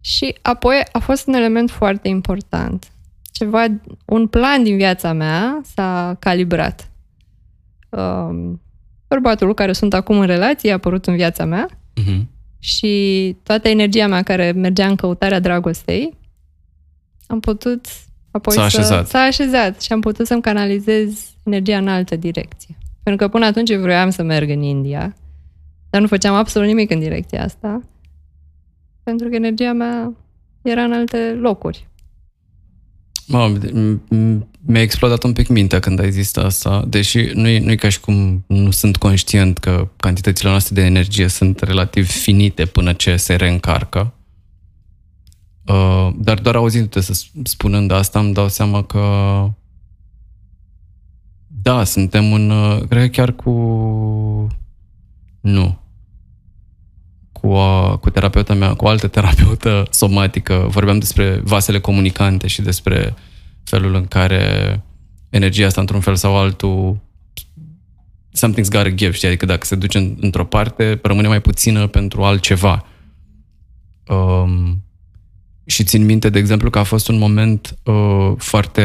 Și 0.00 0.34
apoi 0.42 0.82
a 0.92 0.98
fost 0.98 1.26
un 1.26 1.34
element 1.34 1.70
foarte 1.70 2.08
important. 2.08 2.90
Ceva, 3.32 3.64
un 4.04 4.26
plan 4.26 4.62
din 4.62 4.76
viața 4.76 5.12
mea 5.12 5.60
s-a 5.74 6.16
calibrat. 6.18 6.90
Um, 7.88 8.60
bărbatul 9.08 9.48
cu 9.48 9.54
care 9.54 9.72
sunt 9.72 9.94
acum 9.94 10.18
în 10.18 10.26
relație 10.26 10.70
a 10.70 10.74
apărut 10.74 11.06
în 11.06 11.14
viața 11.14 11.44
mea 11.44 11.68
Uh-huh. 12.00 12.20
și 12.58 13.36
toată 13.42 13.68
energia 13.68 14.06
mea 14.06 14.22
care 14.22 14.52
mergea 14.52 14.86
în 14.86 14.96
căutarea 14.96 15.40
dragostei, 15.40 16.18
am 17.26 17.40
putut 17.40 17.86
apoi 18.30 18.54
S-a 18.54 18.68
să... 18.68 18.78
așezat. 18.78 19.08
S-a 19.08 19.18
așezat 19.18 19.82
și 19.82 19.92
am 19.92 20.00
putut 20.00 20.26
să-mi 20.26 20.42
canalizez 20.42 21.34
energia 21.42 21.76
în 21.76 21.88
altă 21.88 22.16
direcție. 22.16 22.76
Pentru 23.02 23.26
că 23.26 23.32
până 23.32 23.46
atunci 23.46 23.70
eu 23.70 23.80
vroiam 23.80 24.10
să 24.10 24.22
merg 24.22 24.50
în 24.50 24.62
India, 24.62 25.16
dar 25.90 26.00
nu 26.00 26.06
făceam 26.06 26.34
absolut 26.34 26.68
nimic 26.68 26.90
în 26.90 26.98
direcția 26.98 27.44
asta, 27.44 27.80
pentru 29.02 29.28
că 29.28 29.34
energia 29.34 29.72
mea 29.72 30.12
era 30.62 30.82
în 30.82 30.92
alte 30.92 31.38
locuri. 31.40 31.88
Mă, 33.26 33.52
m- 33.58 33.98
m- 34.14 34.46
mi-a 34.66 34.82
explodat 34.82 35.22
un 35.22 35.32
pic 35.32 35.48
mintea 35.48 35.78
când 35.78 36.00
ai 36.00 36.10
zis 36.10 36.36
asta, 36.36 36.84
deși 36.88 37.30
nu 37.34 37.48
e, 37.48 37.58
nu 37.58 37.70
e 37.70 37.74
ca 37.74 37.88
și 37.88 38.00
cum 38.00 38.44
nu 38.46 38.70
sunt 38.70 38.96
conștient 38.96 39.58
că 39.58 39.88
cantitățile 39.96 40.50
noastre 40.50 40.74
de 40.74 40.80
energie 40.80 41.28
sunt 41.28 41.60
relativ 41.60 42.10
finite 42.10 42.64
până 42.64 42.92
ce 42.92 43.16
se 43.16 43.34
reîncarcă. 43.34 44.14
Uh, 45.70 46.12
dar 46.16 46.38
doar 46.38 46.54
auzindu-te 46.54 47.00
să 47.00 47.12
sp- 47.12 47.42
spunând 47.42 47.90
asta, 47.90 48.18
îmi 48.18 48.34
dau 48.34 48.48
seama 48.48 48.82
că 48.82 49.00
da, 51.46 51.84
suntem 51.84 52.32
în, 52.32 52.50
uh, 52.50 52.82
cred 52.88 53.02
că 53.02 53.08
chiar 53.08 53.32
cu 53.32 53.50
nu, 55.40 55.80
cu, 57.32 57.52
a, 57.52 57.96
cu 57.96 58.10
terapeuta 58.10 58.54
mea, 58.54 58.74
cu 58.74 58.84
o 58.84 58.88
altă 58.88 59.08
terapeută 59.08 59.86
somatică, 59.90 60.66
vorbeam 60.68 60.98
despre 60.98 61.40
vasele 61.44 61.80
comunicante 61.80 62.46
și 62.46 62.62
despre 62.62 63.14
felul 63.64 63.94
în 63.94 64.06
care 64.06 64.82
energia 65.28 65.66
asta, 65.66 65.80
într-un 65.80 66.00
fel 66.00 66.16
sau 66.16 66.36
altul, 66.36 66.98
something's 68.32 68.70
gotta 68.70 68.90
give, 68.90 69.10
știi? 69.10 69.28
Adică 69.28 69.46
dacă 69.46 69.66
se 69.66 69.74
duce 69.74 69.98
în, 69.98 70.16
într-o 70.20 70.44
parte, 70.44 70.98
rămâne 71.02 71.28
mai 71.28 71.40
puțină 71.40 71.86
pentru 71.86 72.22
altceva. 72.22 72.84
Um, 74.06 74.82
și 75.70 75.84
țin 75.84 76.04
minte, 76.04 76.28
de 76.30 76.38
exemplu, 76.38 76.70
că 76.70 76.78
a 76.78 76.82
fost 76.82 77.08
un 77.08 77.18
moment 77.18 77.78
uh, 77.84 78.32
foarte 78.36 78.82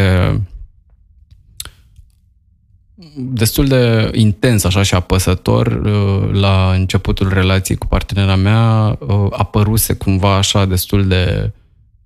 destul 3.17 3.67
de 3.67 4.11
intens 4.13 4.63
așa 4.63 4.83
și 4.83 4.95
apăsător 4.95 5.67
uh, 5.67 6.29
la 6.39 6.71
începutul 6.73 7.33
relației 7.33 7.77
cu 7.77 7.87
partenera 7.87 8.35
mea 8.35 8.97
uh, 8.99 9.27
apăruse 9.29 9.93
cumva 9.93 10.35
așa 10.35 10.65
destul 10.65 11.07
de 11.07 11.51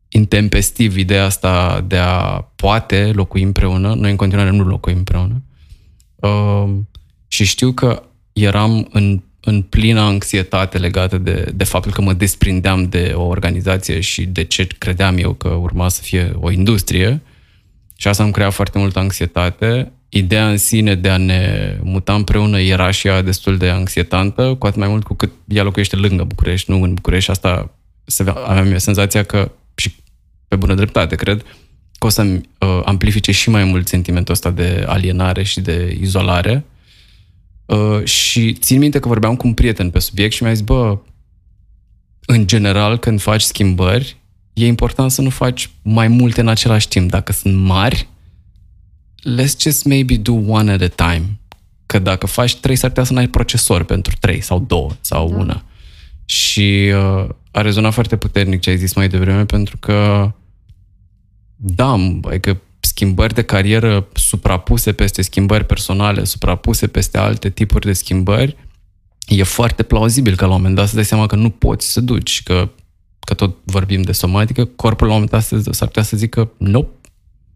intempestiv 0.10 0.98
ideea 0.98 1.26
asta 1.26 1.84
de 1.88 1.98
a 1.98 2.42
poate 2.56 3.12
locui 3.14 3.42
împreună. 3.42 3.94
Noi 3.94 4.10
în 4.10 4.16
continuare 4.16 4.50
nu 4.50 4.64
locuim 4.64 4.98
împreună. 4.98 5.42
Uh, 6.16 6.70
și 7.28 7.46
știu 7.46 7.72
că 7.72 8.04
eram 8.34 8.88
în, 8.92 9.24
în 9.42 9.62
plină 9.62 10.00
anxietate 10.00 10.78
legată 10.78 11.18
de, 11.18 11.52
de 11.56 11.64
faptul 11.64 11.92
că 11.92 12.02
mă 12.02 12.14
desprindeam 12.14 12.84
de 12.84 13.12
o 13.16 13.24
organizație 13.24 14.00
și 14.00 14.26
de 14.26 14.44
ce 14.44 14.68
credeam 14.78 15.18
eu 15.18 15.34
că 15.34 15.48
urma 15.48 15.90
să 15.90 16.02
fie 16.02 16.32
o 16.36 16.52
industrie. 16.52 17.22
Și 17.96 18.08
asta 18.08 18.24
îmi 18.24 18.32
crea 18.32 18.50
foarte 18.50 18.78
multă 18.78 19.00
anxietate. 19.00 19.92
Ideea 20.10 20.50
în 20.50 20.58
sine 20.58 20.96
de 20.96 21.10
a 21.10 21.18
ne 21.18 21.76
muta 21.82 22.14
împreună 22.14 22.60
era 22.60 22.92
și 22.92 23.08
ea 23.08 23.22
destul 23.22 23.58
de 23.58 23.70
anxietantă, 23.70 24.56
cu 24.60 24.66
atât 24.66 24.80
mai 24.80 24.88
mult 24.88 25.04
cu 25.04 25.14
cât 25.14 25.32
ea 25.48 25.64
locuiește 25.64 25.96
lângă 25.96 26.24
București, 26.24 26.72
nu 26.72 26.82
în 26.82 26.94
București. 26.94 27.26
Și 27.26 27.32
asta 27.32 27.74
se, 28.06 28.34
aveam 28.46 28.72
eu 28.72 28.78
senzația 28.78 29.24
că, 29.24 29.52
și 29.76 29.96
pe 30.48 30.56
bună 30.56 30.74
dreptate, 30.74 31.16
cred, 31.16 31.46
că 31.98 32.06
o 32.06 32.10
să 32.10 32.22
uh, 32.22 32.82
amplifice 32.86 33.32
și 33.32 33.50
mai 33.50 33.64
mult 33.64 33.88
sentimentul 33.88 34.34
ăsta 34.34 34.50
de 34.50 34.84
alienare 34.88 35.44
și 35.44 35.62
de 35.62 35.98
izolare. 36.02 36.54
Uh, 36.54 36.79
și 38.03 38.53
țin 38.53 38.80
minte 38.80 38.99
că 38.99 39.07
vorbeam 39.07 39.36
cu 39.36 39.47
un 39.47 39.53
prieten 39.53 39.89
pe 39.89 39.99
subiect 39.99 40.34
și 40.34 40.43
mi-a 40.43 40.53
zis, 40.53 40.63
bă, 40.63 40.97
în 42.26 42.47
general, 42.47 42.97
când 42.97 43.22
faci 43.22 43.41
schimbări, 43.41 44.17
e 44.53 44.65
important 44.67 45.11
să 45.11 45.22
nu 45.22 45.30
faci 45.30 45.70
mai 45.82 46.07
multe 46.07 46.41
în 46.41 46.47
același 46.47 46.88
timp. 46.88 47.09
Dacă 47.09 47.32
sunt 47.32 47.55
mari, 47.55 48.07
let's 49.38 49.57
just 49.59 49.86
maybe 49.86 50.17
do 50.17 50.34
one 50.34 50.72
at 50.72 50.82
a 50.82 50.88
time. 50.88 51.39
Că 51.86 51.99
dacă 51.99 52.26
faci 52.26 52.55
trei, 52.55 52.76
s-ar 52.76 52.89
putea 52.89 53.03
să 53.03 53.13
n-ai 53.13 53.28
procesor 53.28 53.84
pentru 53.84 54.15
trei 54.20 54.41
sau 54.41 54.59
două 54.59 54.91
sau 55.01 55.30
Da. 55.30 55.36
una. 55.36 55.63
Și 56.26 56.91
uh, 56.93 57.30
a 57.51 57.61
rezonat 57.61 57.93
foarte 57.93 58.17
puternic 58.17 58.59
ce 58.59 58.70
ai 58.70 58.78
zis 58.78 58.93
mai 58.93 59.09
devreme, 59.09 59.45
pentru 59.45 59.78
că 59.78 60.32
da, 61.55 61.97
adică 62.24 62.61
schimbări 62.90 63.34
de 63.34 63.42
carieră 63.42 64.08
suprapuse 64.14 64.94
peste 64.94 65.22
schimbări 65.22 65.66
personale, 65.66 66.24
suprapuse 66.24 66.88
peste 66.88 67.18
alte 67.18 67.50
tipuri 67.50 67.86
de 67.86 67.94
schimbări, 67.94 68.56
e 69.28 69.44
foarte 69.44 69.84
plauzibil 69.84 70.36
că 70.36 70.46
la 70.46 70.52
un 70.52 70.58
moment 70.58 70.76
dat 70.76 70.88
să 70.88 70.96
dai 70.96 71.06
seama 71.06 71.26
că 71.26 71.36
nu 71.36 71.50
poți 71.50 71.92
să 71.92 72.02
duci, 72.02 72.44
că, 72.44 72.70
că 73.20 73.34
tot 73.34 73.56
vorbim 73.64 74.02
de 74.02 74.12
somatică, 74.12 74.66
corpul 74.66 75.08
la 75.08 75.14
un 75.14 75.20
moment 75.20 75.50
dat 75.50 75.74
s-ar 75.74 75.88
putea 75.88 76.04
să 76.04 76.18
zică 76.18 76.52
nope, 76.58 77.10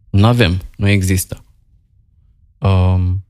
nu 0.10 0.26
avem, 0.26 0.62
nu 0.76 0.88
există. 0.90 1.44
Um, 2.58 3.26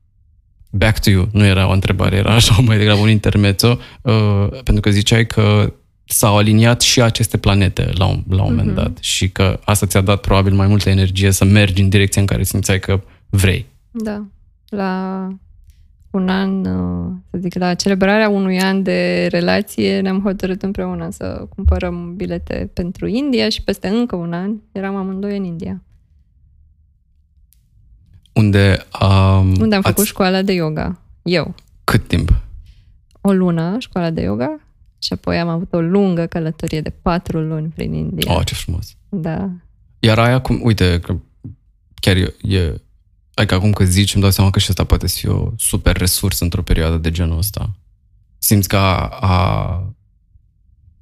back 0.70 0.98
to 1.00 1.10
you, 1.10 1.28
nu 1.32 1.44
era 1.44 1.68
o 1.68 1.72
întrebare, 1.72 2.16
era 2.16 2.34
așa 2.34 2.54
mai 2.60 2.78
degrabă 2.78 3.00
un 3.00 3.10
intermezzo, 3.10 3.78
uh, 4.02 4.48
pentru 4.50 4.80
că 4.80 4.90
ziceai 4.90 5.26
că 5.26 5.72
s-au 6.04 6.36
aliniat 6.36 6.80
și 6.80 7.02
aceste 7.02 7.36
planete 7.38 7.90
la 7.94 8.06
un, 8.06 8.22
la 8.28 8.42
un 8.42 8.48
moment 8.54 8.66
Mhm. 8.66 8.74
dat 8.76 8.98
și 9.00 9.30
că 9.30 9.60
asta 9.64 9.86
ți-a 9.86 10.00
dat 10.00 10.20
probabil 10.20 10.52
mai 10.52 10.66
multă 10.66 10.88
energie 10.90 11.30
să 11.30 11.44
mergi 11.44 11.82
în 11.82 11.88
direcția 11.88 12.20
în 12.20 12.26
care 12.26 12.42
simțeai 12.42 12.80
că 12.80 13.00
vrei. 13.28 13.66
Da. 13.90 14.24
La 14.68 15.28
un 16.10 16.28
an, 16.28 16.64
uh, 16.64 17.12
să 17.30 17.38
zic, 17.38 17.54
la 17.54 17.74
celebrarea 17.74 18.28
unui 18.28 18.60
an 18.60 18.82
de 18.82 19.26
relație, 19.30 20.00
ne-am 20.00 20.20
hotărât 20.22 20.62
împreună 20.62 21.08
să 21.10 21.46
cumpărăm 21.54 22.14
bilete 22.16 22.70
pentru 22.72 23.06
India 23.06 23.48
și 23.48 23.62
peste 23.62 23.88
încă 23.88 24.16
un 24.16 24.32
an 24.32 24.52
eram 24.72 24.96
amândoi 24.96 25.36
în 25.36 25.44
India. 25.44 25.82
Unde, 28.32 28.86
um, 29.00 29.52
Unde 29.60 29.74
am 29.74 29.82
făcut 29.82 29.98
ați, 29.98 30.06
școala 30.06 30.42
de 30.42 30.52
yoga. 30.52 30.98
Eu. 31.22 31.54
cât 31.84 32.06
timp? 32.08 32.32
O 33.20 33.32
lună, 33.32 33.76
școala 33.78 34.10
de 34.10 34.20
yoga, 34.20 34.60
și 35.04 35.12
apoi 35.12 35.38
am 35.38 35.48
avut 35.48 35.72
o 35.72 35.80
lungă 35.80 36.26
călătorie 36.26 36.80
de 36.80 36.90
patru 37.02 37.40
luni 37.40 37.68
prin 37.68 37.92
India. 37.92 38.34
Oh, 38.34 38.44
ce 38.44 38.54
frumos. 38.54 38.96
Da. 39.08 39.50
Iar 39.98 40.18
aia 40.18 40.40
cum, 40.40 40.60
uite, 40.62 41.00
că 41.00 41.16
chiar 41.94 42.16
e, 42.16 42.34
e 42.40 42.80
adică 43.34 43.54
acum 43.54 43.72
că 43.72 43.84
zici, 43.84 44.14
îmi 44.14 44.22
dau 44.22 44.32
seama 44.32 44.50
că 44.50 44.58
și 44.58 44.66
asta 44.68 44.84
poate 44.84 45.06
să 45.06 45.16
fie 45.18 45.30
o 45.30 45.50
super 45.56 45.96
resursă 45.96 46.44
într-o 46.44 46.62
perioadă 46.62 46.96
de 46.96 47.10
genul 47.10 47.38
ăsta. 47.38 47.70
Simți 48.38 48.68
că 48.68 48.76
a, 48.76 49.08
a 49.20 49.94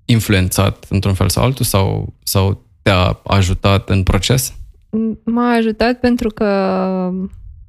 influențat 0.05 0.87
într-un 0.89 1.15
fel 1.15 1.29
sau 1.29 1.45
altul 1.45 1.65
sau, 1.65 2.15
sau 2.23 2.67
te-a 2.83 3.21
ajutat 3.25 3.89
în 3.89 4.03
proces? 4.03 4.55
M-a 5.25 5.55
ajutat 5.55 6.01
pentru 6.01 6.29
că 6.29 6.45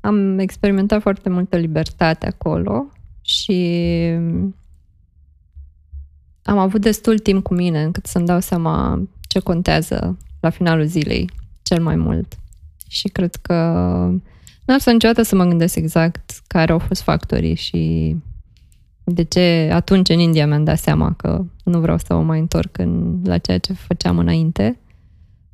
am 0.01 0.39
experimentat 0.39 1.01
foarte 1.01 1.29
multă 1.29 1.57
libertate 1.57 2.27
acolo 2.27 2.85
și 3.21 3.99
am 6.43 6.57
avut 6.57 6.81
destul 6.81 7.19
timp 7.19 7.43
cu 7.43 7.53
mine 7.53 7.83
încât 7.83 8.05
să-mi 8.05 8.25
dau 8.25 8.39
seama 8.39 9.01
ce 9.27 9.39
contează 9.39 10.17
la 10.39 10.49
finalul 10.49 10.85
zilei 10.85 11.29
cel 11.61 11.83
mai 11.83 11.95
mult. 11.95 12.37
Și 12.87 13.07
cred 13.07 13.35
că 13.35 13.53
n-am 14.65 14.77
stat 14.77 14.93
niciodată 14.93 15.21
să 15.21 15.35
mă 15.35 15.45
gândesc 15.45 15.75
exact 15.75 16.41
care 16.47 16.71
au 16.71 16.79
fost 16.79 17.01
factorii 17.01 17.55
și 17.55 18.15
de 19.03 19.23
ce 19.23 19.69
atunci 19.73 20.09
în 20.09 20.19
India 20.19 20.47
mi-am 20.47 20.63
dat 20.63 20.79
seama 20.79 21.13
că 21.17 21.45
nu 21.63 21.79
vreau 21.79 21.97
să 21.97 22.13
mă 22.13 22.21
mai 22.21 22.39
întorc 22.39 22.77
în, 22.77 23.19
la 23.23 23.37
ceea 23.37 23.57
ce 23.57 23.73
făceam 23.73 24.17
înainte. 24.17 24.79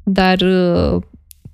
Dar 0.04 0.38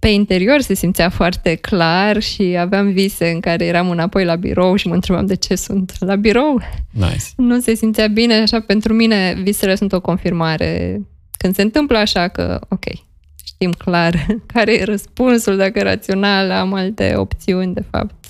pe 0.05 0.11
interior 0.11 0.61
se 0.61 0.73
simțea 0.73 1.09
foarte 1.09 1.55
clar 1.55 2.21
și 2.21 2.55
aveam 2.59 2.91
vise 2.91 3.29
în 3.29 3.39
care 3.39 3.65
eram 3.65 3.89
înapoi 3.89 4.25
la 4.25 4.35
birou 4.35 4.75
și 4.75 4.87
mă 4.87 4.93
întrebam 4.93 5.25
de 5.25 5.35
ce 5.35 5.55
sunt 5.55 5.95
la 5.99 6.15
birou. 6.15 6.61
Nice. 6.91 7.23
Nu 7.35 7.59
se 7.59 7.75
simțea 7.75 8.07
bine, 8.07 8.33
așa 8.33 8.59
pentru 8.59 8.93
mine 8.93 9.39
visele 9.43 9.75
sunt 9.75 9.93
o 9.93 10.01
confirmare. 10.01 11.01
Când 11.37 11.55
se 11.55 11.61
întâmplă 11.61 11.97
așa 11.97 12.27
că, 12.27 12.59
ok, 12.69 12.83
știm 13.45 13.71
clar 13.71 14.25
care 14.53 14.73
e 14.73 14.83
răspunsul, 14.83 15.57
dacă 15.57 15.81
rațional 15.81 16.51
am 16.51 16.73
alte 16.73 17.13
opțiuni, 17.15 17.73
de 17.73 17.83
fapt. 17.91 18.25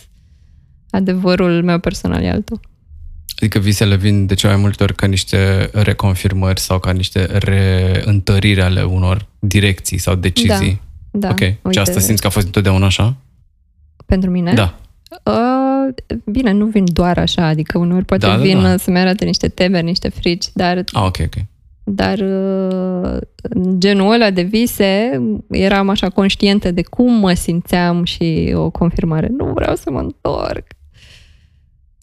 Adevărul 0.89 1.63
meu 1.63 1.79
personal 1.79 2.23
e 2.23 2.29
altul. 2.29 2.59
Adică 3.37 3.59
visele 3.59 3.95
vin 3.95 4.25
de 4.25 4.33
cea 4.33 4.47
mai 4.47 4.57
multe 4.57 4.83
ori 4.83 4.95
ca 4.95 5.07
niște 5.07 5.69
reconfirmări 5.73 6.59
sau 6.59 6.79
ca 6.79 6.91
niște 6.91 7.37
reîntăriri 7.37 8.61
ale 8.61 8.83
unor 8.83 9.27
direcții 9.39 9.97
sau 9.97 10.15
decizii. 10.15 10.83
Da, 11.17 11.29
ok. 11.29 11.39
uite, 11.39 11.57
și 11.71 11.79
asta 11.79 11.99
simți 11.99 12.21
că 12.21 12.27
a 12.27 12.29
fost 12.29 12.45
întotdeauna 12.45 12.85
așa? 12.85 13.15
Pentru 14.05 14.29
mine? 14.29 14.53
Da. 14.53 14.75
Uh, 15.23 15.93
bine, 16.25 16.51
nu 16.51 16.65
vin 16.65 16.83
doar 16.93 17.17
așa, 17.17 17.45
adică 17.45 17.77
uneori 17.77 18.05
poate 18.05 18.25
Da, 18.25 18.35
da, 18.35 18.41
vin 18.41 18.61
da. 18.61 18.77
să-mi 18.77 18.97
arate 18.99 19.25
niște 19.25 19.47
temeri, 19.47 19.83
niște 19.85 20.09
frici, 20.09 20.45
dar 20.53 20.77
Ah, 20.77 21.03
ok, 21.05 21.17
ok. 21.19 21.33
dar 21.83 22.19
uh, 22.19 23.17
în 23.41 23.79
genul 23.79 24.11
ăla 24.13 24.29
de 24.29 24.41
vise 24.41 25.21
eram 25.49 25.89
așa 25.89 26.09
conștientă 26.09 26.71
de 26.71 26.81
cum 26.81 27.13
mă 27.13 27.33
simțeam 27.33 28.03
și 28.03 28.51
o 28.55 28.69
confirmare. 28.69 29.29
Nu 29.37 29.45
vreau 29.53 29.75
să 29.75 29.91
mă 29.91 29.99
întorc. 29.99 30.65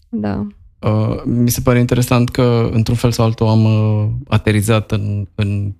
Da. 0.09 0.47
Uh, 0.79 1.21
mi 1.25 1.49
se 1.49 1.61
pare 1.61 1.79
interesant 1.79 2.29
că, 2.29 2.69
într-un 2.73 2.95
fel 2.95 3.11
sau 3.11 3.25
altul, 3.25 3.47
am 3.47 3.63
uh, 3.63 4.09
aterizat 4.27 4.91
în, 4.91 5.27
în 5.35 5.73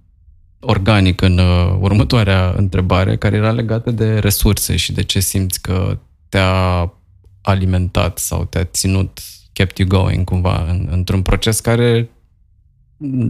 organic 0.65 1.21
în 1.21 1.37
uh, 1.37 1.77
următoarea 1.79 2.53
întrebare, 2.57 3.17
care 3.17 3.35
era 3.35 3.51
legată 3.51 3.91
de 3.91 4.19
resurse 4.19 4.75
și 4.75 4.91
de 4.91 5.03
ce 5.03 5.19
simți 5.19 5.61
că 5.61 5.99
te-a 6.29 6.93
alimentat 7.41 8.17
sau 8.17 8.45
te-a 8.45 8.63
ținut, 8.63 9.19
kept 9.53 9.77
you 9.77 9.87
going 9.87 10.23
cumva, 10.23 10.65
în, 10.69 10.87
într-un 10.91 11.21
proces 11.21 11.59
care 11.59 12.09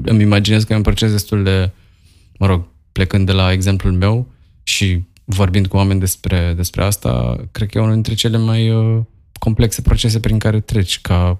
îmi 0.03 0.21
imaginez 0.21 0.63
că 0.63 0.73
e 0.73 0.75
un 0.75 0.81
proces 0.81 1.11
destul 1.11 1.43
de, 1.43 1.71
mă 2.37 2.45
rog, 2.45 2.65
plecând 2.91 3.25
de 3.25 3.31
la 3.31 3.51
exemplul 3.51 3.93
meu 3.93 4.27
și 4.63 5.03
vorbind 5.25 5.67
cu 5.67 5.77
oameni 5.77 5.99
despre, 5.99 6.53
despre 6.55 6.83
asta, 6.83 7.35
cred 7.51 7.69
că 7.69 7.77
e 7.77 7.81
unul 7.81 7.93
dintre 7.93 8.13
cele 8.13 8.37
mai 8.37 8.69
uh, 8.69 9.01
complexe 9.39 9.81
procese 9.81 10.19
prin 10.19 10.39
care 10.39 10.59
treci 10.59 11.01
ca 11.01 11.39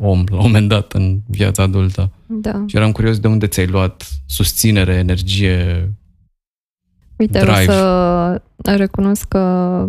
om 0.00 0.24
la 0.30 0.36
un 0.36 0.42
moment 0.42 0.68
dat 0.68 0.92
în 0.92 1.18
viața 1.26 1.62
adultă. 1.62 2.10
Da. 2.26 2.64
Și 2.66 2.76
eram 2.76 2.92
curios 2.92 3.18
de 3.18 3.28
unde 3.28 3.46
ți-ai 3.46 3.66
luat 3.66 4.08
susținere, 4.26 4.94
energie. 4.94 5.92
Uite, 7.16 7.38
drive. 7.38 7.58
o 7.58 7.72
să 7.72 8.42
recunosc 8.76 9.28
că 9.28 9.86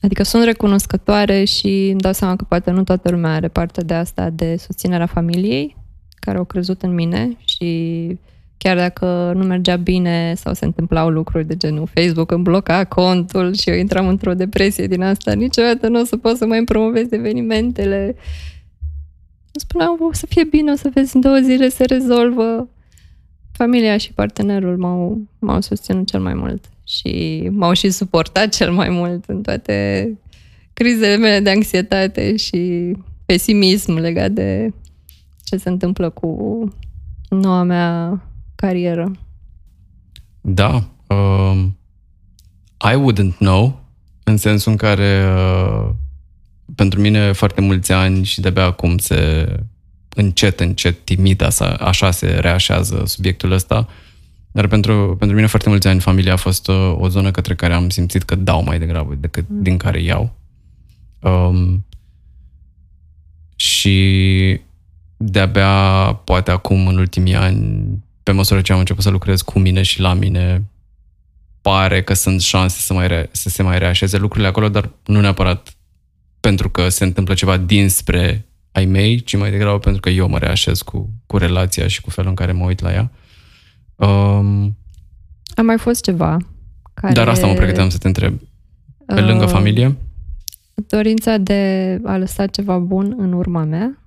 adică 0.00 0.22
sunt 0.22 0.44
recunoscătoare 0.44 1.44
și 1.44 1.88
îmi 1.90 2.00
dau 2.00 2.12
seama 2.12 2.36
că 2.36 2.44
poate 2.44 2.70
nu 2.70 2.84
toată 2.84 3.10
lumea 3.10 3.34
are 3.34 3.48
parte 3.48 3.84
de 3.84 3.94
asta 3.94 4.30
de 4.30 4.56
susținerea 4.56 5.06
familiei 5.06 5.76
care 6.14 6.38
au 6.38 6.44
crezut 6.44 6.82
în 6.82 6.94
mine 6.94 7.36
și 7.44 8.18
chiar 8.56 8.76
dacă 8.76 9.32
nu 9.36 9.44
mergea 9.44 9.76
bine 9.76 10.34
sau 10.36 10.54
se 10.54 10.64
întâmplau 10.64 11.08
lucruri 11.08 11.46
de 11.46 11.56
genul 11.56 11.88
Facebook 11.94 12.30
îmi 12.30 12.42
bloca 12.42 12.84
contul 12.84 13.54
și 13.54 13.70
eu 13.70 13.76
intram 13.76 14.08
într-o 14.08 14.34
depresie 14.34 14.86
din 14.86 15.02
asta, 15.02 15.32
niciodată 15.32 15.88
nu 15.88 16.00
o 16.00 16.04
să 16.04 16.16
pot 16.16 16.36
să 16.36 16.46
mai 16.46 16.64
promovez 16.64 17.12
evenimentele. 17.12 18.16
Îmi 19.52 19.64
spuneam, 19.66 19.96
o 20.00 20.12
să 20.12 20.26
fie 20.26 20.44
bine, 20.44 20.72
o 20.72 20.76
să 20.76 20.90
vezi, 20.94 21.14
în 21.14 21.20
două 21.20 21.38
zile 21.42 21.68
se 21.68 21.84
rezolvă. 21.84 22.68
Familia 23.52 23.96
și 23.96 24.12
partenerul 24.12 24.76
m-au, 24.76 25.20
m-au 25.38 25.60
susținut 25.60 26.06
cel 26.06 26.20
mai 26.20 26.34
mult 26.34 26.64
și 26.84 27.48
m-au 27.52 27.72
și 27.72 27.90
suportat 27.90 28.48
cel 28.48 28.72
mai 28.72 28.88
mult 28.88 29.24
în 29.24 29.42
toate 29.42 30.08
crizele 30.72 31.16
mele 31.16 31.40
de 31.40 31.50
anxietate 31.50 32.36
și 32.36 32.92
pesimism 33.26 33.92
legat 33.92 34.30
de 34.30 34.72
ce 35.44 35.56
se 35.56 35.68
întâmplă 35.68 36.10
cu 36.10 36.58
noua 37.28 37.62
mea 37.62 38.22
carieră. 38.54 39.12
Da. 40.40 40.88
Uh, 41.06 41.64
I 42.92 42.94
wouldn't 42.94 43.36
know, 43.38 43.80
în 44.24 44.36
sensul 44.36 44.70
în 44.70 44.76
care 44.76 45.24
uh, 45.24 45.90
pentru 46.74 47.00
mine 47.00 47.32
foarte 47.32 47.60
mulți 47.60 47.92
ani 47.92 48.24
și 48.24 48.40
de-abia 48.40 48.64
acum 48.64 48.98
se 48.98 49.48
încet, 50.14 50.60
încet, 50.60 51.04
timid, 51.04 51.42
așa, 51.42 51.68
așa 51.68 52.10
se 52.10 52.26
reașează 52.26 53.02
subiectul 53.06 53.52
ăsta. 53.52 53.88
Dar 54.52 54.66
pentru, 54.66 55.16
pentru 55.18 55.36
mine 55.36 55.48
foarte 55.48 55.68
mulți 55.68 55.86
ani 55.86 56.00
familia 56.00 56.32
a 56.32 56.36
fost 56.36 56.68
uh, 56.68 56.94
o 56.98 57.08
zonă 57.08 57.30
către 57.30 57.54
care 57.54 57.72
am 57.72 57.88
simțit 57.88 58.22
că 58.22 58.34
dau 58.34 58.62
mai 58.62 58.78
degrabă 58.78 59.14
decât 59.14 59.44
mm. 59.48 59.62
din 59.62 59.76
care 59.76 60.02
iau. 60.02 60.34
Um, 61.20 61.84
și 63.56 64.60
de-abia 65.16 66.12
poate 66.24 66.50
acum, 66.50 66.86
în 66.86 66.98
ultimii 66.98 67.34
ani, 67.34 67.88
pe 68.22 68.32
măsură 68.32 68.60
ce 68.60 68.72
am 68.72 68.78
început 68.78 69.02
să 69.02 69.10
lucrez 69.10 69.42
cu 69.42 69.58
mine 69.58 69.82
și 69.82 70.00
la 70.00 70.14
mine, 70.14 70.64
pare 71.62 72.02
că 72.02 72.14
sunt 72.14 72.40
șanse 72.40 72.80
să, 72.80 72.92
mai 72.92 73.08
re- 73.08 73.28
să 73.32 73.48
se 73.48 73.62
mai 73.62 73.78
reașeze 73.78 74.18
lucrurile 74.18 74.48
acolo, 74.48 74.68
dar 74.68 74.90
nu 75.06 75.20
neapărat 75.20 75.74
pentru 76.40 76.70
că 76.70 76.88
se 76.88 77.04
întâmplă 77.04 77.34
ceva 77.34 77.56
dinspre 77.56 78.46
ai 78.72 78.84
mei, 78.84 79.20
ci 79.20 79.36
mai 79.36 79.50
degrabă 79.50 79.78
pentru 79.78 80.00
că 80.00 80.08
eu 80.08 80.28
mă 80.28 80.38
reașez 80.38 80.82
cu, 80.82 81.10
cu 81.26 81.36
relația 81.36 81.86
și 81.86 82.00
cu 82.00 82.10
felul 82.10 82.30
în 82.30 82.36
care 82.36 82.52
mă 82.52 82.64
uit 82.64 82.80
la 82.80 82.92
ea. 82.92 83.10
Um, 83.96 84.76
A 85.54 85.62
mai 85.62 85.78
fost 85.78 86.02
ceva 86.02 86.36
care... 86.94 87.12
Dar 87.12 87.28
asta 87.28 87.46
mă 87.46 87.54
pregăteam 87.54 87.88
să 87.88 87.98
te 87.98 88.06
întreb. 88.06 88.40
Pe 89.06 89.20
lângă 89.20 89.44
uh, 89.44 89.50
familie? 89.50 89.96
Dorința 90.74 91.36
de 91.36 92.00
a 92.04 92.16
lăsa 92.16 92.46
ceva 92.46 92.78
bun 92.78 93.14
în 93.18 93.32
urma 93.32 93.64
mea, 93.64 93.98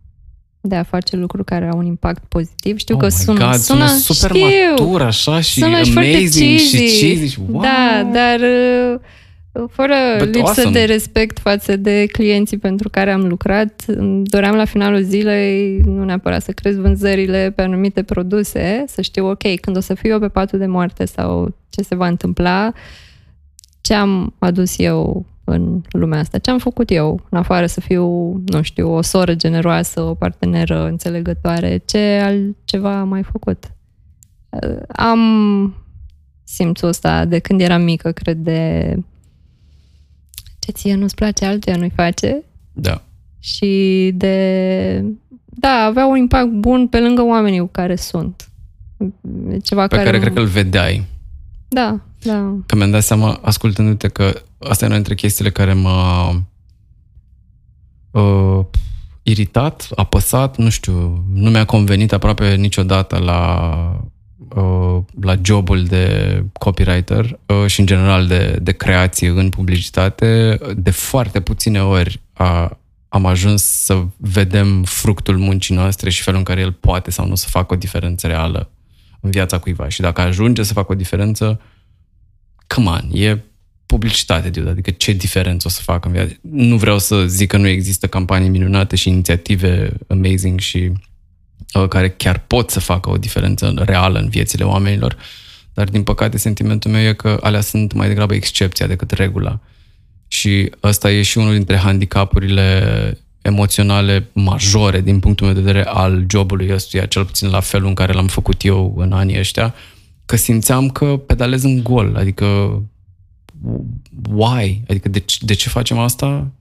de 0.62 0.76
a 0.76 0.84
face 0.84 1.16
lucruri 1.16 1.46
care 1.46 1.68
au 1.68 1.78
un 1.78 1.86
impact 1.86 2.24
pozitiv. 2.28 2.78
Știu 2.78 2.96
oh 2.96 3.02
că 3.02 3.06
my 3.06 3.12
sună, 3.12 3.46
God, 3.46 3.56
sună, 3.56 3.88
super 3.88 4.30
știu, 4.30 4.48
matur 4.70 5.02
așa 5.02 5.42
și 5.42 5.60
sună 5.60 5.84
și 5.84 5.92
foarte 5.92 6.10
amazing 6.10 6.60
și 6.60 6.78
cheesy. 6.78 7.00
cheesy 7.00 7.32
și 7.32 7.40
wow. 7.48 7.62
Da, 7.62 8.10
dar 8.14 8.40
uh, 8.40 9.00
fără 9.70 9.94
But 10.18 10.34
lipsă 10.34 10.62
awesome. 10.62 10.80
de 10.80 10.84
respect 10.84 11.40
față 11.40 11.76
de 11.76 12.06
clienții 12.06 12.58
pentru 12.58 12.90
care 12.90 13.12
am 13.12 13.28
lucrat, 13.28 13.84
îmi 13.88 14.24
doream 14.24 14.56
la 14.56 14.66
finalul 14.66 15.02
zilei 15.02 15.80
nu 15.86 16.04
neapărat 16.04 16.42
să 16.42 16.52
cresc 16.52 16.78
vânzările 16.78 17.54
pe 17.56 17.62
anumite 17.62 18.04
produse, 18.04 18.84
să 18.88 19.02
știu, 19.02 19.30
ok, 19.30 19.60
când 19.60 19.78
o 19.78 19.80
să 19.80 19.94
fiu 19.94 20.10
eu 20.10 20.20
pe 20.20 20.28
patul 20.28 20.60
de 20.60 20.66
moarte 20.66 21.06
sau 21.06 21.56
ce 21.70 21.82
se 21.82 21.96
va 21.96 22.08
întâmpla, 22.08 22.72
ce 23.82 23.94
am 23.94 24.34
adus 24.40 24.80
eu 24.80 25.26
în 25.44 25.82
lumea 25.92 26.20
asta, 26.20 26.38
ce 26.38 26.52
am 26.52 26.58
făcut 26.58 26.92
eu, 26.92 27.22
în 27.30 27.38
afară 27.38 27.66
să 27.66 27.80
fiu, 27.80 28.06
nu 28.46 28.62
știu, 28.62 28.94
o 28.94 29.02
soră 29.02 29.34
generoasă, 29.34 30.02
o 30.02 30.14
parteneră 30.14 30.86
înțelegătoare, 30.86 31.82
ce 31.86 32.22
altceva 32.24 33.00
am 33.00 33.08
mai 33.08 33.24
făcut. 33.24 33.72
Uh, 34.50 34.82
Am 34.88 35.76
simțul 36.44 36.88
ăsta 36.88 37.26
de 37.26 37.40
când 37.40 37.62
eram 37.62 37.82
mică, 37.82 38.12
cred, 38.12 38.38
de 38.38 38.98
ce 40.66 40.72
ție 40.72 40.96
nu-ți 40.96 41.16
place, 41.16 41.46
altuia 41.46 41.76
nu-i 41.76 41.92
face 41.96 42.44
Da. 42.74 43.02
și 43.40 44.12
de, 44.16 45.06
da, 45.46 45.70
avea 45.70 46.06
un 46.06 46.18
impact 46.18 46.50
bun 46.50 46.88
pe 46.88 47.00
lângă 47.00 47.22
oamenii 47.22 47.60
cu 47.60 47.70
care 47.72 47.96
sunt. 47.96 48.48
E 49.50 49.58
Ceva 49.58 49.88
Pe 49.88 49.96
care, 49.96 50.06
care 50.08 50.20
cred 50.20 50.34
că 50.34 50.40
îl 50.40 50.46
vedeai. 50.46 51.06
Da, 51.68 52.00
da. 52.24 52.56
Că 52.66 52.76
mi-am 52.76 52.92
dat 52.92 53.04
seama, 53.04 53.40
ascultându-te, 53.42 54.08
că 54.08 54.42
asta 54.58 54.84
e 54.84 54.88
una 54.88 54.96
dintre 54.96 55.16
chestiile 55.16 55.52
care 55.52 55.74
m-a 55.74 56.30
uh, 58.12 58.66
iritat, 59.24 59.88
apăsat, 59.96 60.58
nu 60.58 60.70
știu, 60.70 61.24
nu 61.34 61.50
mi-a 61.50 61.66
convenit 61.66 62.14
aproape 62.14 62.56
niciodată 62.56 63.18
la, 63.18 63.70
uh, 64.04 64.12
la 65.22 65.36
jobul 65.44 65.84
de 65.84 66.46
copywriter 66.54 67.40
uh, 67.46 67.66
și 67.68 67.80
în 67.80 67.86
general 67.86 68.28
de, 68.28 68.58
de 68.62 68.72
creație 68.72 69.30
în 69.30 69.50
publicitate. 69.50 70.60
De 70.76 70.92
foarte 70.92 71.40
puține 71.40 71.82
ori 71.84 72.22
a, 72.34 72.78
am 73.08 73.26
ajuns 73.26 73.64
să 73.64 74.06
vedem 74.18 74.84
fructul 74.84 75.38
muncii 75.38 75.76
noastre 75.76 76.10
și 76.10 76.22
felul 76.22 76.40
în 76.40 76.46
care 76.46 76.62
el 76.62 76.72
poate 76.72 77.12
sau 77.12 77.28
nu 77.28 77.36
să 77.36 77.48
facă 77.50 77.74
o 77.74 77.78
diferență 77.78 78.28
reală 78.28 78.70
în 79.20 79.32
viața 79.32 79.58
cuiva. 79.58 79.90
Și 79.90 80.02
dacă 80.02 80.22
ajunge 80.22 80.64
să 80.64 80.74
facă 80.74 80.92
o 80.92 80.96
diferență, 80.96 81.62
come 82.68 82.90
on, 82.90 83.10
e 83.12 83.44
publicitate, 83.86 84.50
dude, 84.50 84.70
adică 84.70 84.92
ce 84.92 85.12
diferență 85.12 85.68
o 85.68 85.72
să 85.72 85.82
facă 85.82 86.08
în 86.08 86.14
viață. 86.14 86.34
Nu 86.42 86.78
vreau 86.78 87.00
să 87.00 87.26
zic 87.26 87.50
că 87.50 87.58
nu 87.58 87.68
există 87.68 88.08
campanii 88.08 88.50
minunate 88.50 88.96
și 88.96 89.10
inițiative 89.10 89.94
amazing 90.08 90.60
și 90.60 90.78
uh, 90.78 90.98
care 91.90 92.10
chiar 92.10 92.40
pot 92.40 92.70
să 92.70 92.80
facă 92.80 93.10
o 93.10 93.18
diferență 93.18 93.74
reală 93.76 94.20
în 94.20 94.30
viețile 94.30 94.64
oamenilor, 94.64 95.18
dar 95.74 95.90
din 95.90 96.04
păcate 96.04 96.38
sentimentul 96.38 96.92
meu 96.92 97.02
e 97.02 97.14
că 97.14 97.38
alea 97.42 97.62
sunt 97.62 97.94
mai 97.94 98.08
degrabă 98.08 98.34
excepția 98.34 98.88
decât 98.88 99.12
regula. 99.12 99.60
Și 100.28 100.72
ăsta 100.84 101.12
e 101.12 101.22
și 101.22 101.38
unul 101.38 101.54
dintre 101.54 101.78
handicapurile 101.78 103.18
emoționale 103.42 104.30
majore 104.34 105.02
din 105.02 105.20
punctul 105.20 105.46
meu 105.46 105.56
de 105.56 105.62
vedere 105.62 105.86
al 105.86 106.26
jobului 106.30 106.74
ăstuia, 106.74 107.06
cel 107.06 107.26
puțin 107.26 107.50
la 107.50 107.60
felul 107.60 107.88
în 107.88 107.94
care 107.94 108.14
l-am 108.14 108.28
făcut 108.28 108.64
eu 108.64 108.94
în 108.98 109.12
anii 109.12 109.40
ăștia, 109.40 109.74
că 110.26 110.36
simțeam 110.36 110.90
că 110.90 111.06
pedalez 111.06 111.64
în 111.64 111.84
gol, 111.84 112.16
adică 112.16 112.46
why? 114.30 114.82
Adică 114.88 115.10
de, 115.10 115.26
de 115.40 115.54
ce 115.54 115.70
facem 115.70 115.98
asta? 115.98 116.52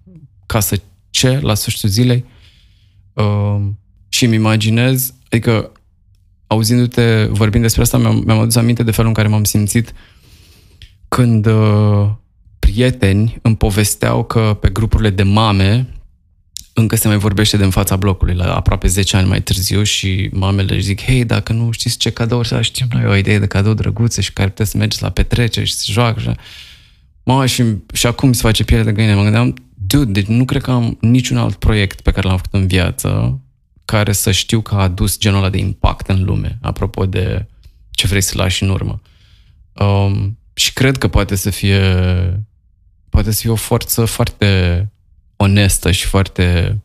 Ca 0.46 0.60
să 0.60 0.80
ce 1.10 1.38
la 1.38 1.54
sfârșitul 1.54 1.88
zilei? 1.88 2.24
Uh, 3.12 3.60
și 4.12 4.24
îmi 4.24 4.34
imaginez, 4.34 5.14
adică 5.30 5.72
auzindu-te 6.46 7.24
vorbind 7.24 7.62
despre 7.62 7.82
asta, 7.82 7.98
mi-am, 7.98 8.22
mi-am 8.26 8.38
adus 8.38 8.56
aminte 8.56 8.82
de 8.82 8.90
felul 8.90 9.08
în 9.08 9.14
care 9.14 9.28
m-am 9.28 9.44
simțit 9.44 9.92
când 11.08 11.46
uh, 11.46 12.10
prieteni 12.58 13.38
îmi 13.42 13.56
povesteau 13.56 14.24
că 14.24 14.56
pe 14.60 14.68
grupurile 14.68 15.10
de 15.10 15.22
mame 15.22 15.88
încă 16.72 16.96
se 16.96 17.08
mai 17.08 17.18
vorbește 17.18 17.56
de 17.56 17.64
în 17.64 17.70
fața 17.70 17.96
blocului, 17.96 18.34
la 18.34 18.54
aproape 18.54 18.86
10 18.86 19.16
ani 19.16 19.28
mai 19.28 19.42
târziu 19.42 19.82
și 19.82 20.30
mamele 20.32 20.74
își 20.74 20.84
zic, 20.84 21.02
hei, 21.02 21.24
dacă 21.24 21.52
nu 21.52 21.70
știți 21.70 21.96
ce 21.96 22.10
cadou 22.10 22.42
să 22.42 22.62
știm 22.62 22.86
noi 22.92 23.06
o 23.06 23.16
idee 23.16 23.38
de 23.38 23.46
cadou 23.46 23.74
drăguță 23.74 24.20
și 24.20 24.32
care 24.32 24.48
puteți 24.48 24.70
să 24.70 24.76
mergeți 24.76 25.02
la 25.02 25.10
petreceri 25.10 25.66
și 25.66 25.74
să 25.74 25.84
joacă. 25.86 26.20
Și... 26.20 26.30
Mama, 27.24 27.46
și, 27.46 27.64
și 27.92 28.06
acum 28.06 28.32
se 28.32 28.42
face 28.42 28.64
piele 28.64 28.82
de 28.82 28.92
găină. 28.92 29.14
Mă 29.14 29.22
gândeam, 29.22 29.54
dude, 29.74 30.12
deci 30.12 30.26
nu 30.26 30.44
cred 30.44 30.62
că 30.62 30.70
am 30.70 30.96
niciun 31.00 31.36
alt 31.36 31.54
proiect 31.54 32.00
pe 32.00 32.10
care 32.10 32.28
l-am 32.28 32.36
făcut 32.36 32.60
în 32.60 32.66
viață 32.66 33.40
care 33.84 34.12
să 34.12 34.30
știu 34.30 34.60
că 34.60 34.74
a 34.74 34.82
adus 34.82 35.18
genul 35.18 35.38
ăla 35.38 35.50
de 35.50 35.58
impact 35.58 36.08
în 36.08 36.24
lume, 36.24 36.58
apropo 36.60 37.06
de 37.06 37.46
ce 37.90 38.06
vrei 38.06 38.20
să 38.20 38.32
lași 38.36 38.62
în 38.62 38.68
urmă. 38.68 39.00
Um, 39.72 40.38
și 40.54 40.72
cred 40.72 40.98
că 40.98 41.08
poate 41.08 41.34
să 41.34 41.50
fie 41.50 41.80
poate 43.08 43.30
să 43.30 43.40
fie 43.40 43.50
o 43.50 43.54
forță 43.54 44.04
foarte 44.04 44.90
onestă 45.36 45.90
și 45.90 46.06
foarte 46.06 46.78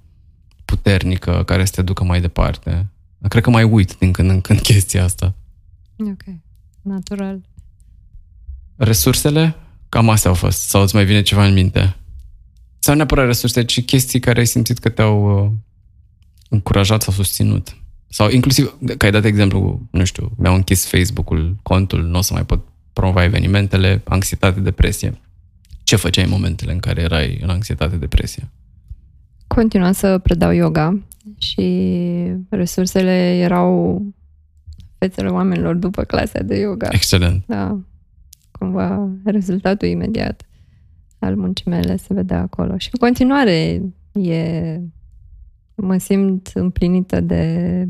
puternică 0.65 1.43
care 1.45 1.65
să 1.65 1.71
te 1.71 1.81
ducă 1.81 2.03
mai 2.03 2.21
departe. 2.21 2.87
Cred 3.27 3.43
că 3.43 3.49
mai 3.49 3.63
uit 3.63 3.97
din 3.97 4.11
când 4.11 4.29
în 4.29 4.41
când 4.41 4.59
chestia 4.59 5.03
asta. 5.03 5.33
Ok. 5.97 6.23
Natural. 6.81 7.41
Resursele? 8.75 9.55
Cam 9.89 10.09
astea 10.09 10.29
au 10.29 10.35
fost. 10.35 10.61
Sau 10.61 10.81
îți 10.81 10.95
mai 10.95 11.05
vine 11.05 11.21
ceva 11.21 11.45
în 11.45 11.53
minte? 11.53 11.95
Sau 12.79 12.95
neapărat 12.95 13.25
resurse, 13.25 13.65
ci 13.65 13.85
chestii 13.85 14.19
care 14.19 14.39
ai 14.39 14.45
simțit 14.45 14.77
că 14.77 14.89
te-au 14.89 15.45
uh, 15.45 15.51
încurajat 16.49 17.01
sau 17.01 17.13
susținut. 17.13 17.77
Sau 18.09 18.29
inclusiv, 18.29 18.77
că 18.97 19.05
ai 19.05 19.11
dat 19.11 19.25
exemplu, 19.25 19.81
nu 19.91 20.03
știu, 20.05 20.31
mi-au 20.37 20.55
închis 20.55 20.85
Facebook-ul, 20.85 21.55
contul, 21.63 22.03
nu 22.03 22.17
o 22.17 22.21
să 22.21 22.33
mai 22.33 22.45
pot 22.45 22.65
promova 22.93 23.23
evenimentele, 23.23 24.01
anxietate, 24.05 24.59
depresie. 24.59 25.21
Ce 25.83 25.95
făceai 25.95 26.23
în 26.23 26.29
momentele 26.29 26.71
în 26.71 26.79
care 26.79 27.01
erai 27.01 27.39
în 27.41 27.49
anxietate, 27.49 27.95
depresie? 27.95 28.49
Continuam 29.47 29.91
să 29.91 30.17
predau 30.17 30.51
yoga 30.51 30.99
și 31.37 31.91
resursele 32.49 33.37
erau 33.37 34.01
fețele 34.97 35.27
oamenilor 35.27 35.75
după 35.75 36.03
clasa 36.03 36.39
de 36.39 36.59
yoga. 36.59 36.87
Excelent. 36.91 37.43
Da. 37.47 37.79
Cumva 38.51 39.09
rezultatul 39.23 39.87
imediat 39.87 40.41
al 41.19 41.35
muncii 41.35 41.69
mele 41.69 41.97
se 41.97 42.13
vedea 42.13 42.41
acolo. 42.41 42.77
Și 42.77 42.89
în 42.91 42.99
continuare 42.99 43.81
e... 44.13 44.79
Mă 45.81 45.97
simt 45.97 46.51
împlinită 46.53 47.21
de 47.21 47.87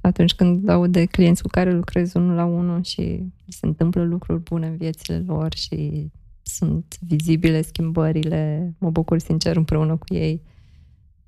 atunci 0.00 0.34
când 0.34 0.68
aud 0.68 0.92
de 0.92 1.04
clienți 1.04 1.42
cu 1.42 1.48
care 1.48 1.72
lucrez 1.72 2.14
unul 2.14 2.34
la 2.34 2.44
unul 2.44 2.82
și 2.82 3.22
se 3.48 3.66
întâmplă 3.66 4.02
lucruri 4.02 4.42
bune 4.42 4.66
în 4.66 4.76
viețile 4.76 5.24
lor 5.26 5.54
și 5.54 6.10
sunt 6.42 6.98
vizibile 7.00 7.62
schimbările, 7.62 8.74
mă 8.78 8.90
bucur 8.90 9.18
sincer 9.18 9.56
împreună 9.56 9.96
cu 9.96 10.14
ei. 10.14 10.42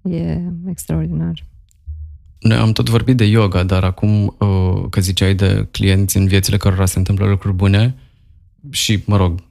E 0.02 0.40
extraordinar. 0.68 1.46
Noi 2.38 2.56
am 2.56 2.72
tot 2.72 2.88
vorbit 2.88 3.16
de 3.16 3.24
yoga, 3.24 3.62
dar 3.62 3.84
acum 3.84 4.36
uh, 4.38 4.88
că 4.90 5.00
ziceai 5.00 5.34
de 5.34 5.68
clienți 5.70 6.16
în 6.16 6.26
viețile 6.26 6.56
cărora 6.56 6.86
se 6.86 6.98
întâmplă 6.98 7.26
lucruri 7.26 7.54
bune 7.54 7.94
și, 8.70 9.02
mă 9.06 9.16
rog, 9.16 9.42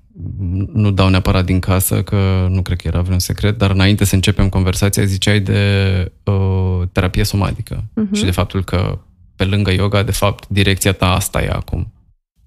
nu 0.73 0.91
dau 0.91 1.09
neapărat 1.09 1.45
din 1.45 1.59
casă, 1.59 2.03
că 2.03 2.47
nu 2.49 2.61
cred 2.61 2.77
că 2.77 2.87
era 2.87 3.01
vreun 3.01 3.19
secret, 3.19 3.57
dar 3.57 3.71
înainte 3.71 4.05
să 4.05 4.15
începem 4.15 4.49
conversația, 4.49 5.03
ziceai 5.03 5.39
de 5.39 5.61
uh, 6.23 6.81
terapie 6.91 7.23
somatică 7.23 7.75
uh-huh. 7.75 8.11
și 8.17 8.23
de 8.23 8.31
faptul 8.31 8.63
că 8.63 8.99
pe 9.35 9.43
lângă 9.45 9.71
yoga, 9.71 10.03
de 10.03 10.11
fapt, 10.11 10.47
direcția 10.47 10.91
ta 10.91 11.11
asta 11.13 11.41
e 11.43 11.49
acum. 11.49 11.91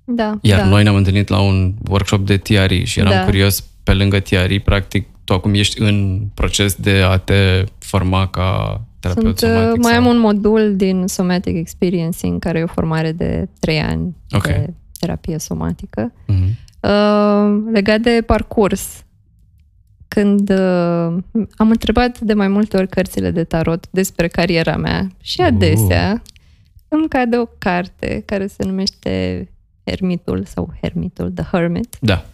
Da, 0.05 0.39
Iar 0.41 0.61
da. 0.61 0.67
noi 0.67 0.83
ne-am 0.83 0.95
întâlnit 0.95 1.29
la 1.29 1.41
un 1.41 1.75
workshop 1.89 2.27
de 2.27 2.37
TRI 2.37 2.85
și 2.85 2.99
eram 3.01 3.13
Da. 3.13 3.25
curios, 3.25 3.61
pe 3.83 3.93
lângă 3.95 4.21
TRI, 4.21 4.61
practic, 4.61 5.07
tu 5.25 5.33
acum 5.33 5.55
ești 5.55 5.81
în 5.81 6.21
proces 6.35 6.75
de 6.75 6.91
a 6.91 7.17
te 7.17 7.65
forma 7.79 8.29
ca 8.29 8.81
terapeut 9.01 9.39
Sunt, 9.39 9.51
uh, 9.53 9.59
somatic. 9.59 9.83
mai 9.83 9.93
sau- 9.93 10.01
am 10.03 10.07
un 10.09 10.19
modul 10.19 10.73
din 10.77 11.05
Somatic 11.07 11.57
Experiencing, 11.57 12.39
care 12.39 12.59
e 12.59 12.63
o 12.63 12.67
formare 12.67 13.13
de 13.13 13.49
trei 13.61 13.79
ani 13.81 14.17
Ok. 14.33 14.43
de 14.47 14.73
terapie 14.99 15.39
somatică. 15.39 16.13
Mhm. 16.27 16.59
Uh, 16.83 17.63
legat 17.73 18.01
de 18.01 18.23
parcurs, 18.27 19.05
când 20.09 20.51
uh, 20.51 21.17
am 21.57 21.71
întrebat 21.71 22.21
de 22.21 22.33
mai 22.35 22.49
multe 22.49 22.77
ori 22.77 22.89
cărțile 22.89 23.31
de 23.31 23.45
tarot 23.45 23.87
despre 23.91 24.29
cariera 24.29 24.77
mea 24.77 25.07
și 25.21 25.41
Uh. 25.41 25.47
adesea 25.47 26.23
îmi 26.89 27.09
cade 27.09 27.37
o 27.37 27.45
carte 27.59 28.23
care 28.27 28.47
se 28.47 28.65
numește 28.65 29.47
Hermitul 29.85 30.45
sau 30.45 30.75
Hermitul, 30.81 31.31
The 31.31 31.45
Hermit, 31.45 31.97
Da. 32.01 32.25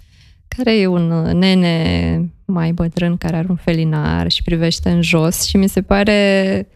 care 0.49 0.79
e 0.79 0.87
un 0.87 1.11
uh, 1.11 1.33
nene 1.33 2.31
mai 2.45 2.73
bătrân 2.73 3.17
care 3.17 3.37
are 3.37 3.47
un 3.51 3.57
felinar 3.57 4.31
și 4.31 4.43
privește 4.43 4.91
în 4.91 5.03
jos 5.03 5.43
și 5.45 5.57
mi 5.57 5.69
se 5.69 5.83
pare 5.83 6.69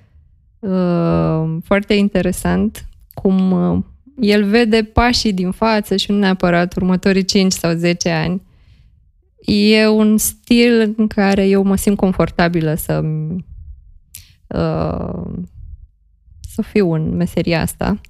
uh, 0.59 1.57
foarte 1.65 1.95
interesant 1.95 2.87
cum 3.15 3.51
uh, 3.53 3.79
el 4.23 4.45
vede 4.45 4.83
pașii 4.83 5.33
din 5.33 5.51
față 5.51 5.97
și 5.97 6.11
nu 6.11 6.19
neapărat 6.19 6.77
următorii 6.77 7.25
5 7.25 7.53
sau 7.53 7.73
10 7.73 8.11
ani. 8.11 8.43
E 9.45 9.87
un 9.87 10.19
stil 10.19 10.95
în 10.97 11.07
care 11.07 11.47
eu 11.47 11.63
mă 11.63 11.77
simt 11.77 11.97
confortabilă 11.97 12.75
să 12.75 13.03
uh, 14.47 15.33
să 16.55 16.63
fiu 16.63 16.93
în 16.93 17.17
meseria 17.17 17.61
asta. 17.61 18.01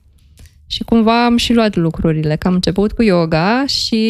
Și 0.66 0.84
cumva 0.84 1.24
am 1.24 1.36
și 1.36 1.52
luat 1.52 1.76
lucrurile, 1.76 2.36
că 2.36 2.46
am 2.46 2.54
început 2.54 2.92
cu 2.92 3.02
yoga 3.02 3.66
și 3.66 4.06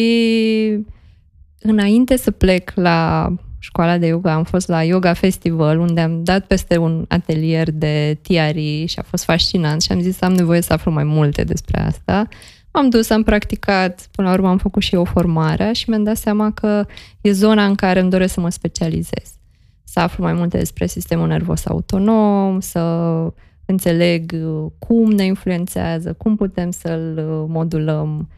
înainte 1.59 2.17
să 2.17 2.31
plec 2.31 2.71
la 2.75 3.29
școala 3.63 3.97
de 3.97 4.07
yoga, 4.07 4.33
am 4.33 4.43
fost 4.43 4.67
la 4.67 4.83
Yoga 4.83 5.13
Festival, 5.13 5.79
unde 5.79 6.01
am 6.01 6.23
dat 6.23 6.45
peste 6.45 6.77
un 6.77 7.05
atelier 7.07 7.71
de 7.71 8.17
tiari 8.21 8.85
și 8.85 8.99
a 8.99 9.01
fost 9.01 9.23
fascinant 9.23 9.81
și 9.81 9.91
am 9.91 9.99
zis 9.99 10.21
am 10.21 10.33
nevoie 10.33 10.61
să 10.61 10.73
aflu 10.73 10.91
mai 10.91 11.03
multe 11.03 11.43
despre 11.43 11.81
asta. 11.81 12.27
M-am 12.73 12.89
dus, 12.89 13.09
am 13.09 13.23
practicat, 13.23 14.07
până 14.11 14.27
la 14.27 14.33
urmă 14.33 14.49
am 14.49 14.57
făcut 14.57 14.81
și 14.81 14.95
eu 14.95 15.03
formarea 15.03 15.73
și 15.73 15.89
mi-am 15.89 16.03
dat 16.03 16.17
seama 16.17 16.51
că 16.51 16.85
e 17.21 17.31
zona 17.31 17.65
în 17.65 17.75
care 17.75 17.99
îmi 17.99 18.09
doresc 18.09 18.33
să 18.33 18.39
mă 18.39 18.49
specializez. 18.49 19.31
Să 19.83 19.99
aflu 19.99 20.23
mai 20.23 20.33
multe 20.33 20.57
despre 20.57 20.85
sistemul 20.85 21.27
nervos 21.27 21.65
autonom, 21.65 22.59
să 22.59 22.79
înțeleg 23.65 24.31
uh, 24.33 24.71
cum 24.79 25.11
ne 25.11 25.25
influențează, 25.25 26.13
cum 26.13 26.35
putem 26.35 26.71
să-l 26.71 27.13
uh, 27.17 27.45
modulăm, 27.47 28.09
um, 28.09 28.29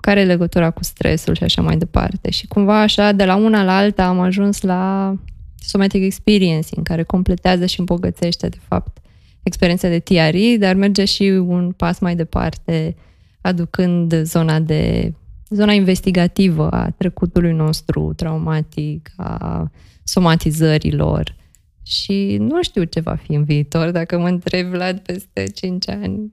care 0.00 0.20
e 0.20 0.24
legătura 0.24 0.70
cu 0.70 0.84
stresul 0.84 1.34
și 1.34 1.42
așa 1.42 1.62
mai 1.62 1.76
departe. 1.76 2.30
Și 2.30 2.46
cumva 2.46 2.80
așa, 2.80 3.12
de 3.12 3.24
la 3.24 3.36
una 3.36 3.64
la 3.64 3.76
alta 3.76 4.06
am 4.06 4.20
ajuns 4.20 4.60
la 4.60 5.14
somatic 5.58 6.02
experiencing, 6.02 6.86
care 6.86 7.02
completează 7.02 7.66
și 7.66 7.78
îmbogățește, 7.78 8.48
de 8.48 8.58
fapt, 8.68 8.98
experiența 9.42 9.88
de 9.88 9.98
TRI, 9.98 10.56
dar 10.58 10.74
merge 10.74 11.04
și 11.04 11.22
un 11.22 11.72
pas 11.72 11.98
mai 11.98 12.16
departe, 12.16 12.96
aducând 13.40 14.14
zona 14.22 14.60
de 14.60 15.12
zona 15.48 15.72
investigativă 15.72 16.70
a 16.70 16.90
trecutului 16.90 17.52
nostru 17.52 18.12
traumatic, 18.16 19.12
a 19.16 19.70
somatizărilor. 20.04 21.34
Și 21.82 22.36
nu 22.40 22.62
știu 22.62 22.84
ce 22.84 23.00
va 23.00 23.14
fi 23.14 23.34
în 23.34 23.44
viitor. 23.44 23.90
Dacă 23.90 24.18
mă 24.18 24.28
întreb, 24.28 24.66
Vlad, 24.66 24.98
peste 24.98 25.44
5 25.54 25.88
ani, 25.88 26.32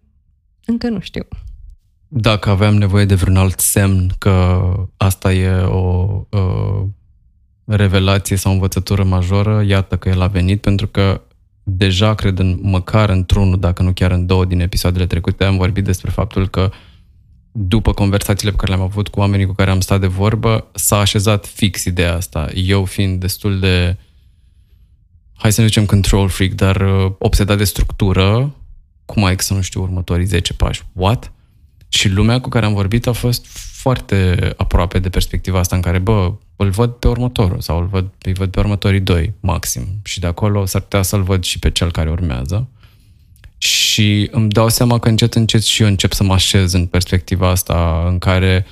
încă 0.65 0.89
nu 0.89 0.99
știu. 0.99 1.23
Dacă 2.15 2.49
aveam 2.49 2.75
nevoie 2.75 3.05
de 3.05 3.15
vreun 3.15 3.37
alt 3.37 3.59
semn 3.59 4.11
că 4.17 4.61
asta 4.97 5.33
e 5.33 5.51
o 5.51 6.07
uh, 6.29 6.83
revelație 7.65 8.35
sau 8.35 8.51
învățătură 8.51 9.03
majoră, 9.03 9.63
iată 9.67 9.97
că 9.97 10.09
el 10.09 10.21
a 10.21 10.27
venit, 10.27 10.61
pentru 10.61 10.87
că 10.87 11.21
deja, 11.63 12.13
cred, 12.15 12.39
în, 12.39 12.59
măcar 12.61 13.09
într-unul, 13.09 13.59
dacă 13.59 13.83
nu 13.83 13.93
chiar 13.93 14.11
în 14.11 14.25
două 14.25 14.45
din 14.45 14.59
episoadele 14.59 15.05
trecute, 15.05 15.43
am 15.43 15.57
vorbit 15.57 15.83
despre 15.83 16.11
faptul 16.11 16.47
că 16.47 16.71
după 17.51 17.93
conversațiile 17.93 18.51
pe 18.51 18.57
care 18.57 18.71
le-am 18.71 18.87
avut 18.87 19.07
cu 19.07 19.19
oamenii 19.19 19.45
cu 19.45 19.53
care 19.53 19.71
am 19.71 19.79
stat 19.79 19.99
de 19.99 20.07
vorbă, 20.07 20.67
s-a 20.73 20.97
așezat 20.97 21.45
fix 21.45 21.83
ideea 21.83 22.15
asta. 22.15 22.49
Eu 22.53 22.85
fiind 22.85 23.19
destul 23.19 23.59
de, 23.59 23.97
hai 25.33 25.51
să 25.51 25.61
nu 25.61 25.67
zicem 25.67 25.85
control 25.85 26.29
freak, 26.29 26.51
dar 26.51 26.75
uh, 26.75 27.11
obsedat 27.17 27.57
de 27.57 27.63
structură, 27.63 28.55
cum 29.05 29.23
ai 29.23 29.35
să 29.37 29.53
nu 29.53 29.61
știu 29.61 29.81
următorii 29.81 30.25
10 30.25 30.53
pași? 30.53 30.83
What? 30.93 31.31
Și 31.93 32.09
lumea 32.09 32.41
cu 32.41 32.49
care 32.49 32.65
am 32.65 32.73
vorbit 32.73 33.07
a 33.07 33.11
fost 33.11 33.45
foarte 33.71 34.37
aproape 34.57 34.99
de 34.99 35.09
perspectiva 35.09 35.59
asta 35.59 35.75
în 35.75 35.81
care, 35.81 35.99
bă, 35.99 36.33
îl 36.55 36.69
văd 36.69 36.91
pe 36.91 37.07
următorul 37.07 37.61
sau 37.61 37.79
îl 37.79 37.85
văd, 37.85 38.11
îi 38.21 38.33
văd 38.33 38.51
pe 38.51 38.59
următorii 38.59 38.99
doi, 38.99 39.33
maxim. 39.39 39.87
Și 40.03 40.19
de 40.19 40.27
acolo 40.27 40.65
s-ar 40.65 40.81
putea 40.81 41.01
să-l 41.01 41.23
văd 41.23 41.43
și 41.43 41.59
pe 41.59 41.71
cel 41.71 41.91
care 41.91 42.09
urmează. 42.09 42.69
Și 43.57 44.27
îmi 44.31 44.49
dau 44.49 44.69
seama 44.69 44.99
că 44.99 45.09
încet, 45.09 45.33
încet 45.33 45.63
și 45.63 45.81
eu 45.81 45.87
încep 45.87 46.13
să 46.13 46.23
mă 46.23 46.33
așez 46.33 46.73
în 46.73 46.85
perspectiva 46.85 47.49
asta 47.49 48.05
în 48.07 48.17
care 48.17 48.65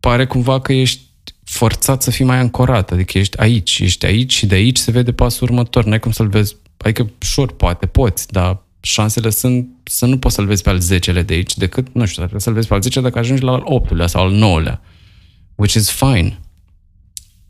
pare 0.00 0.26
cumva 0.26 0.60
că 0.60 0.72
ești 0.72 1.00
forțat 1.44 2.02
să 2.02 2.10
fii 2.10 2.24
mai 2.24 2.36
ancorat, 2.36 2.90
adică 2.90 3.18
ești 3.18 3.38
aici, 3.38 3.78
ești 3.78 4.06
aici 4.06 4.32
și 4.32 4.46
de 4.46 4.54
aici 4.54 4.78
se 4.78 4.90
vede 4.90 5.12
pasul 5.12 5.48
următor, 5.48 5.84
n-ai 5.84 6.00
cum 6.00 6.12
să-l 6.12 6.28
vezi, 6.28 6.56
adică 6.76 7.10
șor, 7.18 7.52
poate 7.52 7.86
poți, 7.86 8.32
dar 8.32 8.68
șansele 8.80 9.30
sunt 9.30 9.68
să 9.82 10.06
nu 10.06 10.18
poți 10.18 10.34
să-l 10.34 10.46
vezi 10.46 10.62
pe 10.62 10.70
al 10.70 10.80
10 10.80 11.22
de 11.22 11.34
aici, 11.34 11.56
decât, 11.56 11.86
nu 11.92 12.04
știu, 12.04 12.16
trebuie 12.16 12.40
să-l 12.40 12.52
vezi 12.52 12.68
pe 12.68 12.74
al 12.74 12.82
10 12.82 13.00
dacă 13.00 13.18
ajungi 13.18 13.42
la 13.42 13.52
al 13.52 13.64
8-lea 13.80 14.04
sau 14.04 14.22
al 14.22 14.34
9-lea, 14.34 14.80
which 15.54 15.74
is 15.74 15.90
fine. 15.90 16.40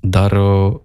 Dar 0.00 0.32
uh, 0.32 0.76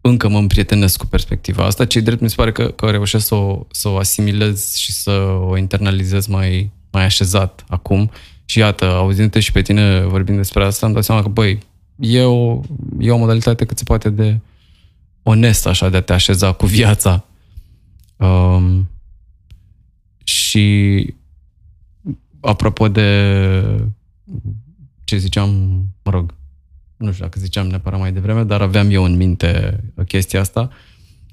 încă 0.00 0.28
mă 0.28 0.38
împrietenesc 0.38 0.98
cu 0.98 1.06
perspectiva 1.06 1.64
asta, 1.64 1.84
ce 1.84 2.00
drept 2.00 2.20
mi 2.20 2.28
se 2.28 2.34
pare 2.34 2.52
că, 2.52 2.68
că 2.68 2.90
reușesc 2.90 3.26
să 3.26 3.34
o, 3.34 3.66
să 3.70 3.88
o 3.88 3.96
asimilez 3.96 4.74
și 4.74 4.92
să 4.92 5.10
o 5.48 5.56
internalizez 5.56 6.26
mai, 6.26 6.70
mai 6.90 7.04
așezat 7.04 7.64
acum. 7.68 8.10
Și 8.44 8.58
iată, 8.58 8.84
auzindu-te 8.84 9.40
și 9.40 9.52
pe 9.52 9.62
tine 9.62 10.00
vorbind 10.00 10.36
despre 10.36 10.64
asta, 10.64 10.86
am 10.86 10.92
dat 10.92 11.04
seama 11.04 11.22
că, 11.22 11.28
băi, 11.28 11.58
e 11.98 12.22
o, 12.22 12.60
e 12.98 13.10
o 13.10 13.16
modalitate 13.16 13.64
cât 13.64 13.78
se 13.78 13.84
poate 13.84 14.10
de 14.10 14.38
onestă, 15.22 15.68
așa, 15.68 15.88
de 15.88 15.96
a 15.96 16.00
te 16.00 16.12
așeza 16.12 16.52
cu 16.52 16.66
viața. 16.66 17.24
Um, 18.16 18.88
și 20.56 21.14
apropo 22.40 22.88
de 22.88 23.10
ce 25.04 25.16
ziceam, 25.16 25.50
mă 26.02 26.10
rog, 26.10 26.34
nu 26.96 27.12
știu 27.12 27.24
dacă 27.24 27.40
ziceam 27.40 27.66
neapărat 27.66 27.98
mai 27.98 28.12
devreme, 28.12 28.42
dar 28.42 28.60
aveam 28.60 28.90
eu 28.90 29.04
în 29.04 29.16
minte 29.16 29.80
chestia 30.06 30.40
asta. 30.40 30.70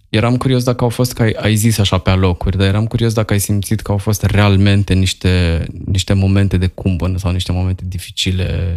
Eram 0.09 0.37
curios 0.37 0.63
dacă 0.63 0.83
au 0.83 0.89
fost, 0.89 1.13
că 1.13 1.21
ai, 1.21 1.31
ai 1.31 1.55
zis 1.55 1.77
așa 1.77 1.97
pe 1.97 2.09
alocuri, 2.09 2.57
dar 2.57 2.67
eram 2.67 2.85
curios 2.85 3.13
dacă 3.13 3.33
ai 3.33 3.39
simțit 3.39 3.81
că 3.81 3.91
au 3.91 3.97
fost 3.97 4.23
realmente 4.23 4.93
niște, 4.93 5.65
niște 5.85 6.13
momente 6.13 6.57
de 6.57 6.67
cumpănă 6.67 7.17
sau 7.17 7.31
niște 7.31 7.51
momente 7.51 7.83
dificile 7.87 8.73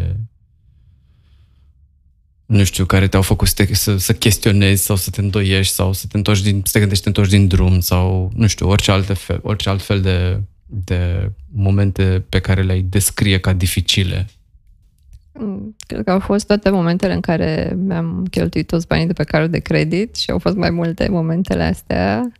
nu 2.46 2.64
știu, 2.64 2.84
care 2.84 3.08
te-au 3.08 3.22
făcut 3.22 3.48
să, 3.48 3.54
te, 3.54 3.74
să, 3.74 3.96
să 3.96 4.12
chestionezi 4.12 4.84
sau 4.84 4.96
să 4.96 5.10
te 5.10 5.20
îndoiești 5.20 5.74
sau 5.74 5.92
să 5.92 6.06
te 6.06 6.16
întorci 6.16 6.42
din, 6.42 6.62
să 6.64 6.72
te 6.72 6.78
gândești 6.78 7.04
să 7.04 7.10
te 7.10 7.18
întorci 7.18 7.36
din 7.38 7.48
drum 7.48 7.80
sau, 7.80 8.30
nu 8.34 8.46
știu, 8.46 8.68
orice, 8.68 8.90
alte 8.90 9.14
fel, 9.14 9.40
orice 9.42 9.68
alt 9.68 9.82
fel 9.82 10.00
de, 10.00 10.40
de 10.66 11.30
momente 11.52 12.24
pe 12.28 12.40
care 12.40 12.62
le-ai 12.62 12.80
descrie 12.82 13.38
ca 13.38 13.52
dificile 13.52 14.26
Mm, 15.38 15.76
cred 15.86 16.04
că 16.04 16.10
au 16.10 16.18
fost 16.18 16.46
toate 16.46 16.70
momentele 16.70 17.12
în 17.12 17.20
care 17.20 17.76
mi-am 17.76 18.26
cheltuit 18.30 18.66
toți 18.66 18.86
banii 18.86 19.06
de 19.06 19.12
pe 19.12 19.24
cardul 19.24 19.50
de 19.50 19.58
credit 19.58 20.16
și 20.16 20.30
au 20.30 20.38
fost 20.38 20.56
mai 20.56 20.70
multe 20.70 21.08
momentele 21.08 21.62
astea. 21.62 22.32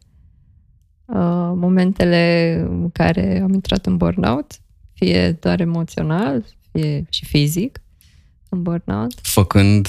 Uh, 1.05 1.53
momentele 1.55 2.55
în 2.69 2.91
care 2.91 3.41
am 3.43 3.53
intrat 3.53 3.87
în 3.87 3.97
burnout, 3.97 4.53
fie 4.93 5.33
doar 5.33 5.61
emoțional, 5.61 6.45
fie 6.73 7.07
și 7.09 7.25
fizic, 7.25 7.81
în 8.57 8.63
burnout. 8.63 9.13
Făcând 9.23 9.89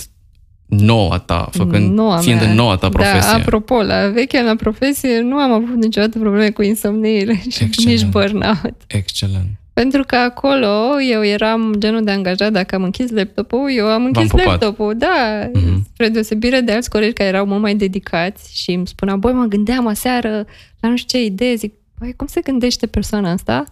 noua 0.67 1.17
ta, 1.17 1.49
făcând, 1.51 1.93
noua 1.93 2.17
fiind 2.17 2.39
mea. 2.39 2.49
în 2.49 2.55
noua 2.55 2.75
ta 2.75 2.89
da, 2.89 2.89
profesie. 2.89 3.19
Da, 3.19 3.35
apropo, 3.35 3.81
la 3.81 4.07
vechea 4.07 4.41
mea 4.41 4.55
profesie 4.55 5.19
nu 5.19 5.35
am 5.35 5.51
avut 5.51 5.75
niciodată 5.75 6.19
probleme 6.19 6.49
cu 6.49 6.61
insomniile 6.61 7.33
și 7.49 7.63
Excelent. 7.63 8.01
nici 8.01 8.05
burnout. 8.05 8.75
Excelent. 8.87 9.47
Pentru 9.73 10.03
că 10.03 10.15
acolo 10.15 11.01
eu 11.11 11.25
eram 11.25 11.75
genul 11.77 12.03
de 12.03 12.11
angajat, 12.11 12.51
dacă 12.51 12.75
am 12.75 12.83
închis 12.83 13.11
laptopul, 13.11 13.71
eu 13.75 13.85
am 13.85 14.05
închis 14.05 14.31
laptopul, 14.31 14.93
da, 14.97 15.47
mm-hmm. 15.49 15.81
spre 15.93 16.09
deosebire 16.09 16.59
de 16.59 16.71
alți 16.71 16.89
colegi 16.89 17.13
care 17.13 17.29
erau 17.29 17.45
mult 17.45 17.61
mai 17.61 17.75
dedicați 17.75 18.61
și 18.61 18.71
îmi 18.71 18.87
spuneau, 18.87 19.17
băi, 19.17 19.33
mă 19.33 19.45
gândeam 19.45 19.87
aseară 19.87 20.45
la 20.79 20.89
nu 20.89 20.97
știu 20.97 21.19
ce 21.19 21.25
idee, 21.25 21.55
zic, 21.55 21.73
băi, 21.99 22.13
cum 22.15 22.27
se 22.27 22.41
gândește 22.41 22.85
persoana 22.85 23.31
asta? 23.31 23.63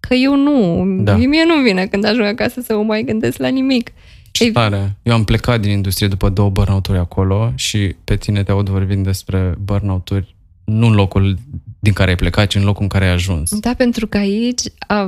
Că 0.00 0.14
eu 0.14 0.36
nu, 0.36 0.84
da. 1.02 1.16
mie 1.16 1.44
nu 1.46 1.62
vine 1.62 1.86
când 1.86 2.04
ajung 2.04 2.26
acasă 2.26 2.60
să 2.60 2.76
mă 2.76 2.82
mai 2.82 3.02
gândesc 3.02 3.38
la 3.38 3.48
nimic. 3.48 3.90
Ce 4.30 4.52
tare! 4.52 4.96
Eu 5.02 5.14
am 5.14 5.24
plecat 5.24 5.60
din 5.60 5.70
industrie 5.70 6.08
după 6.08 6.28
două 6.28 6.50
burnout-uri 6.50 6.98
acolo 6.98 7.52
și 7.54 7.96
pe 8.04 8.16
tine 8.16 8.42
te 8.42 8.50
aud 8.50 8.68
vorbind 8.68 9.04
despre 9.04 9.54
burnout-uri 9.60 10.36
nu 10.64 10.86
în 10.86 10.94
locul 10.94 11.38
din 11.78 11.92
care 11.92 12.10
ai 12.10 12.16
plecat, 12.16 12.46
ci 12.46 12.54
în 12.54 12.64
locul 12.64 12.82
în 12.82 12.88
care 12.88 13.04
ai 13.04 13.12
ajuns. 13.12 13.58
Da, 13.58 13.74
pentru 13.76 14.06
că 14.06 14.16
aici 14.16 14.60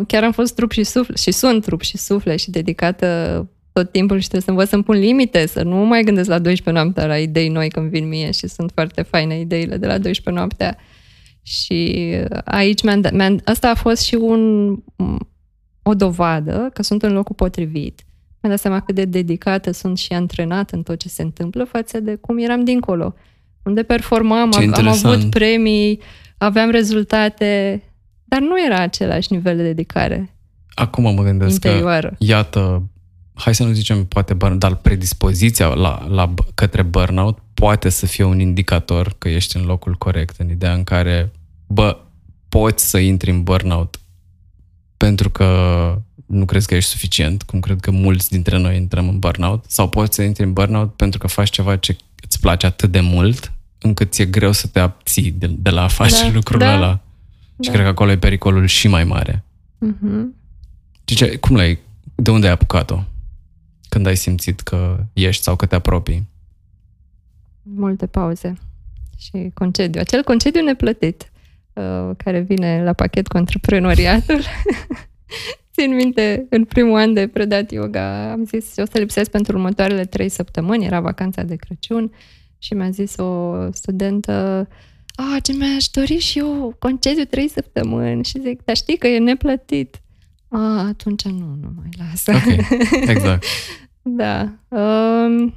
chiar 0.06 0.24
am 0.24 0.32
fost 0.32 0.54
trup 0.54 0.72
și 0.72 0.84
suflet 0.84 1.18
și 1.18 1.30
sunt 1.30 1.64
trup 1.64 1.82
și 1.82 1.96
suflet 1.96 2.38
și 2.38 2.50
dedicată 2.50 3.48
tot 3.72 3.92
timpul 3.92 4.18
și 4.18 4.28
trebuie 4.28 4.42
să 4.42 4.50
învăț 4.50 4.68
să-mi 4.68 4.82
pun 4.82 4.96
limite, 4.96 5.46
să 5.46 5.62
nu 5.62 5.76
mai 5.76 6.02
gândesc 6.02 6.28
la 6.28 6.38
12 6.38 6.84
noaptea 6.84 7.06
la 7.06 7.18
idei 7.18 7.48
noi 7.48 7.68
când 7.68 7.90
vin 7.90 8.08
mie 8.08 8.30
și 8.30 8.48
sunt 8.48 8.70
foarte 8.74 9.02
faine 9.02 9.40
ideile 9.40 9.76
de 9.76 9.86
la 9.86 9.98
12 9.98 10.30
noaptea. 10.30 10.78
Și 11.42 12.10
aici 12.44 12.82
mi-am, 12.82 13.02
mi-am, 13.12 13.40
asta 13.44 13.70
a 13.70 13.74
fost 13.74 14.02
și 14.02 14.14
un, 14.14 14.70
o 15.82 15.94
dovadă 15.94 16.70
că 16.72 16.82
sunt 16.82 17.02
în 17.02 17.12
locul 17.12 17.34
potrivit. 17.34 18.04
Mi-am 18.42 18.54
dat 18.54 18.58
seama 18.58 18.80
cât 18.80 18.94
de 18.94 19.04
dedicată 19.04 19.70
sunt 19.70 19.98
și 19.98 20.12
antrenat 20.12 20.70
în 20.70 20.82
tot 20.82 20.98
ce 20.98 21.08
se 21.08 21.22
întâmplă 21.22 21.64
față 21.64 22.00
de 22.00 22.14
cum 22.14 22.38
eram 22.38 22.64
dincolo 22.64 23.14
unde 23.62 23.82
performam, 23.82 24.52
am, 24.54 24.72
am 24.74 24.86
avut 24.86 25.30
premii, 25.30 26.00
aveam 26.38 26.70
rezultate, 26.70 27.82
dar 28.24 28.40
nu 28.40 28.64
era 28.66 28.78
același 28.78 29.32
nivel 29.32 29.56
de 29.56 29.62
dedicare. 29.62 30.34
Acum 30.74 31.14
mă 31.14 31.22
gândesc 31.22 31.64
interioară. 31.64 32.08
că, 32.08 32.14
iată, 32.18 32.82
hai 33.34 33.54
să 33.54 33.64
nu 33.64 33.72
zicem 33.72 34.04
poate, 34.04 34.36
dar 34.58 34.74
predispoziția 34.74 35.66
la, 35.66 36.06
la, 36.08 36.34
către 36.54 36.82
burnout 36.82 37.38
poate 37.54 37.88
să 37.88 38.06
fie 38.06 38.24
un 38.24 38.40
indicator 38.40 39.14
că 39.18 39.28
ești 39.28 39.56
în 39.56 39.64
locul 39.64 39.94
corect, 39.94 40.34
în 40.38 40.50
ideea 40.50 40.72
în 40.72 40.84
care, 40.84 41.32
bă, 41.66 41.96
poți 42.48 42.88
să 42.90 42.98
intri 42.98 43.30
în 43.30 43.42
burnout 43.42 44.00
pentru 44.96 45.30
că 45.30 45.48
nu 46.30 46.44
crezi 46.44 46.66
că 46.66 46.74
ești 46.74 46.90
suficient, 46.90 47.42
cum 47.42 47.60
cred 47.60 47.80
că 47.80 47.90
mulți 47.90 48.30
dintre 48.30 48.58
noi 48.58 48.76
intrăm 48.76 49.08
în 49.08 49.18
burnout, 49.18 49.64
sau 49.68 49.88
poți 49.88 50.14
să 50.14 50.22
intri 50.22 50.44
în 50.44 50.52
burnout 50.52 50.94
pentru 50.94 51.18
că 51.18 51.26
faci 51.26 51.50
ceva 51.50 51.76
ce 51.76 51.96
îți 52.22 52.40
place 52.40 52.66
atât 52.66 52.90
de 52.90 53.00
mult 53.00 53.52
încât 53.78 54.12
ți-e 54.12 54.24
greu 54.24 54.52
să 54.52 54.66
te 54.66 54.78
abții 54.78 55.30
de, 55.30 55.46
de 55.46 55.70
la 55.70 55.82
a 55.82 55.88
face 55.88 56.22
da, 56.22 56.30
lucrul 56.32 56.58
da, 56.58 56.74
ăla. 56.74 56.86
Da. 56.86 57.00
Și 57.60 57.70
cred 57.70 57.82
că 57.82 57.88
acolo 57.88 58.10
e 58.10 58.18
pericolul 58.18 58.66
și 58.66 58.88
mai 58.88 59.04
mare. 59.04 59.44
Uh-huh. 59.86 60.24
Ce, 61.04 61.36
cum 61.36 61.56
l-ai, 61.56 61.78
de 62.14 62.30
unde 62.30 62.46
ai 62.46 62.52
apucat-o? 62.52 63.02
Când 63.88 64.06
ai 64.06 64.16
simțit 64.16 64.60
că 64.60 65.04
ești 65.12 65.42
sau 65.42 65.56
că 65.56 65.66
te 65.66 65.74
apropii? 65.74 66.28
Multe 67.62 68.06
pauze 68.06 68.54
și 69.18 69.50
concediu. 69.54 70.00
Acel 70.00 70.22
concediu 70.22 70.62
neplătit 70.62 71.32
uh, 71.72 72.10
care 72.16 72.40
vine 72.40 72.82
la 72.82 72.92
pachet 72.92 73.28
cu 73.28 73.36
antreprenoriatul. 73.36 74.40
Țin 75.72 75.94
minte, 75.94 76.46
în 76.50 76.64
primul 76.64 76.98
an 76.98 77.12
de 77.12 77.26
predat 77.26 77.70
yoga, 77.70 78.30
am 78.32 78.44
zis, 78.44 78.76
o 78.76 78.84
să 78.84 78.98
lipsesc 78.98 79.30
pentru 79.30 79.56
următoarele 79.56 80.04
trei 80.04 80.28
săptămâni, 80.28 80.84
era 80.84 81.00
vacanța 81.00 81.42
de 81.42 81.56
Crăciun 81.56 82.12
și 82.58 82.74
mi-a 82.74 82.90
zis 82.90 83.16
o 83.16 83.54
studentă, 83.72 84.68
a, 85.14 85.38
ce 85.42 85.52
mi-aș 85.52 85.86
dori 85.86 86.18
și 86.18 86.38
eu 86.38 86.74
concediu 86.78 87.24
trei 87.24 87.48
săptămâni 87.48 88.24
și 88.24 88.40
zic, 88.40 88.64
dar 88.64 88.76
știi 88.76 88.96
că 88.96 89.06
e 89.06 89.18
neplătit. 89.18 90.00
A, 90.48 90.86
atunci 90.86 91.24
nu, 91.24 91.56
nu 91.60 91.72
mai 91.76 91.88
lasă. 91.98 92.32
Ok, 92.32 92.78
exact. 93.08 93.44
da. 94.02 94.52
Um, 94.68 95.54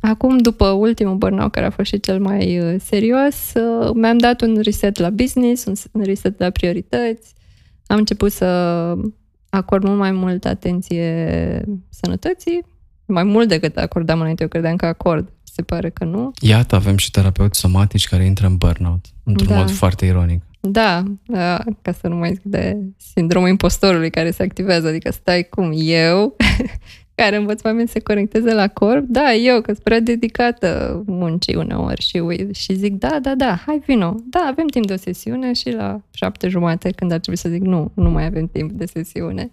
acum, 0.00 0.38
după 0.38 0.66
ultimul 0.68 1.16
burnout, 1.16 1.52
care 1.52 1.66
a 1.66 1.70
fost 1.70 1.88
și 1.88 2.00
cel 2.00 2.20
mai 2.20 2.58
uh, 2.58 2.80
serios, 2.80 3.52
uh, 3.54 3.90
mi-am 3.94 4.18
dat 4.18 4.40
un 4.40 4.58
reset 4.62 4.98
la 4.98 5.10
business, 5.10 5.64
un, 5.64 5.74
un 5.92 6.02
reset 6.02 6.38
la 6.38 6.50
priorități. 6.50 7.34
Am 7.92 7.98
început 7.98 8.32
să 8.32 8.46
acord 9.50 9.84
mult 9.84 9.98
mai 9.98 10.12
mult 10.12 10.44
atenție 10.44 11.64
sănătății, 11.88 12.64
mai 13.06 13.22
mult 13.22 13.48
decât 13.48 13.76
acordam 13.76 14.20
înainte, 14.20 14.42
eu 14.42 14.48
credeam 14.48 14.76
că 14.76 14.86
acord 14.86 15.32
se 15.42 15.62
pare 15.62 15.90
că 15.90 16.04
nu. 16.04 16.30
Iată, 16.40 16.74
avem 16.74 16.96
și 16.96 17.10
terapeuți 17.10 17.58
somatici 17.58 18.08
care 18.08 18.24
intră 18.24 18.46
în 18.46 18.56
burnout, 18.56 19.04
într-un 19.24 19.48
da. 19.48 19.56
mod 19.56 19.70
foarte 19.70 20.06
ironic. 20.06 20.42
Da, 20.60 21.02
da, 21.26 21.64
ca 21.82 21.92
să 21.92 22.08
nu 22.08 22.16
mai 22.16 22.32
zic 22.32 22.42
de 22.42 22.78
sindromul 23.14 23.48
impostorului 23.48 24.10
care 24.10 24.30
se 24.30 24.42
activează, 24.42 24.88
adică 24.88 25.10
stai 25.10 25.42
cum 25.42 25.72
eu, 25.74 26.36
care 27.14 27.36
învăț 27.36 27.64
oameni 27.64 27.86
să 27.86 27.92
se 27.92 28.00
conecteze 28.00 28.54
la 28.54 28.68
corp, 28.68 29.04
da, 29.08 29.32
eu, 29.32 29.60
că 29.60 29.72
sunt 29.72 29.84
prea 29.84 30.00
dedicată 30.00 31.02
muncii 31.06 31.54
uneori 31.54 32.02
și, 32.02 32.48
și 32.52 32.74
zic, 32.74 32.94
da, 32.98 33.18
da, 33.22 33.34
da, 33.34 33.54
hai 33.66 33.82
vino, 33.86 34.14
da, 34.30 34.46
avem 34.50 34.66
timp 34.66 34.86
de 34.86 34.92
o 34.92 34.96
sesiune 34.96 35.52
și 35.52 35.70
la 35.70 36.00
șapte 36.10 36.48
jumate, 36.48 36.90
când 36.90 37.12
ar 37.12 37.18
trebui 37.18 37.40
să 37.40 37.48
zic, 37.48 37.62
nu, 37.62 37.90
nu 37.94 38.10
mai 38.10 38.24
avem 38.24 38.46
timp 38.46 38.70
de 38.70 38.86
sesiune. 38.86 39.50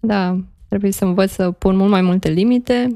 Da, 0.00 0.40
trebuie 0.68 0.90
să 0.90 1.04
învăț 1.04 1.30
să 1.30 1.50
pun 1.50 1.76
mult 1.76 1.90
mai 1.90 2.02
multe 2.02 2.28
limite, 2.28 2.90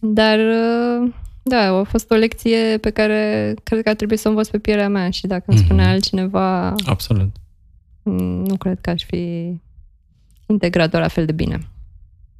dar, 0.00 0.38
uh, 0.38 1.12
da, 1.42 1.78
a 1.78 1.82
fost 1.82 2.10
o 2.10 2.14
lecție 2.14 2.78
pe 2.80 2.90
care 2.90 3.54
cred 3.62 3.82
că 3.82 3.88
ar 3.88 3.94
trebui 3.94 4.16
să 4.16 4.28
o 4.28 4.30
învăț 4.30 4.48
pe 4.48 4.58
pielea 4.58 4.88
mea 4.88 5.10
și 5.10 5.26
dacă 5.26 5.44
îmi 5.46 5.58
spunea 5.58 5.86
mm-hmm. 5.86 5.92
altcineva... 5.92 6.74
Absolut. 6.84 7.30
Mm, 8.02 8.44
nu 8.44 8.56
cred 8.56 8.78
că 8.80 8.90
aș 8.90 9.04
fi 9.04 9.52
integrat 10.46 10.92
la 10.92 11.08
fel 11.08 11.24
de 11.24 11.32
bine. 11.32 11.71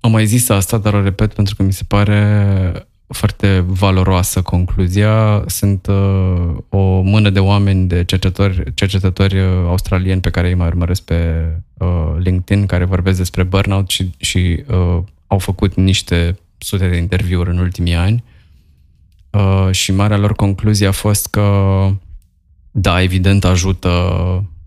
Am 0.04 0.10
mai 0.10 0.26
zis 0.26 0.48
asta, 0.48 0.78
dar 0.78 0.94
o 0.94 1.02
repet 1.02 1.34
pentru 1.34 1.54
că 1.54 1.62
mi 1.62 1.72
se 1.72 1.84
pare 1.88 2.86
foarte 3.06 3.64
valoroasă 3.66 4.42
concluzia. 4.42 5.44
Sunt 5.46 5.86
uh, 5.86 6.56
o 6.68 7.00
mână 7.00 7.30
de 7.30 7.38
oameni, 7.38 7.88
de 7.88 8.04
cercetători, 8.04 8.74
cercetători 8.74 9.38
uh, 9.38 9.46
australieni 9.66 10.20
pe 10.20 10.30
care 10.30 10.48
îi 10.48 10.54
mai 10.54 10.66
urmăresc 10.66 11.02
pe 11.02 11.46
uh, 11.78 12.14
LinkedIn, 12.18 12.66
care 12.66 12.84
vorbesc 12.84 13.18
despre 13.18 13.42
burnout 13.42 13.90
și, 13.90 14.10
și 14.16 14.64
uh, 14.66 14.98
au 15.26 15.38
făcut 15.38 15.74
niște 15.74 16.38
sute 16.58 16.88
de 16.88 16.96
interviuri 16.96 17.50
în 17.50 17.58
ultimii 17.58 17.94
ani 17.94 18.24
uh, 19.30 19.68
și 19.70 19.92
marea 19.92 20.16
lor 20.16 20.34
concluzie 20.34 20.86
a 20.86 20.92
fost 20.92 21.26
că, 21.26 21.88
da, 22.70 23.02
evident 23.02 23.44
ajută 23.44 23.88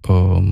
uh, 0.07 0.43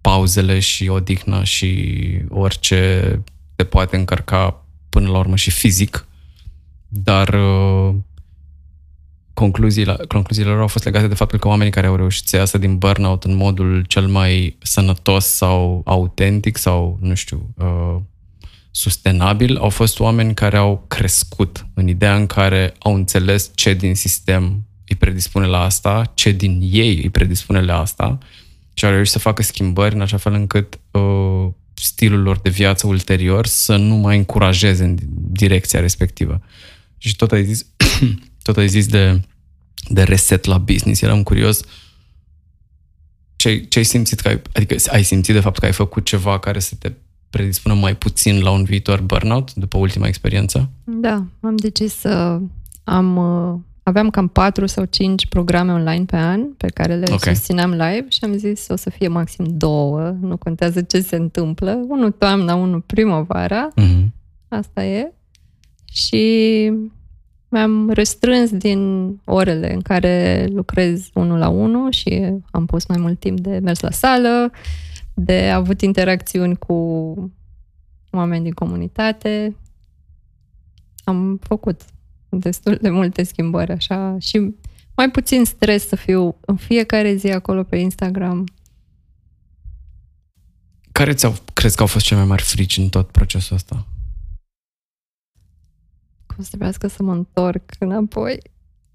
pauzele 0.00 0.58
și 0.58 0.88
odihna 0.88 1.44
și 1.44 1.90
orice 2.28 3.22
te 3.58 3.64
poate 3.64 3.96
încărca 3.96 4.64
până 4.88 5.08
la 5.08 5.18
urmă 5.18 5.36
și 5.36 5.50
fizic, 5.50 6.06
dar 6.88 7.28
uh, 7.34 7.94
concluziile, 9.34 9.96
concluziile 10.08 10.50
lor 10.50 10.60
au 10.60 10.66
fost 10.66 10.84
legate 10.84 11.06
de 11.06 11.14
faptul 11.14 11.38
că 11.38 11.48
oamenii 11.48 11.72
care 11.72 11.86
au 11.86 11.96
reușit 11.96 12.26
să 12.26 12.36
iasă 12.36 12.58
din 12.58 12.78
burnout 12.78 13.24
în 13.24 13.34
modul 13.34 13.84
cel 13.86 14.06
mai 14.06 14.56
sănătos 14.62 15.26
sau 15.26 15.82
autentic 15.84 16.56
sau, 16.56 16.98
nu 17.00 17.14
știu, 17.14 17.54
uh, 17.56 17.96
sustenabil, 18.70 19.56
au 19.56 19.68
fost 19.68 20.00
oameni 20.00 20.34
care 20.34 20.56
au 20.56 20.84
crescut 20.88 21.66
în 21.74 21.88
ideea 21.88 22.16
în 22.16 22.26
care 22.26 22.74
au 22.78 22.94
înțeles 22.94 23.50
ce 23.54 23.74
din 23.74 23.94
sistem 23.94 24.66
îi 24.88 24.96
predispune 24.96 25.46
la 25.46 25.60
asta, 25.60 26.12
ce 26.14 26.30
din 26.30 26.60
ei 26.62 27.00
îi 27.02 27.10
predispune 27.10 27.60
la 27.60 27.78
asta 27.78 28.18
și 28.74 28.84
au 28.84 28.90
reușit 28.90 29.12
să 29.12 29.18
facă 29.18 29.42
schimbări 29.42 29.94
în 29.94 30.00
așa 30.00 30.16
fel 30.16 30.32
încât 30.32 30.78
uh, 30.90 31.48
stilul 31.80 32.22
lor 32.22 32.38
de 32.38 32.50
viață 32.50 32.86
ulterior 32.86 33.46
să 33.46 33.76
nu 33.76 33.94
mai 33.94 34.16
încurajeze 34.16 34.84
în 34.84 34.96
direcția 35.30 35.80
respectivă. 35.80 36.40
Și 36.98 37.16
tot 37.16 37.32
ai 37.32 37.44
zis, 37.44 37.66
tot 38.42 38.56
ai 38.56 38.68
zis 38.68 38.86
de, 38.86 39.20
de 39.88 40.02
reset 40.02 40.44
la 40.44 40.58
business. 40.58 41.00
Eram 41.00 41.22
curios 41.22 41.60
ce, 43.36 43.58
ce 43.58 43.78
ai 43.78 43.84
simțit 43.84 44.20
că 44.20 44.28
ai, 44.28 44.42
adică 44.52 44.76
ai 44.90 45.02
simțit 45.02 45.34
de 45.34 45.40
fapt 45.40 45.58
că 45.58 45.64
ai 45.64 45.72
făcut 45.72 46.04
ceva 46.04 46.38
care 46.38 46.58
să 46.58 46.74
te 46.78 46.92
predispună 47.30 47.74
mai 47.74 47.96
puțin 47.96 48.42
la 48.42 48.50
un 48.50 48.64
viitor 48.64 49.00
burnout 49.00 49.54
după 49.54 49.78
ultima 49.78 50.06
experiență? 50.06 50.70
Da, 50.84 51.24
am 51.40 51.56
decis 51.56 51.94
să 51.94 52.40
am 52.84 53.16
uh, 53.16 53.58
aveam 53.88 54.10
cam 54.10 54.28
4 54.28 54.66
sau 54.66 54.84
5 54.84 55.26
programe 55.26 55.72
online 55.72 56.04
pe 56.04 56.16
an 56.16 56.52
pe 56.52 56.66
care 56.66 56.94
le 56.94 57.04
okay. 57.12 57.34
susțineam 57.34 57.70
live 57.70 58.06
și 58.08 58.18
am 58.22 58.36
zis 58.36 58.68
o 58.68 58.76
să 58.76 58.90
fie 58.90 59.08
maxim 59.08 59.44
două, 59.48 60.16
nu 60.20 60.36
contează 60.36 60.82
ce 60.82 61.00
se 61.00 61.16
întâmplă. 61.16 61.84
Unul 61.88 62.10
toamna, 62.10 62.54
unul 62.54 62.80
primăvara. 62.80 63.68
Mm-hmm. 63.68 64.06
Asta 64.48 64.84
e. 64.84 65.12
Și 65.84 66.26
mi-am 67.48 67.90
restrâns 67.90 68.50
din 68.50 69.08
orele 69.24 69.72
în 69.72 69.80
care 69.80 70.46
lucrez 70.52 71.10
unul 71.14 71.38
la 71.38 71.48
unul 71.48 71.92
și 71.92 72.32
am 72.50 72.66
pus 72.66 72.86
mai 72.86 72.98
mult 73.00 73.20
timp 73.20 73.40
de 73.40 73.58
mers 73.62 73.80
la 73.80 73.90
sală, 73.90 74.50
de 75.14 75.50
avut 75.54 75.80
interacțiuni 75.80 76.56
cu 76.56 76.74
oameni 78.10 78.42
din 78.42 78.52
comunitate. 78.52 79.56
Am 81.04 81.38
făcut 81.42 81.80
destul 82.28 82.78
de 82.80 82.90
multe 82.90 83.22
schimbări 83.22 83.72
așa 83.72 84.16
și 84.18 84.54
mai 84.96 85.10
puțin 85.10 85.44
stres 85.44 85.88
să 85.88 85.96
fiu 85.96 86.36
în 86.40 86.56
fiecare 86.56 87.14
zi 87.14 87.30
acolo 87.30 87.62
pe 87.62 87.76
Instagram. 87.76 88.44
Care 90.92 91.12
ți-au, 91.12 91.34
crezi 91.52 91.76
că 91.76 91.82
au 91.82 91.88
fost 91.88 92.04
cele 92.04 92.20
mai 92.20 92.28
mari 92.28 92.42
frici 92.42 92.76
în 92.76 92.88
tot 92.88 93.10
procesul 93.10 93.56
ăsta? 93.56 93.86
Cum 96.26 96.42
să 96.42 96.48
trebuiască 96.48 96.86
să 96.86 97.02
mă 97.02 97.12
întorc 97.12 97.62
înapoi. 97.78 98.38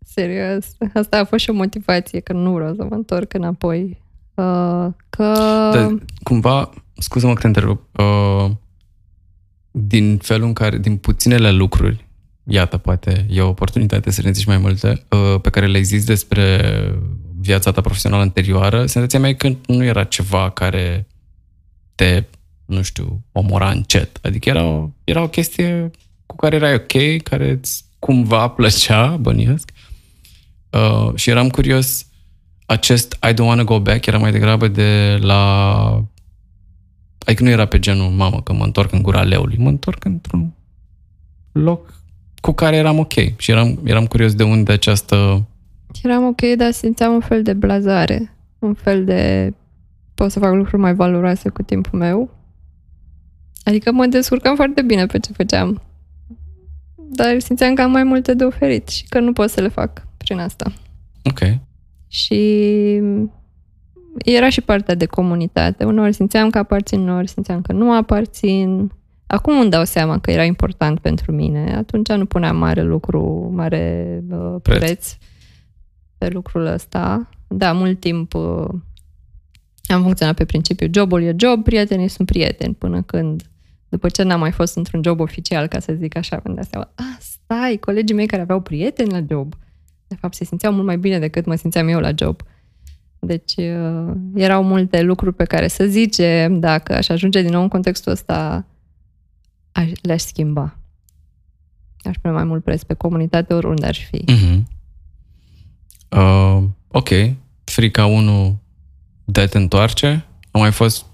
Serios. 0.05 0.65
Asta 0.93 1.19
a 1.19 1.25
fost 1.25 1.43
și 1.43 1.49
o 1.49 1.53
motivație, 1.53 2.19
că 2.19 2.33
nu 2.33 2.53
vreau 2.53 2.75
să 2.75 2.83
mă 2.83 2.95
întorc 2.95 3.33
înapoi. 3.33 4.01
Uh, 4.33 4.87
că... 5.09 5.33
Dar, 5.73 5.97
cumva, 6.23 6.69
scuză-mă 6.97 7.33
că 7.33 7.39
te 7.39 7.47
întrerup, 7.47 7.99
uh, 7.99 8.51
din 9.71 10.17
felul 10.17 10.47
în 10.47 10.53
care, 10.53 10.77
din 10.77 10.97
puținele 10.97 11.51
lucruri 11.51 12.07
iată, 12.43 12.77
poate 12.77 13.25
e 13.29 13.41
o 13.41 13.47
oportunitate 13.47 14.11
să 14.11 14.21
ne 14.21 14.31
zici 14.31 14.45
mai 14.45 14.57
multe, 14.57 15.05
uh, 15.09 15.41
pe 15.41 15.49
care 15.49 15.67
le 15.67 15.81
zis 15.81 16.05
despre 16.05 16.61
viața 17.39 17.71
ta 17.71 17.81
profesională 17.81 18.21
anterioară, 18.21 18.85
senzația 18.85 19.19
mea 19.19 19.29
e 19.29 19.33
că 19.33 19.49
nu 19.67 19.83
era 19.83 20.03
ceva 20.03 20.49
care 20.49 21.07
te, 21.95 22.23
nu 22.65 22.81
știu, 22.81 23.23
omora 23.31 23.69
încet. 23.69 24.19
Adică 24.21 24.49
era 24.49 24.63
o, 24.63 24.89
era 25.03 25.21
o 25.21 25.27
chestie 25.27 25.91
cu 26.25 26.35
care 26.35 26.55
erai 26.55 26.73
ok, 26.73 27.23
care 27.23 27.49
îți 27.49 27.83
cumva 27.99 28.47
plăcea, 28.47 29.07
băniesc. 29.07 29.71
Uh, 30.69 31.15
și 31.15 31.29
eram 31.29 31.49
curios, 31.49 32.05
acest 32.65 33.17
I 33.29 33.33
don't 33.33 33.47
wanna 33.47 33.63
go 33.63 33.79
back 33.79 34.05
era 34.05 34.17
mai 34.17 34.31
degrabă 34.31 34.67
de 34.67 35.17
la... 35.21 36.03
Adică 37.25 37.43
nu 37.43 37.49
era 37.49 37.65
pe 37.65 37.79
genul, 37.79 38.09
mamă, 38.09 38.41
că 38.41 38.53
mă 38.53 38.63
întorc 38.63 38.91
în 38.91 39.01
gura 39.01 39.23
leului. 39.23 39.57
Mă 39.57 39.69
întorc 39.69 40.05
într-un 40.05 40.53
loc 41.51 42.02
cu 42.43 42.51
care 42.51 42.75
eram 42.75 42.99
ok. 42.99 43.37
Și 43.37 43.51
eram, 43.51 43.79
eram 43.83 44.05
curios 44.05 44.35
de 44.35 44.43
unde 44.43 44.71
această... 44.71 45.45
Eram 46.03 46.25
ok, 46.25 46.41
dar 46.57 46.71
simțeam 46.71 47.13
un 47.13 47.19
fel 47.19 47.43
de 47.43 47.53
blazare. 47.53 48.35
Un 48.59 48.73
fel 48.73 49.05
de... 49.05 49.53
Pot 50.13 50.31
să 50.31 50.39
fac 50.39 50.53
lucruri 50.53 50.81
mai 50.81 50.93
valoroase 50.93 51.49
cu 51.49 51.61
timpul 51.61 51.99
meu. 51.99 52.29
Adică 53.63 53.91
mă 53.91 54.05
descurcam 54.05 54.55
foarte 54.55 54.81
bine 54.81 55.05
pe 55.05 55.19
ce 55.19 55.31
făceam. 55.33 55.81
Dar 56.95 57.39
simțeam 57.39 57.73
că 57.73 57.81
am 57.81 57.91
mai 57.91 58.03
multe 58.03 58.33
de 58.33 58.43
oferit 58.43 58.87
și 58.87 59.05
că 59.09 59.19
nu 59.19 59.33
pot 59.33 59.49
să 59.49 59.61
le 59.61 59.67
fac 59.67 60.07
prin 60.17 60.39
asta. 60.39 60.71
Ok. 61.23 61.39
Și 62.07 63.01
era 64.17 64.49
și 64.49 64.61
partea 64.61 64.95
de 64.95 65.05
comunitate. 65.05 65.83
Uneori 65.83 66.13
simțeam 66.13 66.49
că 66.49 66.57
aparțin, 66.57 66.99
uneori 66.99 67.27
simțeam 67.27 67.61
că 67.61 67.71
nu 67.71 67.93
aparțin. 67.93 68.91
Acum 69.33 69.59
îmi 69.59 69.69
dau 69.69 69.83
seama 69.83 70.19
că 70.19 70.31
era 70.31 70.43
important 70.43 70.99
pentru 70.99 71.31
mine. 71.31 71.75
Atunci 71.75 72.09
nu 72.09 72.25
puneam 72.25 72.57
mare 72.57 72.81
lucru, 72.81 73.51
mare 73.53 74.23
uh, 74.29 74.55
preț. 74.61 74.77
preț 74.77 75.17
pe 76.17 76.27
lucrul 76.29 76.65
ăsta. 76.65 77.29
Da, 77.47 77.71
mult 77.71 77.99
timp 77.99 78.33
uh, 78.33 78.67
am 79.85 80.01
funcționat 80.01 80.35
pe 80.35 80.45
principiu 80.45 80.87
jobul 80.93 81.23
e 81.23 81.35
job, 81.37 81.63
prietenii 81.63 82.07
sunt 82.07 82.27
prieteni, 82.27 82.73
până 82.73 83.01
când, 83.01 83.43
după 83.89 84.09
ce 84.09 84.23
n-am 84.23 84.39
mai 84.39 84.51
fost 84.51 84.75
într-un 84.75 85.01
job 85.03 85.19
oficial, 85.19 85.67
ca 85.67 85.79
să 85.79 85.93
zic 85.93 86.17
așa, 86.17 86.41
mi-am 86.43 86.55
dat 86.55 86.67
seama, 86.69 86.91
ah, 86.95 87.17
stai, 87.19 87.77
colegii 87.77 88.15
mei 88.15 88.27
care 88.27 88.41
aveau 88.41 88.61
prieteni 88.61 89.11
la 89.11 89.21
job, 89.29 89.55
de 90.07 90.15
fapt 90.15 90.33
se 90.33 90.45
simțeau 90.45 90.73
mult 90.73 90.85
mai 90.85 90.97
bine 90.97 91.19
decât 91.19 91.45
mă 91.45 91.55
simțeam 91.55 91.87
eu 91.87 91.99
la 91.99 92.11
job. 92.15 92.41
Deci 93.19 93.53
uh, 93.57 94.13
erau 94.35 94.63
multe 94.63 95.01
lucruri 95.01 95.35
pe 95.35 95.43
care 95.43 95.67
să 95.67 95.85
zicem, 95.85 96.59
dacă 96.59 96.93
aș 96.93 97.09
ajunge 97.09 97.41
din 97.41 97.51
nou 97.51 97.61
în 97.61 97.67
contextul 97.67 98.11
ăsta, 98.11 98.55
aș, 98.55 98.72
le-aș 100.01 100.21
schimba. 100.21 100.77
Aș 102.03 102.15
pune 102.21 102.33
mai 102.33 102.43
mult 102.43 102.63
preț 102.63 102.83
pe 102.83 102.93
comunitate 102.93 103.53
oriunde 103.53 103.85
ar 103.85 103.95
fi. 103.95 104.25
Mm-hmm. 104.31 104.63
Uh, 106.09 106.63
ok. 106.87 107.09
Frica 107.63 108.05
1 108.05 108.61
de 109.25 109.41
a 109.41 109.47
te 109.47 109.57
întoarce. 109.57 110.25
A 110.51 110.57
mai 110.57 110.71
fost... 110.71 111.05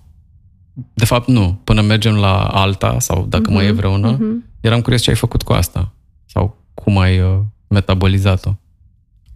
De 0.94 1.06
fapt, 1.06 1.28
nu. 1.28 1.60
Până 1.64 1.82
mergem 1.82 2.16
la 2.16 2.48
alta, 2.48 3.00
sau 3.00 3.26
dacă 3.26 3.50
mm-hmm. 3.50 3.54
mai 3.54 3.66
e 3.66 3.70
mhm. 3.70 3.78
vreuna, 3.78 4.16
mm-hmm. 4.16 4.62
eram 4.62 4.82
curios 4.82 5.02
ce 5.02 5.10
ai 5.10 5.16
făcut 5.16 5.42
cu 5.44 5.54
asta. 5.54 5.94
Sau 6.26 6.58
cum 6.74 6.98
ai 6.98 7.22
uh, 7.22 7.40
metabolizat-o. 7.68 8.52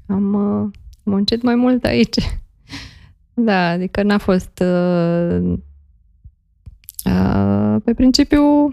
Am 0.06 0.34
uh, 0.34 0.72
muncit 1.04 1.42
mai 1.42 1.56
mult 1.56 1.84
aici. 1.84 2.16
da, 3.34 3.70
adică 3.70 4.04
n-a 4.04 4.18
fost... 4.18 4.60
Uh, 4.60 5.54
uh, 7.06 7.76
pe 7.84 7.94
principiu, 7.94 8.72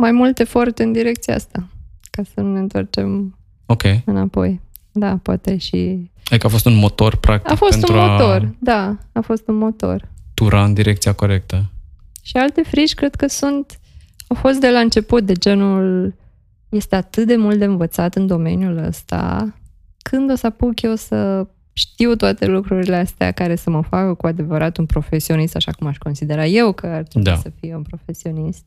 mai 0.00 0.12
mult 0.12 0.38
efort 0.38 0.78
în 0.78 0.92
direcția 0.92 1.34
asta, 1.34 1.68
ca 2.10 2.22
să 2.34 2.40
nu 2.40 2.52
ne 2.52 2.58
întoarcem 2.58 3.38
okay. 3.66 4.02
înapoi. 4.06 4.60
Da, 4.92 5.18
poate 5.22 5.56
și... 5.56 6.10
Adică 6.30 6.46
a 6.46 6.50
fost 6.50 6.66
un 6.66 6.74
motor, 6.74 7.16
practic, 7.16 7.50
A 7.50 7.54
fost 7.54 7.70
pentru 7.70 7.92
un 7.92 7.98
motor, 7.98 8.42
a... 8.42 8.54
da, 8.58 8.96
a 9.12 9.20
fost 9.20 9.48
un 9.48 9.56
motor. 9.56 10.08
Tura 10.34 10.64
în 10.64 10.74
direcția 10.74 11.12
corectă. 11.12 11.70
Și 12.22 12.36
alte 12.36 12.62
frici 12.62 12.94
cred 12.94 13.14
că 13.14 13.26
sunt, 13.26 13.80
au 14.28 14.36
fost 14.36 14.60
de 14.60 14.70
la 14.70 14.78
început, 14.78 15.24
de 15.24 15.32
genul, 15.32 16.14
este 16.68 16.96
atât 16.96 17.26
de 17.26 17.36
mult 17.36 17.58
de 17.58 17.64
învățat 17.64 18.14
în 18.14 18.26
domeniul 18.26 18.76
ăsta, 18.76 19.54
când 20.02 20.30
o 20.30 20.34
să 20.34 20.46
apuc 20.46 20.82
eu 20.82 20.94
să 20.94 21.46
știu 21.72 22.14
toate 22.14 22.46
lucrurile 22.46 22.96
astea 22.96 23.30
care 23.32 23.56
să 23.56 23.70
mă 23.70 23.82
facă 23.82 24.14
cu 24.14 24.26
adevărat 24.26 24.76
un 24.76 24.86
profesionist, 24.86 25.56
așa 25.56 25.72
cum 25.72 25.86
aș 25.86 25.96
considera 25.96 26.46
eu 26.46 26.72
că 26.72 26.86
ar 26.86 27.02
trebui 27.02 27.30
da. 27.30 27.36
să 27.36 27.50
fie 27.60 27.74
un 27.74 27.82
profesionist. 27.82 28.64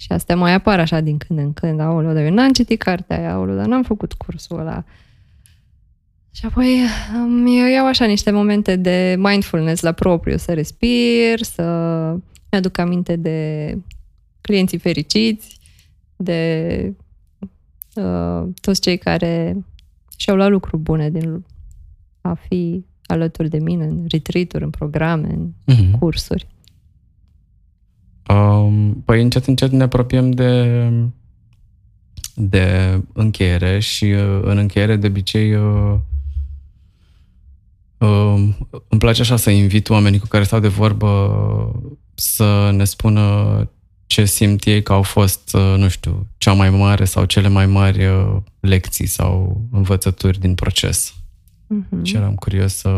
Și 0.00 0.12
astea 0.12 0.36
mai 0.36 0.52
apar 0.52 0.80
așa 0.80 1.00
din 1.00 1.18
când 1.18 1.38
în 1.38 1.52
când. 1.52 1.80
Aoleu, 1.80 2.12
dar 2.12 2.24
eu 2.24 2.30
n-am 2.30 2.52
citit 2.52 2.82
cartea 2.82 3.18
aia, 3.18 3.32
aoleu, 3.32 3.56
dar 3.56 3.66
n-am 3.66 3.82
făcut 3.82 4.12
cursul 4.12 4.58
ăla. 4.58 4.84
Și 6.30 6.46
apoi 6.46 6.80
eu 7.46 7.66
iau 7.66 7.86
așa 7.86 8.04
niște 8.04 8.30
momente 8.30 8.76
de 8.76 9.14
mindfulness 9.18 9.82
la 9.82 9.92
propriu, 9.92 10.36
să 10.36 10.54
respir, 10.54 11.42
să 11.42 11.62
mi-aduc 12.50 12.78
aminte 12.78 13.16
de 13.16 13.78
clienții 14.40 14.78
fericiți, 14.78 15.60
de 16.16 16.92
uh, 17.94 18.48
toți 18.60 18.80
cei 18.80 18.98
care 18.98 19.56
și-au 20.16 20.36
luat 20.36 20.50
lucruri 20.50 20.82
bune 20.82 21.10
din 21.10 21.44
a 22.20 22.34
fi 22.34 22.84
alături 23.06 23.48
de 23.48 23.58
mine 23.58 23.84
în 23.84 24.04
retreat 24.08 24.52
în 24.52 24.70
programe, 24.70 25.28
în 25.30 25.52
mm-hmm. 25.74 25.98
cursuri. 25.98 26.46
Um, 28.28 29.02
păi 29.04 29.22
încet, 29.22 29.46
încet 29.46 29.70
ne 29.70 29.82
apropiem 29.82 30.30
de, 30.30 30.90
de 32.34 33.00
încheiere 33.12 33.78
și 33.78 34.04
uh, 34.04 34.40
în 34.42 34.58
încheiere 34.58 34.96
de 34.96 35.06
obicei 35.06 35.54
uh, 35.54 35.94
uh, 37.98 38.34
îmi 38.88 39.00
place 39.00 39.20
așa 39.20 39.36
să 39.36 39.50
invit 39.50 39.88
oamenii 39.88 40.18
cu 40.18 40.26
care 40.26 40.44
stau 40.44 40.60
de 40.60 40.68
vorbă 40.68 41.82
să 42.14 42.70
ne 42.72 42.84
spună 42.84 43.70
ce 44.06 44.24
simt 44.24 44.64
ei 44.64 44.82
că 44.82 44.92
au 44.92 45.02
fost, 45.02 45.54
uh, 45.54 45.74
nu 45.76 45.88
știu, 45.88 46.26
cea 46.38 46.52
mai 46.52 46.70
mare 46.70 47.04
sau 47.04 47.24
cele 47.24 47.48
mai 47.48 47.66
mari 47.66 48.06
uh, 48.06 48.36
lecții 48.60 49.06
sau 49.06 49.62
învățături 49.70 50.40
din 50.40 50.54
proces. 50.54 51.14
Mm-hmm. 51.74 52.02
Și 52.02 52.16
eram 52.16 52.34
curios 52.34 52.74
să 52.74 52.88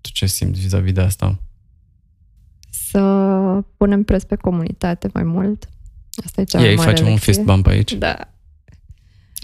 tu 0.00 0.10
ce 0.12 0.26
simți 0.26 0.60
vis-a-vis 0.60 0.92
de 0.92 1.00
asta? 1.00 1.38
Să 2.70 3.00
punem 3.76 4.02
pres 4.02 4.24
pe 4.24 4.36
comunitate 4.36 5.10
mai 5.12 5.22
mult. 5.22 5.68
Asta 6.24 6.40
e 6.40 6.44
cea 6.44 6.58
Ei, 6.60 6.64
mai 6.66 6.74
mare 6.74 6.90
facem 6.90 7.06
lecție. 7.06 7.12
un 7.12 7.34
fist 7.34 7.46
bump 7.46 7.66
aici. 7.66 7.92
Da. 7.92 8.16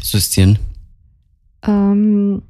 Susțin. 0.02 0.58
Um, 1.68 2.44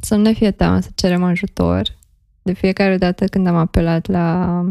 să 0.00 0.14
nu 0.14 0.22
ne 0.22 0.32
fie 0.32 0.50
teamă 0.50 0.80
să 0.80 0.88
cerem 0.94 1.22
ajutor. 1.22 1.96
De 2.42 2.52
fiecare 2.52 2.96
dată 2.96 3.24
când 3.24 3.46
am 3.46 3.56
apelat 3.56 4.06
la 4.06 4.62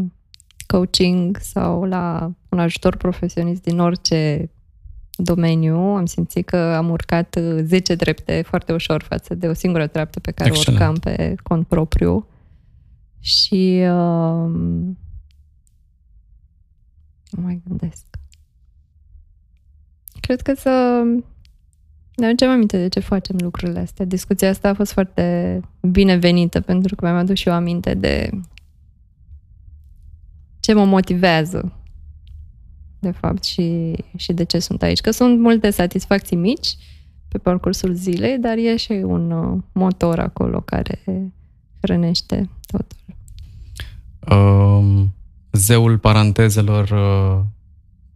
coaching 0.66 1.38
sau 1.40 1.84
la 1.84 2.32
un 2.48 2.58
ajutor 2.58 2.96
profesionist 2.96 3.62
din 3.62 3.78
orice 3.78 4.50
domeniu, 5.16 5.76
am 5.76 6.06
simțit 6.06 6.46
că 6.46 6.56
am 6.56 6.90
urcat 6.90 7.38
10 7.62 7.94
drepte 7.94 8.42
foarte 8.46 8.72
ușor 8.72 9.02
față 9.02 9.34
de 9.34 9.48
o 9.48 9.52
singură 9.52 9.86
treaptă 9.86 10.20
pe 10.20 10.30
care 10.30 10.48
Excelent. 10.48 10.80
o 10.80 10.84
urcam 10.84 10.94
pe 11.00 11.34
cont 11.42 11.66
propriu. 11.66 12.26
Și 13.20 13.82
uh, 13.90 14.50
nu 17.30 17.42
mai 17.42 17.62
gândesc. 17.64 18.04
Cred 20.20 20.40
că 20.40 20.54
să 20.54 21.02
ne 22.16 22.26
aducem 22.26 22.50
aminte 22.50 22.78
de 22.78 22.88
ce 22.88 23.00
facem 23.00 23.36
lucrurile 23.38 23.78
astea. 23.78 24.04
Discuția 24.04 24.48
asta 24.48 24.68
a 24.68 24.74
fost 24.74 24.92
foarte 24.92 25.60
binevenită 25.80 26.60
pentru 26.60 26.94
că 26.94 27.04
mi-am 27.04 27.16
adus 27.16 27.38
și 27.38 27.48
eu 27.48 27.54
aminte 27.54 27.94
de 27.94 28.30
ce 30.60 30.72
mă 30.72 30.84
motivează 30.84 31.72
de 32.98 33.10
fapt 33.10 33.44
și, 33.44 33.92
și 34.16 34.32
de 34.32 34.44
ce 34.44 34.58
sunt 34.58 34.82
aici. 34.82 35.00
Că 35.00 35.10
sunt 35.10 35.40
multe 35.40 35.70
satisfacții 35.70 36.36
mici 36.36 36.76
pe 37.28 37.38
parcursul 37.38 37.94
zilei, 37.94 38.38
dar 38.38 38.56
e 38.56 38.76
și 38.76 38.92
un 38.92 39.30
uh, 39.30 39.62
motor 39.72 40.18
acolo 40.18 40.60
care 40.60 41.02
hrănește 41.80 42.48
totul. 42.66 42.98
Um, 44.36 45.14
zeul 45.56 45.98
parantezelor 45.98 46.90
uh, 46.90 47.44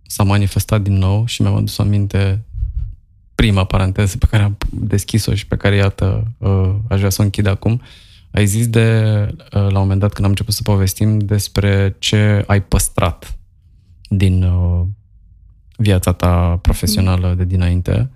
s-a 0.06 0.22
manifestat 0.22 0.82
din 0.82 0.98
nou 0.98 1.26
și 1.26 1.42
mi-am 1.42 1.54
adus 1.54 1.78
aminte 1.78 2.44
prima 3.34 3.64
paranteză 3.64 4.16
pe 4.16 4.26
care 4.30 4.42
am 4.42 4.56
deschis-o 4.70 5.34
și 5.34 5.46
pe 5.46 5.56
care, 5.56 5.76
iată, 5.76 6.32
uh, 6.38 6.74
aș 6.88 6.98
vrea 6.98 7.10
să 7.10 7.20
o 7.20 7.24
închid 7.24 7.46
acum. 7.46 7.80
Ai 8.30 8.46
zis 8.46 8.68
de, 8.68 9.02
uh, 9.36 9.48
la 9.50 9.66
un 9.66 9.72
moment 9.72 10.00
dat 10.00 10.12
când 10.12 10.24
am 10.24 10.30
început 10.30 10.54
să 10.54 10.62
povestim 10.62 11.18
despre 11.18 11.96
ce 11.98 12.44
ai 12.46 12.62
păstrat 12.62 13.38
din 14.08 14.42
uh, 14.42 14.82
viața 15.76 16.12
ta 16.12 16.58
profesională 16.62 17.34
de 17.36 17.44
dinainte 17.44 18.10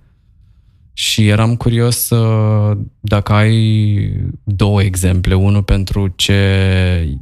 și 0.93 1.27
eram 1.27 1.55
curios 1.55 2.09
uh, 2.09 2.77
dacă 2.99 3.33
ai 3.33 4.27
două 4.43 4.81
exemple, 4.81 5.33
unul 5.33 5.63
pentru 5.63 6.07
ce 6.07 7.19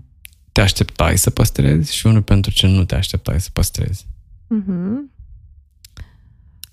te 0.54 0.62
așteptai 0.62 1.18
să 1.18 1.30
păstrezi 1.30 1.95
și 1.95 2.08
unul 2.08 2.22
pentru 2.22 2.51
ce 2.51 2.68
nu 2.68 2.86
te 2.86 2.95
așteptai 2.95 3.41
să 3.41 3.49
păstrezi. 3.54 4.06
Mm-hmm. 4.45 5.12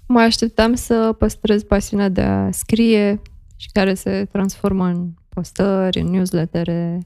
Mă 0.07 0.21
așteptam 0.21 0.75
să 0.75 1.15
păstrez 1.19 1.63
pasiunea 1.63 2.09
de 2.09 2.21
a 2.21 2.51
scrie 2.51 3.21
și 3.57 3.69
care 3.73 3.95
se 3.95 4.29
transformă 4.33 4.87
în 4.87 5.11
postări, 5.29 6.01
în 6.01 6.11
newslettere 6.11 7.01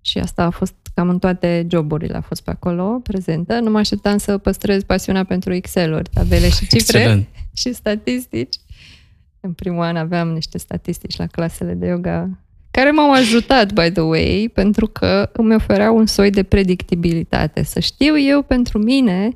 și 0.00 0.18
asta 0.18 0.42
a 0.42 0.50
fost 0.50 0.74
cam 0.94 1.08
în 1.08 1.18
toate 1.18 1.66
joburile 1.70 2.16
a 2.16 2.20
fost 2.20 2.42
pe 2.42 2.50
acolo 2.50 3.00
prezentă. 3.02 3.60
Nu 3.60 3.70
mă 3.70 3.78
așteptam 3.78 4.18
să 4.18 4.38
păstrez 4.38 4.82
pasiunea 4.82 5.24
pentru 5.24 5.52
Excel-uri, 5.52 6.10
tabele 6.12 6.48
și 6.48 6.66
cifre 6.66 6.98
Excelent. 6.98 7.28
și 7.60 7.72
statistici. 7.72 8.56
În 9.40 9.52
primul 9.52 9.82
an 9.82 9.96
aveam 9.96 10.28
niște 10.28 10.58
statistici 10.58 11.16
la 11.16 11.26
clasele 11.26 11.74
de 11.74 11.86
yoga 11.86 12.38
care 12.72 12.90
m-au 12.90 13.12
ajutat, 13.12 13.72
by 13.72 13.90
the 13.90 14.00
way, 14.00 14.50
pentru 14.54 14.86
că 14.86 15.30
îmi 15.32 15.54
ofereau 15.54 15.96
un 15.96 16.06
soi 16.06 16.30
de 16.30 16.42
predictibilitate. 16.42 17.62
Să 17.62 17.80
știu 17.80 18.18
eu 18.18 18.42
pentru 18.42 18.78
mine 18.78 19.34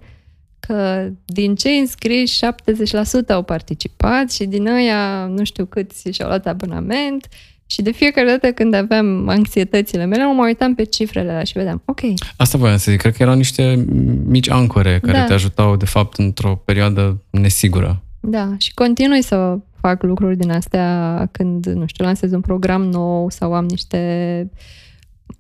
că 0.61 1.09
din 1.24 1.55
cei 1.55 1.78
înscriși 1.78 2.39
70% 2.45 3.28
au 3.28 3.43
participat 3.43 4.32
și 4.32 4.45
din 4.45 4.66
ăia 4.66 5.26
nu 5.26 5.45
știu 5.45 5.64
câți 5.64 6.11
și-au 6.11 6.28
luat 6.28 6.47
abonament 6.47 7.28
și 7.66 7.82
de 7.82 7.91
fiecare 7.91 8.26
dată 8.26 8.53
când 8.53 8.74
aveam 8.74 9.28
anxietățile 9.28 10.05
mele, 10.05 10.24
mă 10.24 10.32
mai 10.32 10.47
uitam 10.47 10.74
pe 10.74 10.84
cifrele 10.84 11.30
alea 11.30 11.45
și 11.45 11.53
vedeam, 11.53 11.82
ok, 11.84 12.01
Asta 12.37 12.59
voiam 12.59 12.76
să 12.76 12.91
zic, 12.91 13.01
cred 13.01 13.16
că 13.16 13.22
erau 13.22 13.34
niște 13.34 13.84
mici 14.24 14.51
ancore 14.51 14.99
care 15.03 15.18
Da. 15.18 15.24
te 15.24 15.32
ajutau, 15.32 15.76
de 15.76 15.84
fapt, 15.84 16.18
într-o 16.18 16.62
perioadă 16.64 17.22
nesigură. 17.30 18.03
Da, 18.20 18.55
și 18.59 18.74
continui 18.74 19.22
să 19.22 19.59
fac 19.87 20.03
lucruri 20.03 20.37
din 20.37 20.51
astea 20.51 21.28
când, 21.32 21.66
nu 21.66 21.87
știu, 21.87 22.05
lansez 22.05 22.32
un 22.32 22.41
program 22.41 22.82
nou 22.82 23.30
sau 23.30 23.55
am 23.55 23.64
niște 23.64 24.01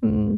mm, 0.00 0.36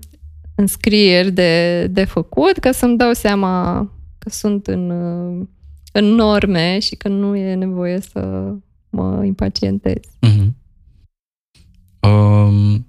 înscrieri 0.55 1.33
de, 1.33 1.87
de 1.87 2.05
făcut 2.05 2.59
ca 2.59 2.73
să-mi 2.73 2.97
dau 2.97 3.13
seama 3.13 3.81
că 4.19 4.31
sunt 4.31 4.67
în, 4.67 4.91
uh, 4.91 5.47
în 5.93 6.05
norme 6.05 6.79
și 6.79 6.95
că 6.95 7.09
nu 7.09 7.37
e 7.37 7.55
nevoie 7.55 8.01
să 8.01 8.53
mă 8.91 9.25
impacientez. 9.25 10.01
Uh-huh. 10.27 10.49
Um, 12.01 12.87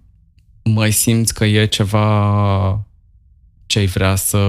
mai 0.63 0.91
simți 0.91 1.33
că 1.33 1.45
e 1.45 1.65
ceva 1.65 2.85
ce 3.65 3.79
ai 3.79 3.85
vrea 3.85 4.15
să 4.15 4.39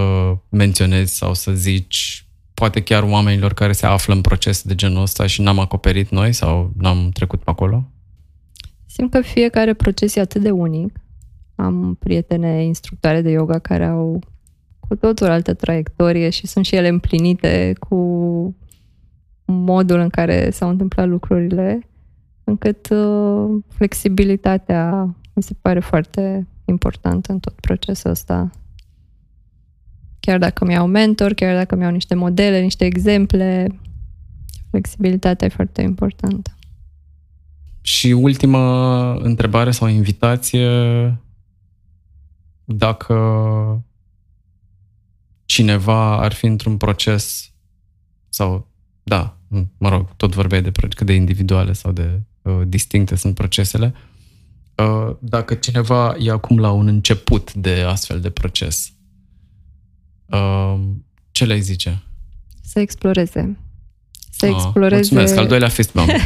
menționezi 0.49 1.17
sau 1.17 1.35
să 1.35 1.53
zici, 1.53 2.25
poate 2.61 2.83
chiar 2.83 3.03
oamenilor 3.03 3.53
care 3.53 3.73
se 3.73 3.87
află 3.87 4.15
în 4.15 4.21
proces 4.21 4.63
de 4.63 4.75
genul 4.75 5.03
ăsta 5.03 5.27
și 5.27 5.43
n-am 5.43 5.59
acoperit 5.59 6.09
noi 6.11 6.33
sau 6.33 6.73
n-am 6.77 7.11
trecut 7.13 7.43
pe 7.43 7.51
acolo? 7.51 7.85
Simt 8.87 9.11
că 9.11 9.21
fiecare 9.21 9.75
proces 9.75 10.17
e 10.17 10.21
atât 10.21 10.43
de 10.43 10.51
unic. 10.51 11.01
Am 11.55 11.97
prietene 11.99 12.65
instructoare 12.65 13.21
de 13.21 13.31
yoga 13.31 13.59
care 13.59 13.85
au 13.85 14.19
cu 14.81 14.95
totul 14.97 15.27
altă 15.27 15.55
traiectorie 15.55 16.31
și 16.31 16.47
sunt 16.47 16.65
și 16.65 16.75
ele 16.75 16.89
împlinite 16.89 17.73
cu 17.79 17.97
modul 19.45 19.99
în 19.99 20.09
care 20.09 20.51
s-au 20.51 20.69
întâmplat 20.69 21.09
lucrurile, 21.09 21.89
încât 22.45 22.91
uh, 22.91 23.63
flexibilitatea 23.69 25.15
mi 25.35 25.43
se 25.43 25.55
pare 25.61 25.81
foarte 25.81 26.47
importantă 26.65 27.33
în 27.33 27.39
tot 27.39 27.61
procesul 27.61 28.11
ăsta. 28.11 28.51
Chiar 30.21 30.39
dacă 30.39 30.65
mi-au 30.65 30.87
mentor, 30.87 31.33
chiar 31.33 31.55
dacă 31.55 31.77
mi-au 31.77 31.91
niște 31.91 32.15
modele, 32.15 32.61
niște 32.61 32.85
exemple, 32.85 33.79
flexibilitatea 34.71 35.47
e 35.47 35.51
foarte 35.51 35.83
importantă. 35.83 36.55
Și 37.81 38.07
ultima 38.07 39.13
întrebare 39.15 39.71
sau 39.71 39.89
invitație, 39.89 40.69
dacă 42.65 43.15
cineva 45.45 46.19
ar 46.19 46.33
fi 46.33 46.47
într-un 46.47 46.77
proces 46.77 47.53
sau, 48.29 48.69
da, 49.03 49.37
mă 49.79 49.89
rog, 49.89 50.17
tot 50.17 50.35
vorbeai 50.35 50.63
de 50.63 50.71
cât 50.71 51.03
de 51.03 51.13
individuale 51.13 51.73
sau 51.73 51.93
de 51.93 52.21
uh, 52.43 52.61
distincte 52.67 53.17
sunt 53.17 53.35
procesele, 53.35 53.95
uh, 54.77 55.17
dacă 55.19 55.55
cineva 55.55 56.17
e 56.19 56.31
acum 56.31 56.59
la 56.59 56.71
un 56.71 56.87
început 56.87 57.55
de 57.55 57.81
astfel 57.81 58.21
de 58.21 58.31
proces, 58.31 58.89
uh, 58.89 59.00
ce 61.31 61.45
le 61.45 61.59
zice? 61.59 62.03
Să 62.63 62.81
exploreze. 62.81 63.59
Să 64.31 64.47
Ah, 64.47 64.53
exploreze 64.55 64.95
Mulțumesc, 64.95 65.37
al 65.37 65.47
doilea 65.47 65.69
fist 65.69 65.93
bump. 65.93 66.09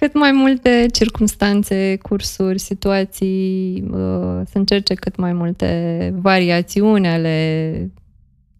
cât 0.00 0.14
mai 0.14 0.32
multe 0.32 0.86
circumstanțe, 0.92 1.98
cursuri, 2.02 2.58
situații, 2.58 3.82
uh, 3.90 4.40
să 4.46 4.58
încerce 4.58 4.94
cât 4.94 5.16
mai 5.16 5.32
multe 5.32 6.14
variațiuni 6.16 7.08
ale 7.08 7.90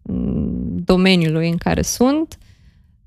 mm, 0.01 0.77
domeniului 0.85 1.49
în 1.49 1.57
care 1.57 1.81
sunt. 1.81 2.37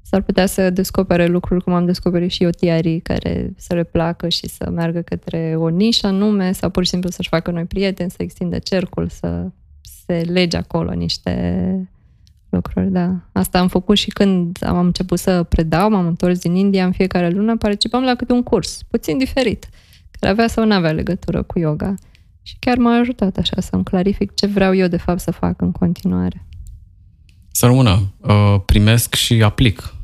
S-ar 0.03 0.23
putea 0.23 0.47
să 0.47 0.71
descopere 0.71 1.27
lucruri 1.27 1.65
cum 1.65 1.73
am 1.73 1.85
descoperit 1.85 2.31
și 2.31 2.43
eu 2.43 2.51
tiarii 2.51 3.01
care 3.01 3.53
să 3.57 3.75
le 3.75 3.85
placă 3.85 4.29
și 4.29 4.49
să 4.49 4.71
meargă 4.71 5.01
către 5.01 5.55
o 5.59 5.69
nișă 5.69 6.07
anume 6.07 6.53
sau 6.53 6.71
pur 6.71 6.85
și 6.85 6.91
simplu 6.91 7.11
să-și 7.11 7.29
facă 7.29 7.51
noi 7.51 7.65
prieteni, 7.65 8.11
să 8.11 8.17
extindă 8.19 8.59
cercul, 8.59 9.09
să 9.09 9.47
se 10.07 10.21
lege 10.21 10.57
acolo 10.57 10.93
niște 10.93 11.89
lucruri, 12.49 12.91
da. 12.91 13.21
Asta 13.33 13.59
am 13.59 13.69
făcut 13.69 13.97
și 13.97 14.11
când 14.11 14.59
am 14.67 14.79
început 14.79 15.19
să 15.19 15.43
predau, 15.43 15.91
m-am 15.91 16.07
întors 16.07 16.39
din 16.39 16.55
India 16.55 16.85
în 16.85 16.93
fiecare 16.93 17.31
lună, 17.31 17.57
participam 17.57 18.03
la 18.03 18.15
câte 18.15 18.33
un 18.33 18.43
curs, 18.43 18.83
puțin 18.91 19.19
diferit, 19.19 19.69
care 20.11 20.33
avea 20.33 20.47
sau 20.47 20.67
nu 20.67 20.75
avea 20.75 20.93
legătură 20.93 21.43
cu 21.43 21.59
yoga. 21.59 21.95
Și 22.43 22.57
chiar 22.59 22.77
m-a 22.77 22.99
ajutat 22.99 23.37
așa 23.37 23.61
să-mi 23.61 23.85
clarific 23.85 24.35
ce 24.35 24.47
vreau 24.47 24.75
eu 24.75 24.87
de 24.87 24.97
fapt 24.97 25.21
să 25.21 25.31
fac 25.31 25.61
în 25.61 25.73
continuare. 25.73 26.47
Să 27.51 27.67
rămână. 27.67 28.15
Uh, 28.21 28.61
primesc 28.65 29.15
și 29.15 29.43
aplic. 29.43 29.95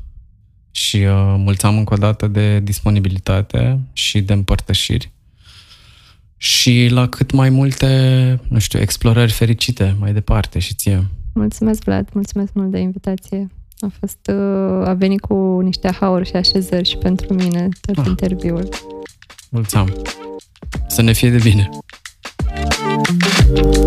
Și 0.70 0.96
uh, 0.96 1.34
mulțumim 1.36 1.78
încă 1.78 1.94
o 1.94 1.96
dată 1.96 2.26
de 2.26 2.60
disponibilitate 2.60 3.80
și 3.92 4.20
de 4.20 4.32
împărtășiri. 4.32 5.12
Și 6.42 6.88
la 6.90 7.08
cât 7.08 7.32
mai 7.32 7.50
multe, 7.50 8.40
nu 8.48 8.58
știu, 8.58 8.80
explorări 8.80 9.32
fericite 9.32 9.96
mai 9.98 10.12
departe 10.12 10.58
și 10.58 10.74
ție. 10.74 11.06
Mulțumesc, 11.34 11.84
Vlad, 11.84 12.08
mulțumesc 12.12 12.52
mult 12.52 12.70
de 12.70 12.78
invitație. 12.78 13.50
A 13.80 13.90
fost, 14.00 14.18
uh, 14.32 14.88
a 14.88 14.94
venit 14.94 15.20
cu 15.20 15.60
niște 15.62 15.90
hauri 16.00 16.28
și 16.28 16.36
așezări 16.36 16.88
și 16.88 16.96
pentru 16.96 17.34
mine 17.34 17.68
tot 17.80 17.98
ah. 17.98 18.06
interviul. 18.06 18.68
Mulțumim. 19.50 19.92
Să 20.88 21.02
ne 21.02 21.12
fie 21.12 21.30
de 21.30 21.38
bine. 21.38 21.68
Uh, 23.54 23.79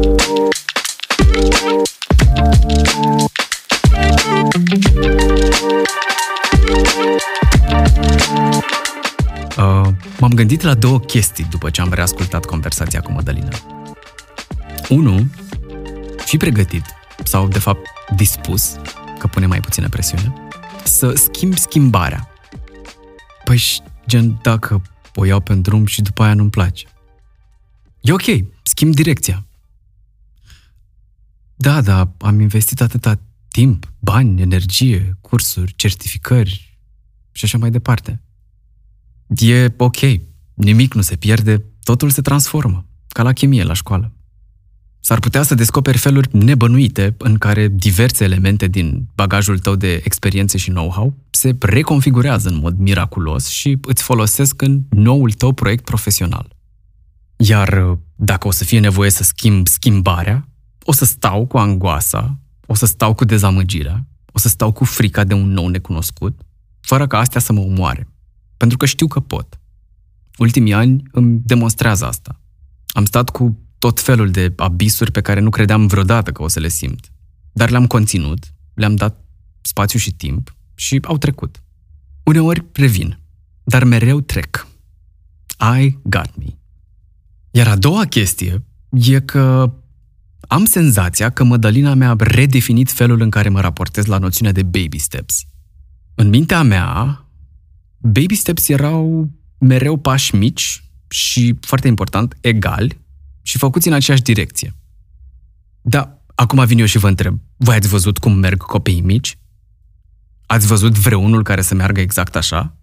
m-am 10.23 10.33
gândit 10.33 10.61
la 10.61 10.75
două 10.75 10.99
chestii 10.99 11.45
după 11.45 11.69
ce 11.69 11.81
am 11.81 11.93
reascultat 11.93 12.45
conversația 12.45 13.01
cu 13.01 13.11
Madalina. 13.11 13.49
Unu, 14.89 15.29
fi 16.17 16.37
pregătit, 16.37 16.85
sau 17.23 17.47
de 17.47 17.59
fapt 17.59 17.87
dispus, 18.15 18.75
că 19.19 19.27
pune 19.27 19.45
mai 19.45 19.59
puțină 19.59 19.89
presiune, 19.89 20.33
să 20.83 21.13
schimbi 21.13 21.57
schimbarea. 21.57 22.29
Păi, 23.43 23.61
gen, 24.07 24.39
dacă 24.41 24.81
o 25.15 25.25
iau 25.25 25.39
pe 25.39 25.55
drum 25.55 25.85
și 25.85 26.01
după 26.01 26.23
aia 26.23 26.33
nu-mi 26.33 26.49
place. 26.49 26.87
E 28.01 28.11
ok, 28.11 28.25
schimb 28.63 28.93
direcția. 28.93 29.45
Da, 31.55 31.81
da, 31.81 32.11
am 32.19 32.39
investit 32.39 32.81
atâta 32.81 33.19
timp, 33.47 33.91
bani, 33.99 34.41
energie, 34.41 35.17
cursuri, 35.21 35.73
certificări 35.75 36.79
și 37.31 37.45
așa 37.45 37.57
mai 37.57 37.69
departe. 37.69 38.22
E 39.37 39.73
ok, 39.77 39.97
nimic 40.53 40.93
nu 40.93 41.01
se 41.01 41.15
pierde, 41.15 41.63
totul 41.83 42.09
se 42.09 42.21
transformă, 42.21 42.85
ca 43.07 43.23
la 43.23 43.33
chimie 43.33 43.63
la 43.63 43.73
școală. 43.73 44.13
S-ar 44.99 45.19
putea 45.19 45.43
să 45.43 45.55
descoperi 45.55 45.97
feluri 45.97 46.37
nebănuite 46.37 47.15
în 47.17 47.37
care 47.37 47.67
diverse 47.67 48.23
elemente 48.23 48.67
din 48.67 49.07
bagajul 49.15 49.59
tău 49.59 49.75
de 49.75 50.01
experiențe 50.03 50.57
și 50.57 50.69
know-how 50.69 51.17
se 51.29 51.55
reconfigurează 51.59 52.49
în 52.49 52.57
mod 52.57 52.77
miraculos 52.77 53.47
și 53.47 53.77
îți 53.81 54.03
folosesc 54.03 54.61
în 54.61 54.81
noul 54.89 55.31
tău 55.31 55.53
proiect 55.53 55.83
profesional. 55.83 56.55
Iar 57.35 57.97
dacă 58.15 58.47
o 58.47 58.51
să 58.51 58.63
fie 58.63 58.79
nevoie 58.79 59.09
să 59.09 59.23
schimb 59.23 59.67
schimbarea, 59.67 60.47
o 60.83 60.91
să 60.91 61.05
stau 61.05 61.45
cu 61.45 61.57
angoasa, 61.57 62.39
o 62.65 62.75
să 62.75 62.85
stau 62.85 63.13
cu 63.13 63.25
dezamăgirea, 63.25 64.05
o 64.31 64.39
să 64.39 64.47
stau 64.47 64.71
cu 64.71 64.83
frica 64.83 65.23
de 65.23 65.33
un 65.33 65.51
nou 65.51 65.67
necunoscut, 65.67 66.39
fără 66.79 67.07
ca 67.07 67.17
astea 67.17 67.41
să 67.41 67.53
mă 67.53 67.59
omoare. 67.59 68.07
Pentru 68.57 68.77
că 68.77 68.85
știu 68.85 69.07
că 69.07 69.19
pot. 69.19 69.59
Ultimii 70.37 70.73
ani 70.73 71.03
îmi 71.11 71.41
demonstrează 71.43 72.05
asta. 72.05 72.39
Am 72.87 73.05
stat 73.05 73.29
cu 73.29 73.59
tot 73.77 73.99
felul 73.99 74.31
de 74.31 74.53
abisuri 74.55 75.11
pe 75.11 75.21
care 75.21 75.39
nu 75.39 75.49
credeam 75.49 75.87
vreodată 75.87 76.31
că 76.31 76.43
o 76.43 76.47
să 76.47 76.59
le 76.59 76.67
simt. 76.67 77.11
Dar 77.51 77.69
le-am 77.69 77.87
conținut, 77.87 78.53
le-am 78.73 78.95
dat 78.95 79.25
spațiu 79.61 79.99
și 79.99 80.11
timp 80.11 80.55
și 80.75 80.99
au 81.03 81.17
trecut. 81.17 81.63
Uneori 82.23 82.65
revin, 82.73 83.19
dar 83.63 83.83
mereu 83.83 84.21
trec. 84.21 84.67
I 85.79 85.97
got 86.03 86.37
me. 86.37 86.57
Iar 87.51 87.67
a 87.67 87.75
doua 87.75 88.05
chestie 88.05 88.65
e 88.89 89.19
că 89.19 89.73
am 90.47 90.65
senzația 90.65 91.29
că 91.29 91.43
Mădălina 91.43 91.93
mi-a 91.93 92.15
redefinit 92.17 92.91
felul 92.91 93.21
în 93.21 93.29
care 93.29 93.49
mă 93.49 93.61
raportez 93.61 94.05
la 94.05 94.17
noțiunea 94.17 94.51
de 94.53 94.63
baby 94.63 94.97
steps. 94.97 95.43
În 96.15 96.29
mintea 96.29 96.61
mea, 96.61 97.22
baby 98.03 98.35
steps 98.35 98.69
erau 98.69 99.29
mereu 99.57 99.97
pași 99.97 100.35
mici 100.35 100.83
și, 101.07 101.55
foarte 101.61 101.87
important, 101.87 102.37
egali 102.41 103.01
și 103.41 103.57
făcuți 103.57 103.87
în 103.87 103.93
aceeași 103.93 104.23
direcție. 104.23 104.75
Da, 105.81 106.21
acum 106.35 106.65
vin 106.65 106.79
eu 106.79 106.85
și 106.85 106.97
vă 106.97 107.07
întreb, 107.07 107.39
voi 107.57 107.75
ați 107.75 107.87
văzut 107.87 108.17
cum 108.17 108.33
merg 108.33 108.63
copiii 108.63 109.01
mici? 109.01 109.37
Ați 110.45 110.67
văzut 110.67 110.97
vreunul 110.97 111.43
care 111.43 111.61
să 111.61 111.75
meargă 111.75 111.99
exact 111.99 112.35
așa? 112.35 112.77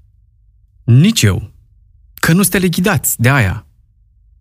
Nici 0.85 1.23
eu. 1.23 1.53
Că 2.15 2.33
nu 2.33 2.43
sunteți 2.43 2.71
ghidați 2.71 3.21
de 3.21 3.31
aia. 3.31 3.67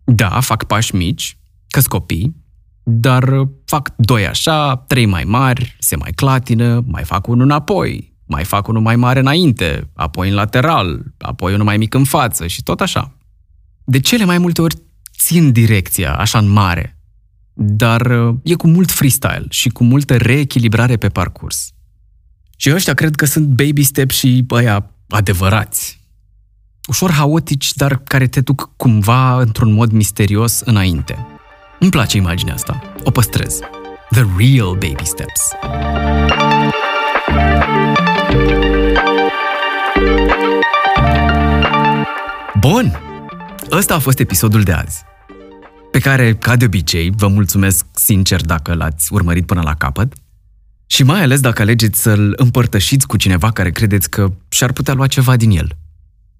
Da, 0.04 0.40
fac 0.40 0.64
pași 0.64 0.94
mici, 0.94 1.38
că 1.68 1.80
copii, 1.82 2.36
dar 2.82 3.48
fac 3.64 3.96
doi 3.96 4.26
așa, 4.26 4.76
trei 4.76 5.06
mai 5.06 5.24
mari, 5.24 5.76
se 5.78 5.96
mai 5.96 6.10
clatină, 6.12 6.82
mai 6.86 7.04
fac 7.04 7.26
unul 7.26 7.44
înapoi, 7.44 8.09
mai 8.30 8.44
fac 8.44 8.68
unul 8.68 8.82
mai 8.82 8.96
mare 8.96 9.20
înainte, 9.20 9.90
apoi 9.94 10.28
în 10.28 10.34
lateral, 10.34 11.02
apoi 11.18 11.52
unul 11.52 11.64
mai 11.64 11.76
mic 11.76 11.94
în 11.94 12.04
față 12.04 12.46
și 12.46 12.62
tot 12.62 12.80
așa. 12.80 13.16
De 13.84 14.00
cele 14.00 14.24
mai 14.24 14.38
multe 14.38 14.62
ori 14.62 14.76
țin 15.18 15.52
direcția 15.52 16.14
așa 16.14 16.38
în 16.38 16.48
mare, 16.48 16.98
dar 17.54 18.12
e 18.42 18.54
cu 18.54 18.66
mult 18.68 18.90
freestyle 18.90 19.46
și 19.48 19.68
cu 19.68 19.84
multă 19.84 20.16
reechilibrare 20.16 20.96
pe 20.96 21.08
parcurs. 21.08 21.70
Și 22.56 22.72
ăștia 22.72 22.94
cred 22.94 23.14
că 23.14 23.24
sunt 23.24 23.46
baby 23.46 23.82
step 23.82 24.10
și 24.10 24.44
ăia 24.50 24.90
adevărați. 25.08 26.00
Ușor 26.88 27.10
haotici, 27.10 27.72
dar 27.72 27.96
care 27.96 28.26
te 28.26 28.40
duc 28.40 28.70
cumva 28.76 29.40
într-un 29.40 29.72
mod 29.72 29.92
misterios 29.92 30.60
înainte. 30.60 31.26
Îmi 31.80 31.90
place 31.90 32.16
imaginea 32.16 32.54
asta. 32.54 32.82
O 33.04 33.10
păstrez. 33.10 33.58
The 34.10 34.24
real 34.38 34.72
baby 34.72 35.04
steps. 35.04 35.40
Bun! 42.60 42.98
Ăsta 43.70 43.94
a 43.94 43.98
fost 43.98 44.18
episodul 44.18 44.62
de 44.62 44.72
azi, 44.72 45.02
pe 45.90 45.98
care, 45.98 46.34
ca 46.34 46.56
de 46.56 46.64
obicei, 46.64 47.10
vă 47.10 47.28
mulțumesc 47.28 47.86
sincer 47.94 48.40
dacă 48.40 48.74
l-ați 48.74 49.12
urmărit 49.12 49.46
până 49.46 49.60
la 49.64 49.74
capăt 49.74 50.12
și 50.86 51.02
mai 51.02 51.22
ales 51.22 51.40
dacă 51.40 51.62
alegeți 51.62 52.02
să-l 52.02 52.32
împărtășiți 52.36 53.06
cu 53.06 53.16
cineva 53.16 53.50
care 53.50 53.70
credeți 53.70 54.10
că 54.10 54.32
și-ar 54.48 54.72
putea 54.72 54.94
lua 54.94 55.06
ceva 55.06 55.36
din 55.36 55.50
el. 55.50 55.76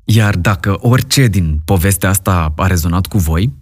Iar 0.04 0.36
dacă 0.36 0.76
orice 0.80 1.26
din 1.26 1.60
povestea 1.64 2.08
asta 2.08 2.52
a 2.56 2.66
rezonat 2.66 3.06
cu 3.06 3.18
voi, 3.18 3.52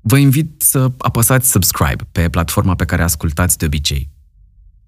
vă 0.00 0.16
invit 0.16 0.62
să 0.62 0.92
apăsați 0.98 1.50
subscribe 1.50 2.04
pe 2.12 2.28
platforma 2.28 2.74
pe 2.74 2.84
care 2.84 3.02
ascultați 3.02 3.58
de 3.58 3.64
obicei. 3.64 4.10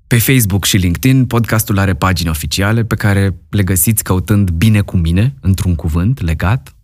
Pe 0.06 0.18
Facebook 0.18 0.64
și 0.64 0.76
LinkedIn, 0.76 1.26
podcastul 1.26 1.78
are 1.78 1.94
pagini 1.94 2.30
oficiale 2.30 2.84
pe 2.84 2.94
care 2.94 3.34
le 3.50 3.62
găsiți 3.62 4.02
căutând 4.04 4.50
bine 4.50 4.80
cu 4.80 4.96
mine, 4.96 5.34
într-un 5.40 5.74
cuvânt 5.74 6.20
legat, 6.20 6.74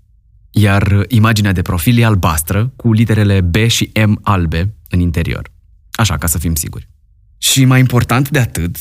iar 0.60 1.04
imaginea 1.08 1.52
de 1.52 1.62
profil 1.62 1.98
e 1.98 2.04
albastră, 2.04 2.72
cu 2.76 2.92
literele 2.92 3.40
B 3.40 3.56
și 3.66 3.90
M 4.06 4.18
albe 4.22 4.74
în 4.88 5.00
interior. 5.00 5.50
Așa, 5.90 6.16
ca 6.16 6.26
să 6.26 6.38
fim 6.38 6.54
siguri. 6.54 6.88
Și 7.38 7.64
mai 7.64 7.78
important 7.78 8.30
de 8.30 8.38
atât, 8.38 8.76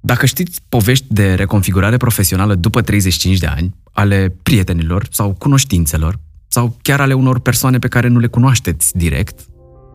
dacă 0.00 0.26
știți 0.26 0.60
povești 0.68 1.06
de 1.08 1.34
reconfigurare 1.34 1.96
profesională 1.96 2.54
după 2.54 2.82
35 2.82 3.38
de 3.38 3.46
ani, 3.46 3.74
ale 3.92 4.36
prietenilor 4.42 5.06
sau 5.10 5.32
cunoștințelor, 5.32 6.20
sau 6.48 6.76
chiar 6.82 7.00
ale 7.00 7.14
unor 7.14 7.40
persoane 7.40 7.78
pe 7.78 7.88
care 7.88 8.08
nu 8.08 8.18
le 8.18 8.26
cunoașteți 8.26 8.96
direct, 8.96 9.40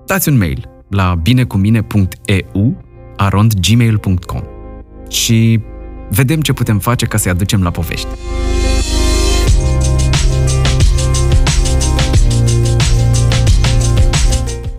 dați 0.06 0.30
un 0.30 0.38
mail 0.38 0.70
la 0.90 1.16
binecumine.eu 1.16 2.84
arondgmail.com 3.18 4.44
și 5.10 5.60
vedem 6.10 6.42
ce 6.42 6.54
putem 6.54 6.80
face 6.80 7.06
ca 7.06 7.18
să-i 7.18 7.32
aducem 7.32 7.64
la 7.64 7.72
povești. 7.72 8.08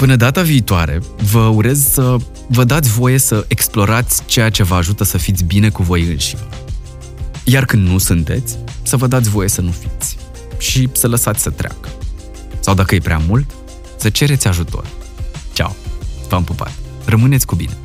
Până 0.02 0.16
data 0.16 0.42
viitoare, 0.42 1.00
vă 1.30 1.40
urez 1.40 1.88
să 1.88 2.16
vă 2.48 2.64
dați 2.64 2.90
voie 2.90 3.18
să 3.18 3.44
explorați 3.48 4.22
ceea 4.26 4.50
ce 4.50 4.62
vă 4.62 4.74
ajută 4.74 5.04
să 5.04 5.18
fiți 5.18 5.44
bine 5.44 5.68
cu 5.68 5.82
voi 5.82 6.02
înși. 6.02 6.36
Iar 7.44 7.64
când 7.64 7.88
nu 7.88 7.98
sunteți, 7.98 8.58
să 8.82 8.96
vă 8.96 9.06
dați 9.06 9.28
voie 9.28 9.48
să 9.48 9.60
nu 9.60 9.70
fiți 9.70 10.16
și 10.58 10.88
să 10.92 11.08
lăsați 11.08 11.42
să 11.42 11.50
treacă. 11.50 11.88
Sau 12.60 12.74
dacă 12.74 12.94
e 12.94 12.98
prea 12.98 13.22
mult, 13.26 13.50
să 13.96 14.08
cereți 14.08 14.48
ajutor. 14.48 14.86
Ceau! 15.52 15.76
V-am 16.28 16.44
pupat! 16.44 16.72
Rămâneți 17.04 17.46
cu 17.46 17.54
bine! 17.54 17.76